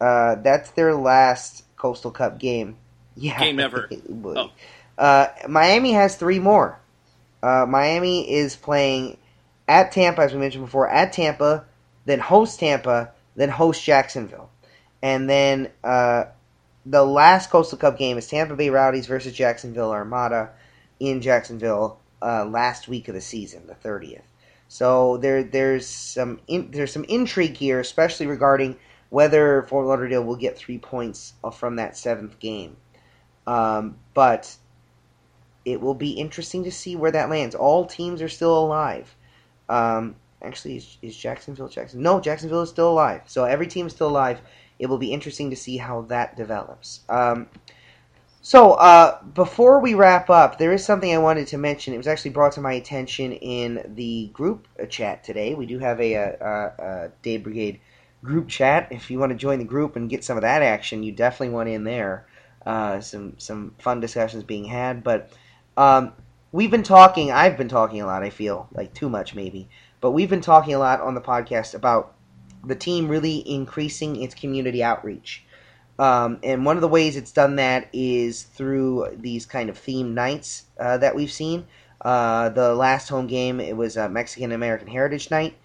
Uh, 0.00 0.36
that's 0.36 0.70
their 0.72 0.94
last 0.96 1.64
Coastal 1.76 2.10
Cup 2.10 2.38
game. 2.38 2.76
Yeah, 3.14 3.38
Game 3.38 3.60
ever. 3.60 3.88
Oh. 4.24 4.50
Uh, 4.98 5.28
Miami 5.48 5.92
has 5.92 6.16
three 6.16 6.38
more. 6.40 6.79
Uh, 7.42 7.66
Miami 7.68 8.30
is 8.30 8.56
playing 8.56 9.16
at 9.66 9.92
Tampa, 9.92 10.22
as 10.22 10.32
we 10.32 10.38
mentioned 10.38 10.64
before, 10.64 10.88
at 10.88 11.12
Tampa, 11.12 11.64
then 12.04 12.18
host 12.18 12.58
Tampa, 12.60 13.12
then 13.36 13.48
host 13.48 13.84
Jacksonville, 13.84 14.50
and 15.02 15.28
then 15.30 15.70
uh, 15.84 16.24
the 16.84 17.04
last 17.04 17.50
Coastal 17.50 17.78
Cup 17.78 17.96
game 17.96 18.18
is 18.18 18.26
Tampa 18.26 18.56
Bay 18.56 18.70
Rowdies 18.70 19.06
versus 19.06 19.32
Jacksonville 19.32 19.92
Armada 19.92 20.50
in 20.98 21.20
Jacksonville 21.20 22.00
uh, 22.20 22.44
last 22.44 22.88
week 22.88 23.08
of 23.08 23.14
the 23.14 23.20
season, 23.20 23.66
the 23.66 23.74
thirtieth. 23.74 24.24
So 24.68 25.16
there, 25.16 25.42
there's 25.42 25.86
some 25.86 26.40
in, 26.46 26.70
there's 26.70 26.92
some 26.92 27.04
intrigue 27.04 27.56
here, 27.56 27.80
especially 27.80 28.26
regarding 28.26 28.76
whether 29.08 29.62
Fort 29.62 29.86
Lauderdale 29.86 30.22
will 30.22 30.36
get 30.36 30.56
three 30.56 30.78
points 30.78 31.32
from 31.54 31.76
that 31.76 31.96
seventh 31.96 32.38
game. 32.38 32.76
Um, 33.46 33.96
but 34.14 34.54
it 35.72 35.80
will 35.80 35.94
be 35.94 36.10
interesting 36.10 36.64
to 36.64 36.70
see 36.70 36.96
where 36.96 37.10
that 37.10 37.30
lands. 37.30 37.54
All 37.54 37.86
teams 37.86 38.22
are 38.22 38.28
still 38.28 38.58
alive. 38.58 39.14
Um, 39.68 40.16
actually, 40.42 40.76
is, 40.76 40.98
is 41.02 41.16
Jacksonville 41.16 41.68
Jackson? 41.68 42.02
No, 42.02 42.20
Jacksonville 42.20 42.62
is 42.62 42.70
still 42.70 42.90
alive. 42.90 43.22
So 43.26 43.44
every 43.44 43.66
team 43.66 43.86
is 43.86 43.92
still 43.92 44.08
alive. 44.08 44.40
It 44.78 44.86
will 44.86 44.98
be 44.98 45.12
interesting 45.12 45.50
to 45.50 45.56
see 45.56 45.76
how 45.76 46.02
that 46.02 46.36
develops. 46.36 47.00
Um, 47.08 47.48
so 48.42 48.72
uh, 48.72 49.22
before 49.22 49.80
we 49.80 49.94
wrap 49.94 50.30
up, 50.30 50.56
there 50.56 50.72
is 50.72 50.84
something 50.84 51.12
I 51.12 51.18
wanted 51.18 51.46
to 51.48 51.58
mention. 51.58 51.92
It 51.92 51.98
was 51.98 52.08
actually 52.08 52.30
brought 52.30 52.52
to 52.52 52.62
my 52.62 52.72
attention 52.72 53.32
in 53.32 53.92
the 53.94 54.30
group 54.32 54.66
chat 54.88 55.22
today. 55.22 55.54
We 55.54 55.66
do 55.66 55.78
have 55.78 56.00
a, 56.00 56.14
a, 56.14 56.36
a, 56.40 56.84
a 56.84 57.10
Dade 57.20 57.44
Brigade 57.44 57.80
group 58.24 58.48
chat. 58.48 58.88
If 58.90 59.10
you 59.10 59.18
want 59.18 59.32
to 59.32 59.36
join 59.36 59.58
the 59.58 59.64
group 59.64 59.96
and 59.96 60.08
get 60.08 60.24
some 60.24 60.38
of 60.38 60.42
that 60.42 60.62
action, 60.62 61.02
you 61.02 61.12
definitely 61.12 61.54
want 61.54 61.68
in 61.68 61.84
there. 61.84 62.26
Uh, 62.64 63.00
some 63.00 63.34
some 63.38 63.74
fun 63.78 64.00
discussions 64.00 64.44
being 64.44 64.66
had, 64.66 65.02
but 65.02 65.32
um, 65.80 66.12
we've 66.52 66.70
been 66.70 66.82
talking. 66.82 67.32
I've 67.32 67.56
been 67.56 67.68
talking 67.68 68.02
a 68.02 68.06
lot. 68.06 68.22
I 68.22 68.28
feel 68.28 68.68
like 68.74 68.92
too 68.92 69.08
much 69.08 69.34
maybe, 69.34 69.68
but 70.02 70.10
we've 70.10 70.28
been 70.28 70.42
talking 70.42 70.74
a 70.74 70.78
lot 70.78 71.00
on 71.00 71.14
the 71.14 71.22
podcast 71.22 71.74
about 71.74 72.14
the 72.64 72.74
team 72.74 73.08
really 73.08 73.38
increasing 73.48 74.22
its 74.22 74.34
community 74.34 74.82
outreach. 74.82 75.44
Um, 75.98 76.38
and 76.42 76.66
one 76.66 76.76
of 76.76 76.82
the 76.82 76.88
ways 76.88 77.16
it's 77.16 77.32
done 77.32 77.56
that 77.56 77.88
is 77.94 78.42
through 78.42 79.16
these 79.18 79.46
kind 79.46 79.70
of 79.70 79.78
theme 79.78 80.12
nights 80.14 80.64
uh, 80.78 80.98
that 80.98 81.14
we've 81.14 81.32
seen. 81.32 81.66
Uh, 82.02 82.50
the 82.50 82.74
last 82.74 83.08
home 83.08 83.26
game 83.26 83.58
it 83.60 83.76
was 83.76 83.96
uh, 83.96 84.08
Mexican 84.08 84.52
American 84.52 84.88
Heritage 84.88 85.30
Night. 85.30 85.56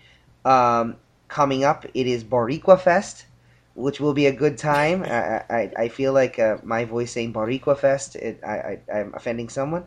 Um, 0.46 0.96
coming 1.28 1.66
up, 1.66 1.86
it 1.94 2.08
is 2.08 2.24
Boricua 2.24 2.80
Fest, 2.80 3.26
which 3.74 4.00
will 4.00 4.14
be 4.14 4.28
a 4.28 4.32
good 4.32 4.58
time. 4.58 5.04
I, 5.04 5.44
I, 5.50 5.72
I 5.78 5.88
feel 5.90 6.14
like 6.14 6.40
uh, 6.40 6.58
my 6.64 6.86
voice 6.86 7.12
saying 7.12 7.34
Boricua 7.34 7.78
Fest, 7.78 8.16
it, 8.16 8.42
I, 8.44 8.80
I'm 8.94 9.14
offending 9.14 9.50
someone. 9.50 9.86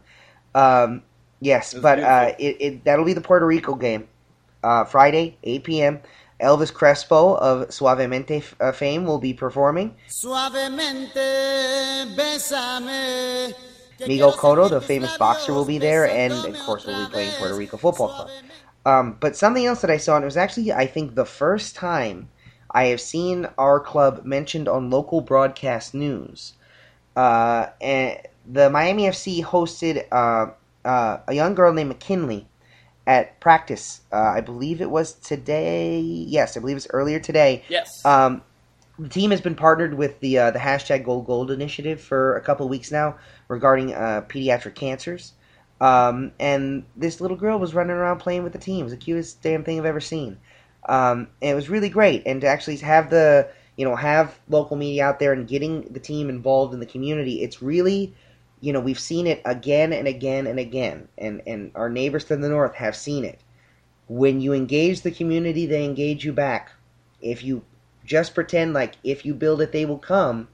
Um, 0.54 1.02
yes, 1.40 1.72
That's 1.72 1.82
but 1.82 2.00
uh, 2.00 2.34
it, 2.38 2.56
it 2.60 2.84
that'll 2.84 3.04
be 3.04 3.12
the 3.12 3.20
Puerto 3.20 3.46
Rico 3.46 3.74
game. 3.74 4.08
Uh, 4.62 4.84
Friday, 4.84 5.36
8 5.44 5.64
p.m. 5.64 6.00
Elvis 6.40 6.72
Crespo 6.72 7.36
of 7.36 7.68
Suavemente 7.68 8.42
uh, 8.60 8.72
fame 8.72 9.04
will 9.04 9.18
be 9.18 9.32
performing. 9.32 9.94
Suavemente, 10.08 11.14
bésame. 12.16 13.54
Miguel 14.06 14.32
Cotto, 14.32 14.68
the 14.68 14.80
famous 14.80 15.16
boxer, 15.16 15.52
will 15.52 15.64
be 15.64 15.78
there, 15.78 16.08
and 16.08 16.32
of 16.32 16.56
course, 16.60 16.86
we'll 16.86 17.04
be 17.06 17.10
playing 17.10 17.32
Puerto 17.38 17.56
Rico 17.56 17.76
Football 17.76 18.08
Club. 18.08 18.30
Um, 18.86 19.16
but 19.18 19.36
something 19.36 19.66
else 19.66 19.80
that 19.80 19.90
I 19.90 19.96
saw, 19.96 20.14
and 20.16 20.24
it 20.24 20.26
was 20.26 20.36
actually, 20.36 20.72
I 20.72 20.86
think, 20.86 21.14
the 21.14 21.24
first 21.24 21.74
time 21.74 22.28
I 22.70 22.84
have 22.84 23.00
seen 23.00 23.48
our 23.58 23.80
club 23.80 24.24
mentioned 24.24 24.68
on 24.68 24.90
local 24.90 25.20
broadcast 25.20 25.94
news. 25.94 26.54
Uh, 27.16 27.66
and 27.80 28.18
the 28.50 28.70
Miami 28.70 29.04
FC 29.04 29.44
hosted 29.44 30.06
uh, 30.10 30.52
uh, 30.84 31.18
a 31.28 31.34
young 31.34 31.54
girl 31.54 31.72
named 31.72 31.88
McKinley 31.88 32.46
at 33.06 33.38
practice. 33.40 34.00
Uh, 34.12 34.16
I 34.16 34.40
believe 34.40 34.80
it 34.80 34.90
was 34.90 35.12
today. 35.14 36.00
Yes, 36.00 36.56
I 36.56 36.60
believe 36.60 36.76
it's 36.76 36.88
earlier 36.90 37.20
today. 37.20 37.64
yes. 37.68 38.04
Um, 38.04 38.42
the 38.98 39.08
team 39.08 39.30
has 39.30 39.40
been 39.40 39.54
partnered 39.54 39.94
with 39.94 40.18
the 40.18 40.38
uh, 40.38 40.50
the 40.50 40.58
hashtag 40.58 41.04
Go 41.04 41.20
Gold 41.20 41.52
initiative 41.52 42.00
for 42.00 42.36
a 42.36 42.40
couple 42.40 42.66
of 42.66 42.70
weeks 42.70 42.90
now 42.90 43.16
regarding 43.46 43.94
uh, 43.94 44.22
pediatric 44.28 44.74
cancers. 44.74 45.34
Um, 45.80 46.32
and 46.40 46.84
this 46.96 47.20
little 47.20 47.36
girl 47.36 47.60
was 47.60 47.74
running 47.74 47.94
around 47.94 48.18
playing 48.18 48.42
with 48.42 48.52
the 48.52 48.58
team. 48.58 48.80
It 48.80 48.84
was 48.84 48.92
the 48.92 48.98
cutest 48.98 49.40
damn 49.40 49.62
thing 49.62 49.78
I've 49.78 49.86
ever 49.86 50.00
seen. 50.00 50.38
Um, 50.88 51.28
and 51.40 51.52
it 51.52 51.54
was 51.54 51.68
really 51.70 51.88
great. 51.88 52.24
And 52.26 52.40
to 52.40 52.48
actually 52.48 52.76
have 52.78 53.10
the 53.10 53.48
you 53.76 53.84
know 53.84 53.94
have 53.94 54.36
local 54.48 54.76
media 54.76 55.04
out 55.04 55.20
there 55.20 55.32
and 55.32 55.46
getting 55.46 55.82
the 55.82 56.00
team 56.00 56.28
involved 56.28 56.74
in 56.74 56.80
the 56.80 56.86
community, 56.86 57.42
it's 57.42 57.62
really 57.62 58.14
you 58.60 58.72
know 58.72 58.80
we've 58.80 58.98
seen 58.98 59.26
it 59.26 59.42
again 59.44 59.92
and 59.92 60.08
again 60.08 60.46
and 60.46 60.58
again. 60.58 61.08
And 61.18 61.42
and 61.46 61.72
our 61.74 61.88
neighbors 61.88 62.24
to 62.26 62.36
the 62.36 62.48
north 62.48 62.74
have 62.74 62.96
seen 62.96 63.24
it. 63.24 63.40
When 64.08 64.40
you 64.40 64.52
engage 64.52 65.02
the 65.02 65.10
community, 65.10 65.66
they 65.66 65.84
engage 65.84 66.24
you 66.24 66.32
back. 66.32 66.72
If 67.20 67.42
you 67.44 67.64
just 68.08 68.34
pretend 68.34 68.72
like 68.72 68.94
if 69.04 69.24
you 69.24 69.34
build 69.34 69.60
it 69.60 69.70
they 69.70 69.84
will 69.84 69.98
come 69.98 70.48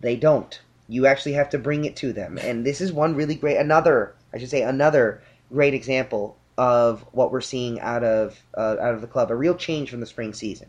they 0.00 0.16
don't 0.16 0.60
you 0.88 1.06
actually 1.06 1.32
have 1.32 1.48
to 1.48 1.56
bring 1.56 1.84
it 1.84 1.94
to 1.94 2.12
them 2.12 2.36
and 2.42 2.66
this 2.66 2.80
is 2.80 2.92
one 2.92 3.14
really 3.14 3.36
great 3.36 3.56
another 3.56 4.12
i 4.34 4.38
should 4.38 4.50
say 4.50 4.62
another 4.62 5.22
great 5.52 5.72
example 5.72 6.36
of 6.58 7.02
what 7.12 7.30
we're 7.30 7.40
seeing 7.40 7.78
out 7.80 8.02
of 8.02 8.42
uh, 8.58 8.76
out 8.80 8.92
of 8.92 9.00
the 9.00 9.06
club 9.06 9.30
a 9.30 9.36
real 9.36 9.54
change 9.54 9.88
from 9.88 10.00
the 10.00 10.06
spring 10.06 10.34
season 10.34 10.68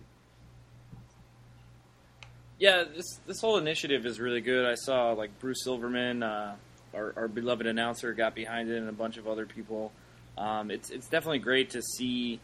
yeah, 2.61 2.83
this 2.95 3.19
this 3.25 3.41
whole 3.41 3.57
initiative 3.57 4.05
is 4.05 4.19
really 4.19 4.39
good. 4.39 4.67
I 4.67 4.75
saw 4.75 5.13
like 5.13 5.39
Bruce 5.39 5.63
Silverman, 5.63 6.21
uh, 6.21 6.55
our, 6.93 7.11
our 7.17 7.27
beloved 7.27 7.65
announcer, 7.65 8.13
got 8.13 8.35
behind 8.35 8.69
it, 8.69 8.77
and 8.77 8.87
a 8.87 8.93
bunch 8.93 9.17
of 9.17 9.27
other 9.27 9.47
people. 9.47 9.91
Um, 10.37 10.69
it's 10.69 10.91
it's 10.91 11.09
definitely 11.09 11.39
great 11.39 11.71
to 11.71 11.81
see. 11.81 12.39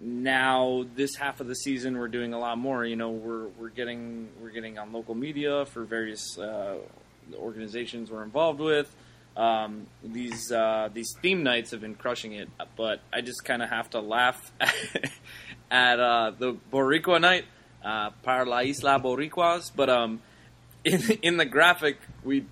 Now 0.00 0.84
this 0.96 1.14
half 1.14 1.40
of 1.40 1.46
the 1.46 1.54
season, 1.54 1.96
we're 1.96 2.08
doing 2.08 2.34
a 2.34 2.38
lot 2.40 2.58
more. 2.58 2.84
You 2.84 2.96
know, 2.96 3.10
we're 3.10 3.46
we're 3.46 3.68
getting 3.68 4.28
we're 4.40 4.50
getting 4.50 4.76
on 4.76 4.92
local 4.92 5.14
media 5.14 5.66
for 5.66 5.84
various 5.84 6.36
uh, 6.36 6.78
organizations 7.36 8.10
we're 8.10 8.24
involved 8.24 8.58
with. 8.58 8.92
Um, 9.36 9.86
these 10.02 10.50
uh, 10.50 10.88
these 10.92 11.14
theme 11.22 11.44
nights 11.44 11.70
have 11.70 11.80
been 11.80 11.94
crushing 11.94 12.32
it, 12.32 12.48
but 12.76 12.98
I 13.12 13.20
just 13.20 13.44
kind 13.44 13.62
of 13.62 13.68
have 13.68 13.88
to 13.90 14.00
laugh 14.00 14.50
at 15.70 16.00
uh, 16.00 16.32
the 16.36 16.56
Boricua 16.72 17.20
night 17.20 17.44
uh, 17.84 18.10
para 18.22 18.44
la 18.44 18.60
Isla 18.60 19.00
Boricuas, 19.00 19.70
but 19.74 19.88
um, 19.88 20.20
in 20.84 21.02
in 21.22 21.36
the 21.36 21.44
graphic 21.44 21.98
we 22.24 22.46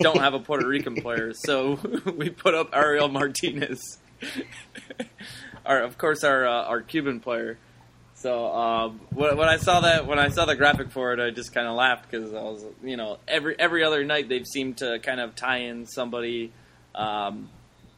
don't 0.00 0.18
have 0.18 0.34
a 0.34 0.40
Puerto 0.40 0.66
Rican 0.66 0.94
player, 1.02 1.32
so 1.34 1.78
we 2.16 2.30
put 2.30 2.54
up 2.54 2.70
Ariel 2.74 3.08
Martinez, 3.08 3.98
our 5.64 5.82
of 5.82 5.98
course 5.98 6.24
our 6.24 6.46
uh, 6.46 6.64
our 6.64 6.80
Cuban 6.82 7.20
player. 7.20 7.58
So 8.14 8.52
um, 8.52 9.00
when, 9.14 9.38
when 9.38 9.48
I 9.48 9.56
saw 9.56 9.80
that, 9.80 10.06
when 10.06 10.18
I 10.18 10.28
saw 10.28 10.44
the 10.44 10.54
graphic 10.54 10.90
for 10.90 11.14
it, 11.14 11.20
I 11.20 11.30
just 11.30 11.54
kind 11.54 11.66
of 11.66 11.74
laughed 11.74 12.10
because 12.10 12.34
I 12.34 12.42
was, 12.42 12.66
you 12.84 12.98
know, 12.98 13.18
every 13.26 13.58
every 13.58 13.82
other 13.82 14.04
night 14.04 14.28
they've 14.28 14.46
seemed 14.46 14.78
to 14.78 14.98
kind 14.98 15.20
of 15.20 15.34
tie 15.34 15.60
in 15.60 15.86
somebody 15.86 16.52
um, 16.94 17.48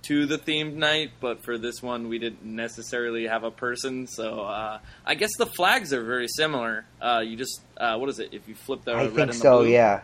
to 0.02 0.26
the 0.26 0.38
themed 0.38 0.74
night, 0.74 1.12
but 1.20 1.44
for 1.44 1.58
this 1.58 1.82
one 1.82 2.08
we 2.08 2.18
didn't 2.18 2.44
necessarily 2.44 3.26
have 3.26 3.44
a 3.44 3.50
person. 3.50 4.06
So 4.06 4.40
uh, 4.40 4.78
I 5.06 5.14
guess 5.14 5.36
the 5.36 5.46
flags 5.46 5.92
are 5.92 6.02
very 6.02 6.28
similar. 6.28 6.84
Uh, 7.00 7.22
you 7.24 7.36
just 7.36 7.60
uh, 7.76 7.96
what 7.98 8.08
is 8.08 8.18
it? 8.18 8.30
If 8.32 8.48
you 8.48 8.54
flip 8.54 8.84
the 8.84 8.92
i 8.92 9.04
red 9.04 9.06
think 9.08 9.18
and 9.18 9.30
the 9.30 9.34
so 9.34 9.58
blue, 9.60 9.68
yeah 9.68 10.02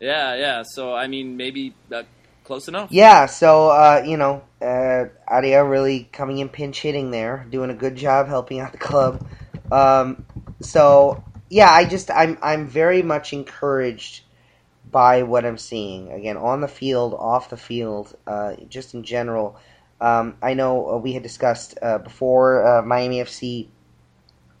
yeah, 0.00 0.34
yeah. 0.34 0.62
So 0.64 0.94
I 0.94 1.06
mean, 1.06 1.36
maybe 1.36 1.74
uh, 1.92 2.02
close 2.44 2.66
enough. 2.66 2.90
Yeah, 2.90 3.26
so 3.26 3.68
uh, 3.68 4.02
you 4.04 4.16
know, 4.16 4.42
uh, 4.60 5.04
Adia 5.28 5.62
really 5.62 6.08
coming 6.10 6.38
in 6.38 6.48
pinch 6.48 6.80
hitting 6.80 7.10
there, 7.10 7.46
doing 7.50 7.70
a 7.70 7.74
good 7.74 7.96
job 7.96 8.26
helping 8.26 8.60
out 8.60 8.72
the 8.72 8.78
club. 8.78 9.26
Um, 9.70 10.24
so 10.60 11.22
yeah, 11.50 11.70
I 11.70 11.84
just 11.84 12.10
I'm 12.10 12.38
I'm 12.42 12.66
very 12.66 13.02
much 13.02 13.32
encouraged 13.32 14.22
by 14.90 15.22
what 15.22 15.44
I'm 15.44 15.58
seeing 15.58 16.10
again 16.12 16.36
on 16.36 16.60
the 16.60 16.68
field, 16.68 17.14
off 17.14 17.50
the 17.50 17.56
field, 17.56 18.16
uh, 18.26 18.54
just 18.68 18.94
in 18.94 19.02
general. 19.02 19.56
Um, 20.00 20.36
I 20.42 20.54
know 20.54 20.90
uh, 20.90 20.96
we 20.96 21.12
had 21.12 21.22
discussed 21.22 21.78
uh, 21.82 21.98
before 21.98 22.66
uh, 22.66 22.82
Miami 22.82 23.20
FC 23.20 23.68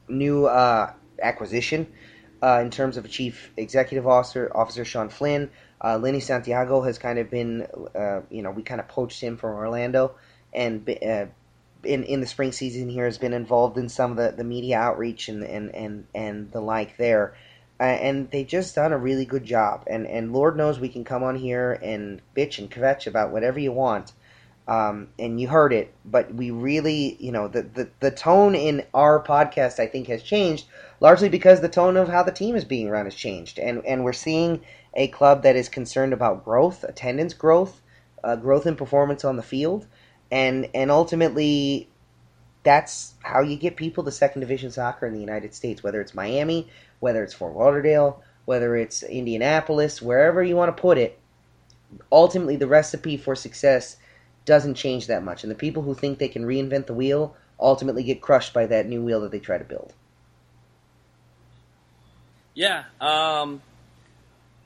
new 0.08 0.46
uh, 0.46 0.92
acquisition 1.22 1.86
uh, 2.42 2.60
in 2.62 2.70
terms 2.70 2.96
of 2.96 3.04
a 3.04 3.08
chief 3.08 3.50
executive 3.56 4.06
officer, 4.06 4.50
Officer 4.54 4.84
Sean 4.84 5.08
Flynn. 5.08 5.50
Uh, 5.82 5.96
Lenny 5.96 6.20
Santiago 6.20 6.82
has 6.82 6.98
kind 6.98 7.18
of 7.18 7.30
been, 7.30 7.66
you 8.30 8.42
know, 8.42 8.50
we 8.50 8.62
kind 8.62 8.80
of 8.80 8.88
poached 8.88 9.20
him 9.20 9.38
from 9.38 9.54
Orlando, 9.54 10.14
and 10.52 10.86
in 11.84 12.04
in 12.04 12.20
the 12.20 12.26
spring 12.26 12.52
season 12.52 12.88
here 12.88 13.06
has 13.06 13.16
been 13.18 13.32
involved 13.32 13.78
in 13.78 13.88
some 13.88 14.10
of 14.10 14.16
the, 14.18 14.32
the 14.36 14.44
media 14.44 14.78
outreach 14.78 15.28
and 15.28 15.42
and 15.42 15.74
and 15.74 16.06
and 16.14 16.52
the 16.52 16.60
like 16.60 16.96
there. 16.96 17.34
Uh, 17.80 17.84
and 17.84 18.30
they've 18.30 18.46
just 18.46 18.74
done 18.74 18.92
a 18.92 18.98
really 18.98 19.24
good 19.24 19.44
job. 19.44 19.84
And, 19.86 20.06
and 20.06 20.34
Lord 20.34 20.54
knows 20.54 20.78
we 20.78 20.90
can 20.90 21.02
come 21.02 21.22
on 21.22 21.34
here 21.34 21.72
and 21.82 22.20
bitch 22.36 22.58
and 22.58 22.70
kvetch 22.70 23.06
about 23.06 23.32
whatever 23.32 23.58
you 23.58 23.72
want. 23.72 24.12
Um, 24.68 25.08
and 25.18 25.40
you 25.40 25.48
heard 25.48 25.72
it, 25.72 25.92
but 26.04 26.32
we 26.32 26.50
really, 26.50 27.16
you 27.18 27.32
know, 27.32 27.48
the, 27.48 27.62
the, 27.62 27.88
the 27.98 28.10
tone 28.10 28.54
in 28.54 28.84
our 28.92 29.24
podcast, 29.24 29.80
I 29.80 29.86
think, 29.86 30.08
has 30.08 30.22
changed 30.22 30.66
largely 31.00 31.30
because 31.30 31.60
the 31.60 31.68
tone 31.70 31.96
of 31.96 32.08
how 32.08 32.22
the 32.22 32.30
team 32.30 32.54
is 32.54 32.64
being 32.64 32.90
run 32.90 33.06
has 33.06 33.14
changed. 33.14 33.58
And, 33.58 33.84
and 33.86 34.04
we're 34.04 34.12
seeing 34.12 34.60
a 34.94 35.08
club 35.08 35.42
that 35.42 35.56
is 35.56 35.68
concerned 35.68 36.12
about 36.12 36.44
growth, 36.44 36.84
attendance 36.84 37.32
growth, 37.32 37.80
uh, 38.22 38.36
growth 38.36 38.66
in 38.66 38.76
performance 38.76 39.24
on 39.24 39.36
the 39.36 39.42
field. 39.42 39.86
And, 40.30 40.68
and 40.74 40.90
ultimately, 40.90 41.88
that's 42.62 43.14
how 43.22 43.40
you 43.40 43.56
get 43.56 43.76
people 43.76 44.04
to 44.04 44.12
second 44.12 44.40
division 44.40 44.70
soccer 44.70 45.06
in 45.06 45.14
the 45.14 45.20
United 45.20 45.54
States, 45.54 45.82
whether 45.82 46.00
it's 46.00 46.14
Miami, 46.14 46.68
whether 47.00 47.22
it's 47.24 47.34
Fort 47.34 47.54
Lauderdale, 47.56 48.22
whether 48.46 48.76
it's 48.76 49.02
Indianapolis, 49.02 50.00
wherever 50.02 50.42
you 50.42 50.56
want 50.56 50.74
to 50.76 50.80
put 50.80 50.98
it. 50.98 51.20
Ultimately, 52.12 52.56
the 52.56 52.68
recipe 52.68 53.16
for 53.16 53.34
success 53.34 53.96
doesn't 54.44 54.74
change 54.76 55.06
that 55.08 55.24
much, 55.24 55.42
and 55.42 55.50
the 55.50 55.56
people 55.56 55.82
who 55.82 55.94
think 55.94 56.18
they 56.18 56.28
can 56.28 56.44
reinvent 56.44 56.86
the 56.86 56.94
wheel 56.94 57.36
ultimately 57.58 58.04
get 58.04 58.22
crushed 58.22 58.54
by 58.54 58.66
that 58.66 58.86
new 58.86 59.02
wheel 59.04 59.20
that 59.22 59.32
they 59.32 59.40
try 59.40 59.58
to 59.58 59.64
build. 59.64 59.94
Yeah, 62.54 62.84
um, 63.00 63.62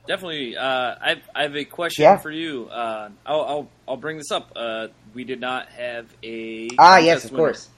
definitely. 0.07 0.55
Uh, 0.57 0.95
I, 1.01 1.21
I 1.33 1.43
have 1.43 1.55
a 1.55 1.65
question 1.65 2.03
Yeah. 2.03 2.17
for 2.17 2.31
you. 2.31 2.67
Uh, 2.69 3.09
I'll, 3.25 3.41
I'll 3.41 3.71
I'll 3.87 3.97
bring 3.97 4.17
this 4.17 4.31
up. 4.31 4.51
Uh, 4.55 4.87
we 5.13 5.23
did 5.23 5.39
not 5.39 5.67
have 5.69 6.13
a 6.23 6.69
Ah, 6.77 6.97
yes, 6.97 7.25
of 7.25 7.31
winner. 7.31 7.33
course. 7.33 7.69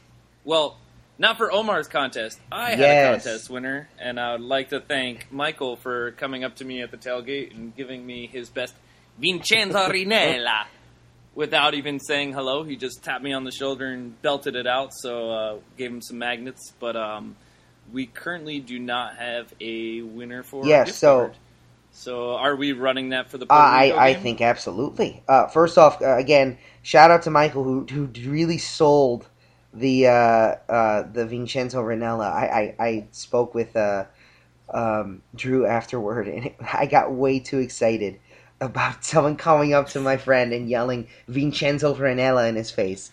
Well, 0.43 0.77
not 1.19 1.37
for 1.37 1.51
Omar's 1.51 1.87
contest. 1.87 2.39
I 2.51 2.71
had 2.75 2.79
a 2.79 3.11
contest 3.13 3.49
winner, 3.49 3.89
and 3.99 4.19
I 4.19 4.33
would 4.33 4.41
like 4.41 4.69
to 4.69 4.79
thank 4.79 5.31
Michael 5.31 5.75
for 5.75 6.11
coming 6.11 6.43
up 6.43 6.55
to 6.57 6.65
me 6.65 6.81
at 6.81 6.91
the 6.91 6.97
tailgate 6.97 7.55
and 7.55 7.75
giving 7.75 8.05
me 8.05 8.27
his 8.27 8.49
best 8.49 8.73
Vincenzo 9.19 9.79
Rennella. 9.89 10.65
Without 11.35 11.75
even 11.75 11.99
saying 11.99 12.33
hello, 12.33 12.63
he 12.63 12.75
just 12.75 13.03
tapped 13.03 13.23
me 13.23 13.31
on 13.31 13.43
the 13.43 13.51
shoulder 13.51 13.85
and 13.87 14.19
belted 14.23 14.55
it 14.55 14.65
out. 14.65 14.89
So 14.93 15.29
uh, 15.31 15.57
gave 15.77 15.91
him 15.91 16.01
some 16.01 16.17
magnets. 16.17 16.73
But 16.79 16.95
um, 16.95 17.35
we 17.93 18.07
currently 18.07 18.59
do 18.59 18.79
not 18.79 19.17
have 19.17 19.53
a 19.61 20.01
winner 20.01 20.41
for 20.41 20.65
Yes, 20.65 20.87
gift 20.87 20.97
so- 20.99 21.19
card. 21.19 21.35
So 21.91 22.35
are 22.35 22.55
we 22.55 22.73
running 22.73 23.09
that 23.09 23.31
for 23.31 23.39
the 23.39 23.45
Uh, 23.49 23.55
I, 23.55 23.85
Rico 23.87 23.97
I 23.97 24.13
think 24.13 24.39
absolutely. 24.41 25.23
Uh, 25.27 25.47
first 25.47 25.79
off, 25.79 25.99
uh, 25.99 26.15
again, 26.17 26.59
shout 26.83 27.09
out 27.09 27.23
to 27.23 27.31
Michael 27.31 27.63
who 27.63 27.85
who 27.89 28.05
really 28.29 28.59
sold 28.59 29.25
the 29.77 30.07
uh, 30.07 30.55
uh, 30.69 31.03
the 31.11 31.25
Vincenzo 31.25 31.81
Rennella. 31.83 32.31
I, 32.31 32.75
I, 32.79 32.85
I 32.85 33.07
spoke 33.11 33.53
with 33.53 33.75
uh, 33.75 34.05
um, 34.69 35.21
Drew 35.35 35.65
afterward, 35.65 36.27
and 36.27 36.47
it, 36.47 36.55
I 36.73 36.85
got 36.85 37.11
way 37.11 37.39
too 37.39 37.59
excited 37.59 38.19
about 38.59 39.03
someone 39.05 39.35
coming 39.35 39.73
up 39.73 39.89
to 39.89 39.99
my 39.99 40.17
friend 40.17 40.53
and 40.53 40.69
yelling 40.69 41.07
Vincenzo 41.27 41.95
Rennella 41.95 42.49
in 42.49 42.55
his 42.55 42.71
face. 42.71 43.11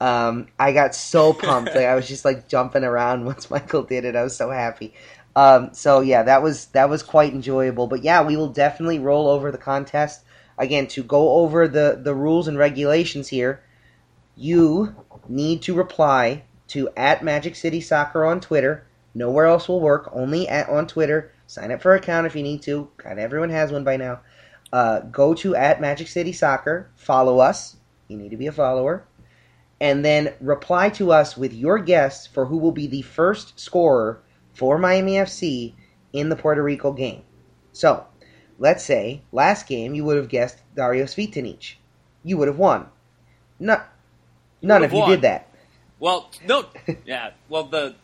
Um, 0.00 0.48
I 0.58 0.72
got 0.72 0.94
so 0.94 1.32
pumped. 1.32 1.74
like, 1.74 1.86
I 1.86 1.94
was 1.94 2.08
just 2.08 2.24
like 2.24 2.48
jumping 2.48 2.84
around 2.84 3.24
once 3.26 3.50
Michael 3.50 3.82
did 3.82 4.04
it. 4.04 4.16
I 4.16 4.22
was 4.22 4.36
so 4.36 4.50
happy. 4.50 4.94
Um, 5.36 5.70
so 5.72 6.00
yeah, 6.00 6.22
that 6.22 6.42
was 6.42 6.66
that 6.66 6.88
was 6.88 7.02
quite 7.02 7.32
enjoyable. 7.32 7.86
But 7.86 8.04
yeah, 8.04 8.22
we 8.22 8.36
will 8.36 8.48
definitely 8.48 8.98
roll 8.98 9.28
over 9.28 9.50
the 9.50 9.58
contest 9.58 10.22
again 10.58 10.86
to 10.88 11.02
go 11.02 11.32
over 11.34 11.66
the 11.66 12.00
the 12.00 12.14
rules 12.14 12.46
and 12.46 12.56
regulations 12.56 13.28
here. 13.28 13.60
You 14.36 14.94
need 15.28 15.62
to 15.62 15.74
reply 15.74 16.44
to 16.68 16.88
at 16.96 17.24
Magic 17.24 17.54
City 17.54 17.80
Soccer 17.80 18.24
on 18.24 18.40
Twitter. 18.40 18.86
Nowhere 19.14 19.46
else 19.46 19.68
will 19.68 19.80
work. 19.80 20.10
Only 20.12 20.48
at 20.48 20.68
on 20.68 20.86
Twitter. 20.86 21.32
Sign 21.46 21.70
up 21.70 21.82
for 21.82 21.94
an 21.94 22.02
account 22.02 22.26
if 22.26 22.34
you 22.34 22.42
need 22.42 22.62
to. 22.62 22.88
Of 23.04 23.18
everyone 23.18 23.50
has 23.50 23.70
one 23.70 23.84
by 23.84 23.96
now. 23.96 24.20
Uh, 24.72 25.00
go 25.00 25.34
to 25.34 25.54
at 25.54 25.80
Magic 25.80 26.08
City 26.08 26.32
Soccer. 26.32 26.90
Follow 26.96 27.38
us. 27.38 27.76
You 28.08 28.16
need 28.16 28.30
to 28.30 28.36
be 28.36 28.46
a 28.46 28.52
follower 28.52 29.06
and 29.80 30.04
then 30.04 30.32
reply 30.40 30.88
to 30.88 31.12
us 31.12 31.36
with 31.36 31.52
your 31.52 31.78
guess 31.78 32.26
for 32.26 32.46
who 32.46 32.56
will 32.56 32.72
be 32.72 32.86
the 32.86 33.02
first 33.02 33.58
scorer 33.58 34.22
for 34.52 34.78
Miami 34.78 35.14
FC 35.14 35.74
in 36.12 36.28
the 36.28 36.36
Puerto 36.36 36.62
Rico 36.62 36.92
game. 36.92 37.22
So, 37.72 38.06
let's 38.58 38.84
say 38.84 39.22
last 39.32 39.66
game 39.66 39.94
you 39.94 40.04
would 40.04 40.16
have 40.16 40.28
guessed 40.28 40.62
Dario 40.74 41.04
Cvitanich. 41.04 41.74
You 42.22 42.38
would 42.38 42.48
have 42.48 42.58
won. 42.58 42.88
No, 43.58 43.82
none 44.64 44.82
of 44.84 44.92
you 44.92 45.06
did 45.06 45.22
that. 45.22 45.48
Well, 46.00 46.30
no, 46.46 46.66
yeah. 47.06 47.30
Well, 47.48 47.64
the 47.64 47.94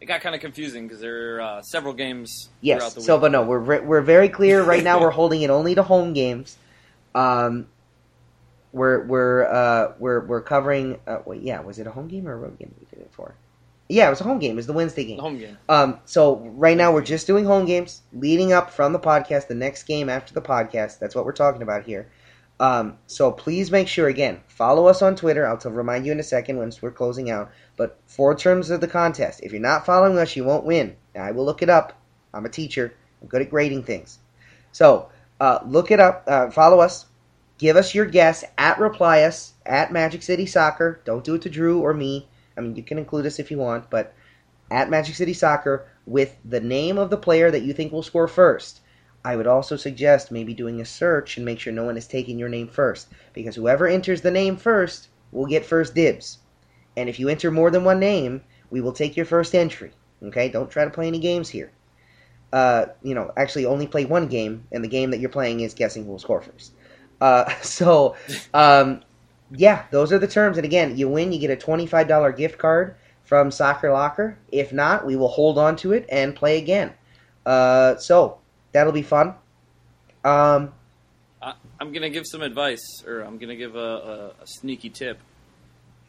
it 0.00 0.06
got 0.06 0.20
kind 0.20 0.34
of 0.34 0.40
confusing 0.40 0.86
because 0.86 1.00
there 1.00 1.36
are 1.36 1.40
uh, 1.40 1.62
several 1.62 1.94
games 1.94 2.48
throughout 2.62 2.80
Yes. 2.82 2.94
the 2.94 3.00
week. 3.00 3.06
So, 3.06 3.18
but 3.18 3.32
no, 3.32 3.42
we're 3.44 3.82
we're 3.82 4.00
very 4.02 4.28
clear 4.28 4.62
right 4.62 4.82
now. 4.84 5.00
We're 5.00 5.10
holding 5.22 5.42
it 5.42 5.50
only 5.50 5.74
to 5.76 5.82
home 5.82 6.12
games. 6.12 6.56
Um, 7.14 7.68
we're 8.72 9.04
we're 9.06 9.46
uh 9.46 9.92
we're 9.98 10.20
we're 10.26 10.40
covering. 10.42 10.98
Uh, 11.06 11.18
wait, 11.24 11.42
yeah, 11.42 11.60
was 11.60 11.78
it 11.78 11.86
a 11.86 11.90
home 11.90 12.08
game 12.08 12.26
or 12.26 12.32
a 12.32 12.36
road 12.36 12.58
game? 12.58 12.74
We 12.80 12.86
did 12.90 13.04
it 13.04 13.10
for. 13.12 13.34
Yeah, 13.88 14.06
it 14.06 14.10
was 14.10 14.20
a 14.20 14.24
home 14.24 14.38
game. 14.38 14.52
It 14.52 14.56
was 14.56 14.66
the 14.66 14.72
Wednesday 14.72 15.04
game. 15.04 15.16
the 15.18 15.22
home 15.22 15.38
game. 15.38 15.58
Um, 15.68 15.98
so 16.06 16.36
right 16.56 16.76
now 16.76 16.92
we're 16.92 17.02
just 17.02 17.26
doing 17.26 17.44
home 17.44 17.66
games, 17.66 18.00
leading 18.14 18.52
up 18.52 18.70
from 18.70 18.92
the 18.94 18.98
podcast. 18.98 19.46
The 19.46 19.54
next 19.54 19.82
game 19.84 20.08
after 20.08 20.32
the 20.34 20.40
podcast. 20.42 20.98
That's 20.98 21.14
what 21.14 21.24
we're 21.26 21.32
talking 21.32 21.62
about 21.62 21.84
here. 21.84 22.08
Um, 22.60 22.98
so 23.06 23.32
please 23.32 23.70
make 23.70 23.88
sure 23.88 24.06
again 24.08 24.40
follow 24.46 24.86
us 24.86 25.02
on 25.02 25.16
Twitter. 25.16 25.46
I'll 25.46 25.58
remind 25.70 26.06
you 26.06 26.12
in 26.12 26.20
a 26.20 26.24
second 26.24 26.58
once 26.58 26.80
we're 26.80 26.92
closing 26.92 27.30
out. 27.30 27.50
But 27.76 27.98
for 28.06 28.34
terms 28.34 28.70
of 28.70 28.80
the 28.80 28.88
contest, 28.88 29.40
if 29.42 29.52
you're 29.52 29.60
not 29.60 29.86
following 29.86 30.18
us, 30.18 30.36
you 30.36 30.44
won't 30.44 30.64
win. 30.64 30.96
I 31.18 31.32
will 31.32 31.44
look 31.44 31.62
it 31.62 31.70
up. 31.70 32.00
I'm 32.32 32.46
a 32.46 32.50
teacher. 32.50 32.94
I'm 33.20 33.28
good 33.28 33.42
at 33.42 33.50
grading 33.50 33.84
things. 33.84 34.18
So 34.72 35.08
uh, 35.40 35.58
look 35.66 35.90
it 35.90 36.00
up. 36.00 36.24
Uh, 36.26 36.50
follow 36.50 36.80
us. 36.80 37.06
Give 37.58 37.76
us 37.76 37.94
your 37.94 38.06
guess 38.06 38.44
at 38.58 38.78
reply 38.78 39.22
us 39.22 39.54
at 39.64 39.92
Magic 39.92 40.22
City 40.22 40.46
Soccer. 40.46 41.00
Don't 41.04 41.24
do 41.24 41.34
it 41.34 41.42
to 41.42 41.50
Drew 41.50 41.80
or 41.80 41.94
me. 41.94 42.28
I 42.56 42.60
mean, 42.60 42.76
you 42.76 42.82
can 42.82 42.98
include 42.98 43.26
us 43.26 43.38
if 43.38 43.50
you 43.50 43.58
want, 43.58 43.90
but 43.90 44.14
at 44.70 44.90
Magic 44.90 45.14
City 45.14 45.32
Soccer 45.32 45.86
with 46.06 46.36
the 46.44 46.60
name 46.60 46.98
of 46.98 47.10
the 47.10 47.16
player 47.16 47.50
that 47.50 47.62
you 47.62 47.72
think 47.72 47.92
will 47.92 48.02
score 48.02 48.28
first. 48.28 48.80
I 49.24 49.36
would 49.36 49.46
also 49.46 49.76
suggest 49.76 50.30
maybe 50.30 50.52
doing 50.52 50.80
a 50.80 50.84
search 50.84 51.36
and 51.36 51.46
make 51.46 51.58
sure 51.58 51.72
no 51.72 51.84
one 51.84 51.96
is 51.96 52.06
taking 52.06 52.38
your 52.38 52.50
name 52.50 52.68
first, 52.68 53.08
because 53.32 53.56
whoever 53.56 53.86
enters 53.86 54.20
the 54.20 54.30
name 54.30 54.56
first 54.56 55.08
will 55.32 55.46
get 55.46 55.64
first 55.64 55.94
dibs. 55.94 56.38
And 56.96 57.08
if 57.08 57.18
you 57.18 57.28
enter 57.28 57.50
more 57.50 57.70
than 57.70 57.84
one 57.84 57.98
name, 57.98 58.42
we 58.70 58.80
will 58.80 58.92
take 58.92 59.16
your 59.16 59.26
first 59.26 59.54
entry. 59.54 59.92
Okay, 60.22 60.48
don't 60.48 60.70
try 60.70 60.84
to 60.84 60.90
play 60.90 61.06
any 61.06 61.18
games 61.18 61.48
here. 61.48 61.72
Uh, 62.52 62.86
you 63.02 63.14
know, 63.14 63.32
actually, 63.36 63.66
only 63.66 63.86
play 63.86 64.04
one 64.04 64.28
game, 64.28 64.64
and 64.70 64.84
the 64.84 64.88
game 64.88 65.10
that 65.10 65.18
you're 65.18 65.30
playing 65.30 65.60
is 65.60 65.74
guessing 65.74 66.04
who 66.04 66.12
will 66.12 66.18
score 66.18 66.40
first. 66.40 66.72
Uh, 67.20 67.48
so, 67.62 68.16
um, 68.52 69.02
yeah, 69.50 69.84
those 69.90 70.12
are 70.12 70.18
the 70.18 70.28
terms. 70.28 70.56
And 70.56 70.64
again, 70.64 70.96
you 70.96 71.08
win, 71.08 71.32
you 71.32 71.40
get 71.40 71.50
a 71.50 71.56
twenty-five 71.56 72.06
dollar 72.06 72.30
gift 72.30 72.58
card 72.58 72.94
from 73.24 73.50
Soccer 73.50 73.90
Locker. 73.90 74.38
If 74.52 74.72
not, 74.72 75.04
we 75.06 75.16
will 75.16 75.28
hold 75.28 75.58
on 75.58 75.76
to 75.76 75.92
it 75.92 76.06
and 76.10 76.36
play 76.36 76.58
again. 76.58 76.92
Uh, 77.44 77.96
so 77.96 78.38
that'll 78.74 78.92
be 78.92 79.02
fun. 79.02 79.28
Um, 80.22 80.72
I, 81.40 81.54
I'm 81.80 81.92
gonna 81.92 82.10
give 82.10 82.24
some 82.26 82.42
advice, 82.42 83.02
or 83.06 83.20
I'm 83.20 83.38
gonna 83.38 83.56
give 83.56 83.74
a, 83.76 83.78
a, 83.78 84.42
a 84.42 84.46
sneaky 84.46 84.90
tip. 84.90 85.18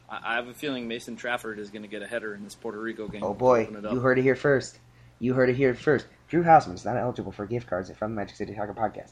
I, 0.10 0.20
I 0.24 0.36
have 0.36 0.48
a 0.50 0.54
feeling 0.54 0.88
Mason 0.88 1.16
Trafford 1.16 1.60
is 1.60 1.70
gonna 1.70 1.88
get 1.88 2.02
a 2.02 2.08
header 2.08 2.34
in 2.36 2.44
this 2.44 2.56
Puerto 2.56 2.80
Rico 2.80 3.08
game. 3.08 3.24
oh 3.24 3.34
boy, 3.34 3.64
Open 3.64 3.78
it 3.78 3.86
up. 3.86 3.94
you 3.94 4.00
heard 4.00 4.20
it 4.20 4.24
here 4.24 4.36
first. 4.36 4.80
You 5.20 5.34
heard 5.34 5.50
it 5.50 5.56
here 5.56 5.74
first. 5.74 6.08
Drew 6.28 6.44
Hausman 6.44 6.74
is 6.76 6.84
not 6.84 6.98
eligible 6.98 7.32
for 7.32 7.46
gift 7.46 7.68
cards 7.68 7.90
from 7.92 8.12
the 8.16 8.22
Magic 8.22 8.36
City 8.36 8.54
Soccer 8.56 8.74
Podcast. 8.74 9.12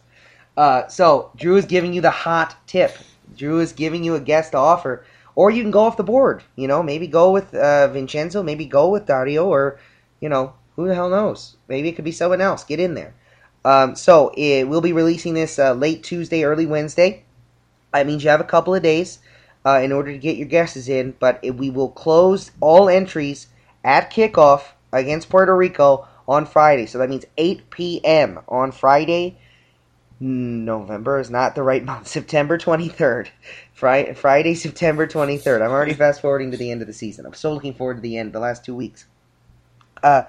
Uh, 0.58 0.88
so 0.88 1.32
Drew 1.38 1.56
is 1.56 1.66
giving 1.66 1.93
you 1.93 2.01
the 2.01 2.12
hot 2.12 2.56
tip. 2.68 2.95
Drew 3.38 3.60
is 3.60 3.72
giving 3.74 4.04
you 4.04 4.16
a 4.16 4.20
guest 4.20 4.54
offer, 4.56 5.06
or 5.36 5.49
you 5.49 5.62
can 5.64 5.72
go 5.72 5.82
off 5.82 5.97
the 5.97 6.04
board. 6.04 6.43
You 6.56 6.68
know, 6.68 6.84
maybe 6.84 7.08
go 7.08 7.32
with 7.32 7.54
uh, 7.56 7.88
Vincenzo, 7.89 8.43
maybe 8.43 8.66
go 8.66 8.89
with 8.89 9.06
Dario, 9.06 9.45
or 9.47 9.80
you 10.20 10.30
know, 10.30 10.54
who 10.76 10.88
the 10.88 10.95
hell 10.95 11.10
knows? 11.10 11.56
Maybe 11.68 11.89
it 11.89 11.93
could 11.95 12.06
be 12.06 12.12
someone 12.12 12.41
else. 12.41 12.64
Get 12.64 12.80
in 12.80 12.93
there. 12.93 13.14
Um, 13.66 13.95
so 13.95 14.34
eh, 14.38 14.64
we'll 14.64 14.82
be 14.82 14.93
releasing 14.93 15.34
this 15.34 15.57
uh, 15.57 15.74
late 15.74 16.03
Tuesday, 16.03 16.43
early 16.43 16.66
Wednesday. 16.66 17.24
That 17.93 18.07
means 18.07 18.24
you 18.24 18.30
have 18.30 18.41
a 18.41 18.45
couple 18.45 18.76
of 18.76 18.84
days 18.84 19.20
uh, 19.66 19.80
in 19.84 19.91
order 19.91 20.11
to 20.11 20.18
get 20.18 20.38
your 20.38 20.47
guesses 20.47 20.89
in, 20.89 21.16
but 21.20 21.39
it, 21.41 21.51
we 21.55 21.70
will 21.70 21.89
close 21.89 22.51
all 22.59 22.89
entries 22.89 23.47
at 23.84 24.11
kickoff 24.11 24.64
against 24.91 25.30
Puerto 25.30 25.55
Rico 25.55 26.07
on 26.28 26.45
Friday. 26.45 26.86
So 26.86 26.97
that 26.97 27.09
means 27.09 27.26
8 27.38 27.70
p.m. 27.70 28.39
on 28.47 28.72
Friday. 28.72 29.38
November 30.20 31.20
is 31.20 31.30
not 31.30 31.55
the 31.55 31.64
right 31.64 31.84
month. 31.84 32.07
September 32.20 32.57
23rd. 32.57 33.30
Friday, 33.74 34.14
Friday, 34.14 34.55
September 34.55 35.07
23rd. 35.07 35.61
I'm 35.61 35.72
already 35.72 35.93
fast 35.93 36.22
forwarding 36.22 36.51
to 36.51 36.57
the 36.57 36.72
end 36.72 36.82
of 36.82 36.88
the 36.88 36.93
season. 36.93 37.26
I'm 37.26 37.34
so 37.34 37.53
looking 37.53 37.74
forward 37.74 37.95
to 37.95 38.01
the 38.01 38.18
end, 38.18 38.34
the 38.34 38.39
last 38.39 38.64
two 38.64 38.76
weeks. 38.76 39.05
Uh, 40.01 40.24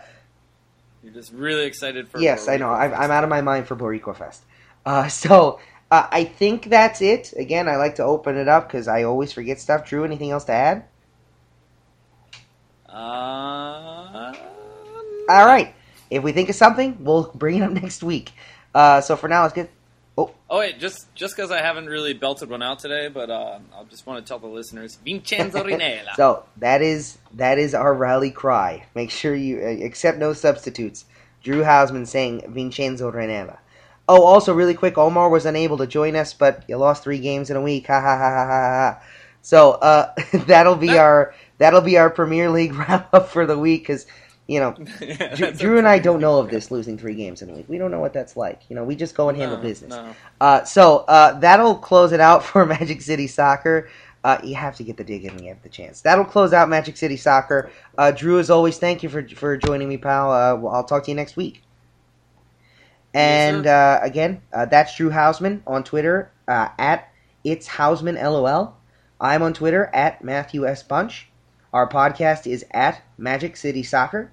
You're 1.05 1.13
just 1.13 1.33
really 1.35 1.67
excited 1.67 2.09
for. 2.09 2.19
yes, 2.19 2.49
I 2.49 2.57
know. 2.57 2.71
Boricua 2.71 2.95
I'm. 2.95 2.95
I'm 2.95 3.11
out 3.11 3.25
of 3.25 3.31
my 3.31 3.43
mind 3.43 3.69
for 3.69 3.77
Boricua 3.77 4.17
Fest. 4.17 4.43
Uh, 4.87 5.07
so 5.09 5.61
uh, 5.91 6.09
I 6.11 6.25
think 6.25 6.71
that's 6.71 7.03
it. 7.03 7.35
Again, 7.37 7.69
I 7.69 7.77
like 7.77 7.97
to 7.97 8.05
open 8.05 8.39
it 8.39 8.49
up 8.49 8.67
because 8.67 8.89
I 8.89 9.03
always 9.03 9.31
forget 9.31 9.61
stuff. 9.61 9.87
Drew, 9.87 10.05
anything 10.05 10.31
else 10.31 10.45
to 10.45 10.53
add? 10.53 10.87
Uh, 12.89 14.33
All 15.29 15.47
right. 15.47 15.75
If 16.09 16.23
we 16.23 16.33
think 16.33 16.49
of 16.49 16.55
something, 16.55 17.05
we'll 17.05 17.31
bring 17.35 17.57
it 17.57 17.63
up 17.63 17.73
next 17.73 18.03
week. 18.03 18.33
Uh, 18.75 19.03
so 19.03 19.15
for 19.15 19.29
now, 19.29 19.43
let's 19.43 19.55
get. 19.55 19.71
Oh 20.17 20.33
oh 20.49 20.59
wait, 20.59 20.79
just 20.79 21.13
just 21.15 21.35
because 21.37 21.51
I 21.51 21.61
haven't 21.61 21.87
really 21.87 22.15
belted 22.15 22.49
one 22.49 22.63
out 22.63 22.79
today, 22.79 23.09
but 23.09 23.31
uh, 23.31 23.59
I 23.77 23.85
just 23.85 24.07
want 24.07 24.25
to 24.25 24.29
tell 24.29 24.39
the 24.39 24.47
listeners, 24.47 24.97
Vincenzo 25.05 25.65
Rennella. 25.65 26.15
So 26.17 26.45
that 26.59 26.83
is 26.83 27.19
that 27.35 27.59
is 27.59 27.75
our 27.75 27.93
rally 27.93 28.31
cry. 28.31 28.87
Make 28.95 29.11
sure 29.11 29.35
you 29.35 29.59
uh, 29.59 29.85
accept 29.85 30.19
no 30.19 30.33
substitutes. 30.33 31.05
Drew 31.43 31.63
Hausman 31.63 32.07
saying 32.07 32.43
Vincenzo 32.49 33.11
Rennella. 33.11 33.59
Oh, 34.07 34.23
also 34.23 34.53
really 34.53 34.75
quick, 34.75 34.99
Omar 34.99 35.31
was 35.31 35.47
unable 35.47 35.79
to 35.79 35.87
join 35.87 36.15
us, 36.15 36.35
but 36.35 36.65
you 36.69 36.77
lost 36.77 37.03
three 37.03 37.19
games 37.19 37.51
in 37.51 37.57
a 37.57 37.63
week. 37.63 37.87
Ha 37.87 38.01
ha 38.01 38.19
ha 38.19 38.31
ha 38.31 38.47
ha 38.47 38.71
ha. 38.71 39.03
So 39.41 39.73
uh, 39.73 40.15
that'll 40.47 40.77
be 40.77 40.97
our 40.97 41.35
that'll 41.59 41.81
be 41.81 41.99
our 41.99 42.11
Premier 42.11 42.51
League 42.51 42.75
wrap 42.75 43.13
up 43.13 43.31
for 43.31 43.47
the 43.47 43.59
week 43.59 43.83
because 43.83 44.07
you 44.47 44.61
know 44.61 44.75
Yeah, 45.01 45.35
Drew, 45.35 45.53
Drew 45.53 45.79
and 45.79 45.89
I 45.89 45.99
don't 45.99 46.21
know 46.21 46.39
of 46.39 46.51
this 46.51 46.71
losing 46.71 46.99
three 46.99 47.15
games 47.15 47.43
in 47.43 47.51
a 47.51 47.55
week. 47.55 47.67
We 47.69 47.79
don't 47.79 47.91
know 47.91 48.01
what 48.01 48.13
that's 48.13 48.37
like. 48.37 48.63
You 48.69 48.77
know, 48.77 48.85
we 48.85 48.97
just 48.97 49.15
go 49.15 49.29
and 49.29 49.39
handle 49.39 49.57
No, 49.57 49.63
business. 49.63 49.91
no. 49.91 50.15
Uh, 50.41 50.65
so 50.65 50.99
uh, 51.09 51.39
that'll 51.41 51.77
close 51.77 52.13
it 52.13 52.21
out 52.21 52.45
for 52.45 52.67
Magic 52.67 53.01
City 53.03 53.27
Soccer. 53.27 53.89
Uh, 54.23 54.39
you 54.43 54.55
have 54.55 54.75
to 54.77 54.83
get 54.85 54.97
the 54.97 55.05
dig 55.05 55.25
in 55.27 55.35
when 55.35 55.43
you 55.45 55.51
have 55.51 55.63
the 55.63 55.69
chance. 55.69 56.01
That'll 56.01 56.25
close 56.25 56.55
out 56.55 56.69
Magic 56.71 56.97
City 56.97 57.17
Soccer. 57.17 57.71
Uh, 57.99 58.11
Drew, 58.11 58.39
as 58.39 58.49
always, 58.49 58.79
thank 58.79 59.03
you 59.03 59.11
for 59.11 59.27
for 59.29 59.57
joining 59.59 59.87
me, 59.89 59.99
pal. 59.99 60.33
Uh, 60.33 60.69
I'll 60.71 60.85
talk 60.85 61.05
to 61.05 61.11
you 61.11 61.15
next 61.15 61.37
week. 61.37 61.63
And 63.13 63.67
uh, 63.67 64.01
again, 64.03 64.43
uh, 64.53 64.65
that's 64.67 64.97
Drew 64.97 65.11
Hausman 65.11 65.63
on 65.67 65.85
Twitter 65.85 66.33
uh, 66.49 66.69
at 66.79 67.09
it's 67.45 67.69
Hausman 67.69 68.21
LOL. 68.21 68.77
I'm 69.21 69.43
on 69.43 69.53
Twitter 69.53 69.91
at 69.95 70.25
Matthew 70.25 70.67
S 70.67 70.83
Bunch. 70.83 71.29
Our 71.75 71.89
podcast 71.89 72.47
is 72.47 72.65
at 72.71 73.03
Magic 73.19 73.57
City 73.57 73.83
Soccer. 73.83 74.31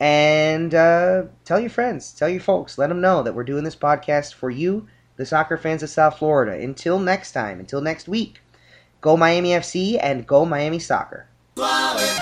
And 0.00 0.74
uh, 0.74 1.26
tell 1.44 1.60
your 1.60 1.70
friends, 1.70 2.12
tell 2.12 2.28
your 2.28 2.40
folks, 2.40 2.78
let 2.78 2.88
them 2.88 3.00
know 3.00 3.22
that 3.22 3.32
we're 3.32 3.44
doing 3.44 3.62
this 3.62 3.76
podcast 3.76 4.34
for 4.34 4.50
you, 4.50 4.88
the 5.14 5.24
soccer 5.24 5.56
fans 5.56 5.84
of 5.84 5.90
South 5.90 6.18
Florida. 6.18 6.60
Until 6.60 6.98
next 6.98 7.30
time, 7.30 7.60
until 7.60 7.80
next 7.80 8.08
week, 8.08 8.42
go 9.00 9.16
Miami 9.16 9.50
FC 9.50 10.00
and 10.02 10.26
go 10.26 10.44
Miami 10.44 10.80
Soccer. 10.80 11.28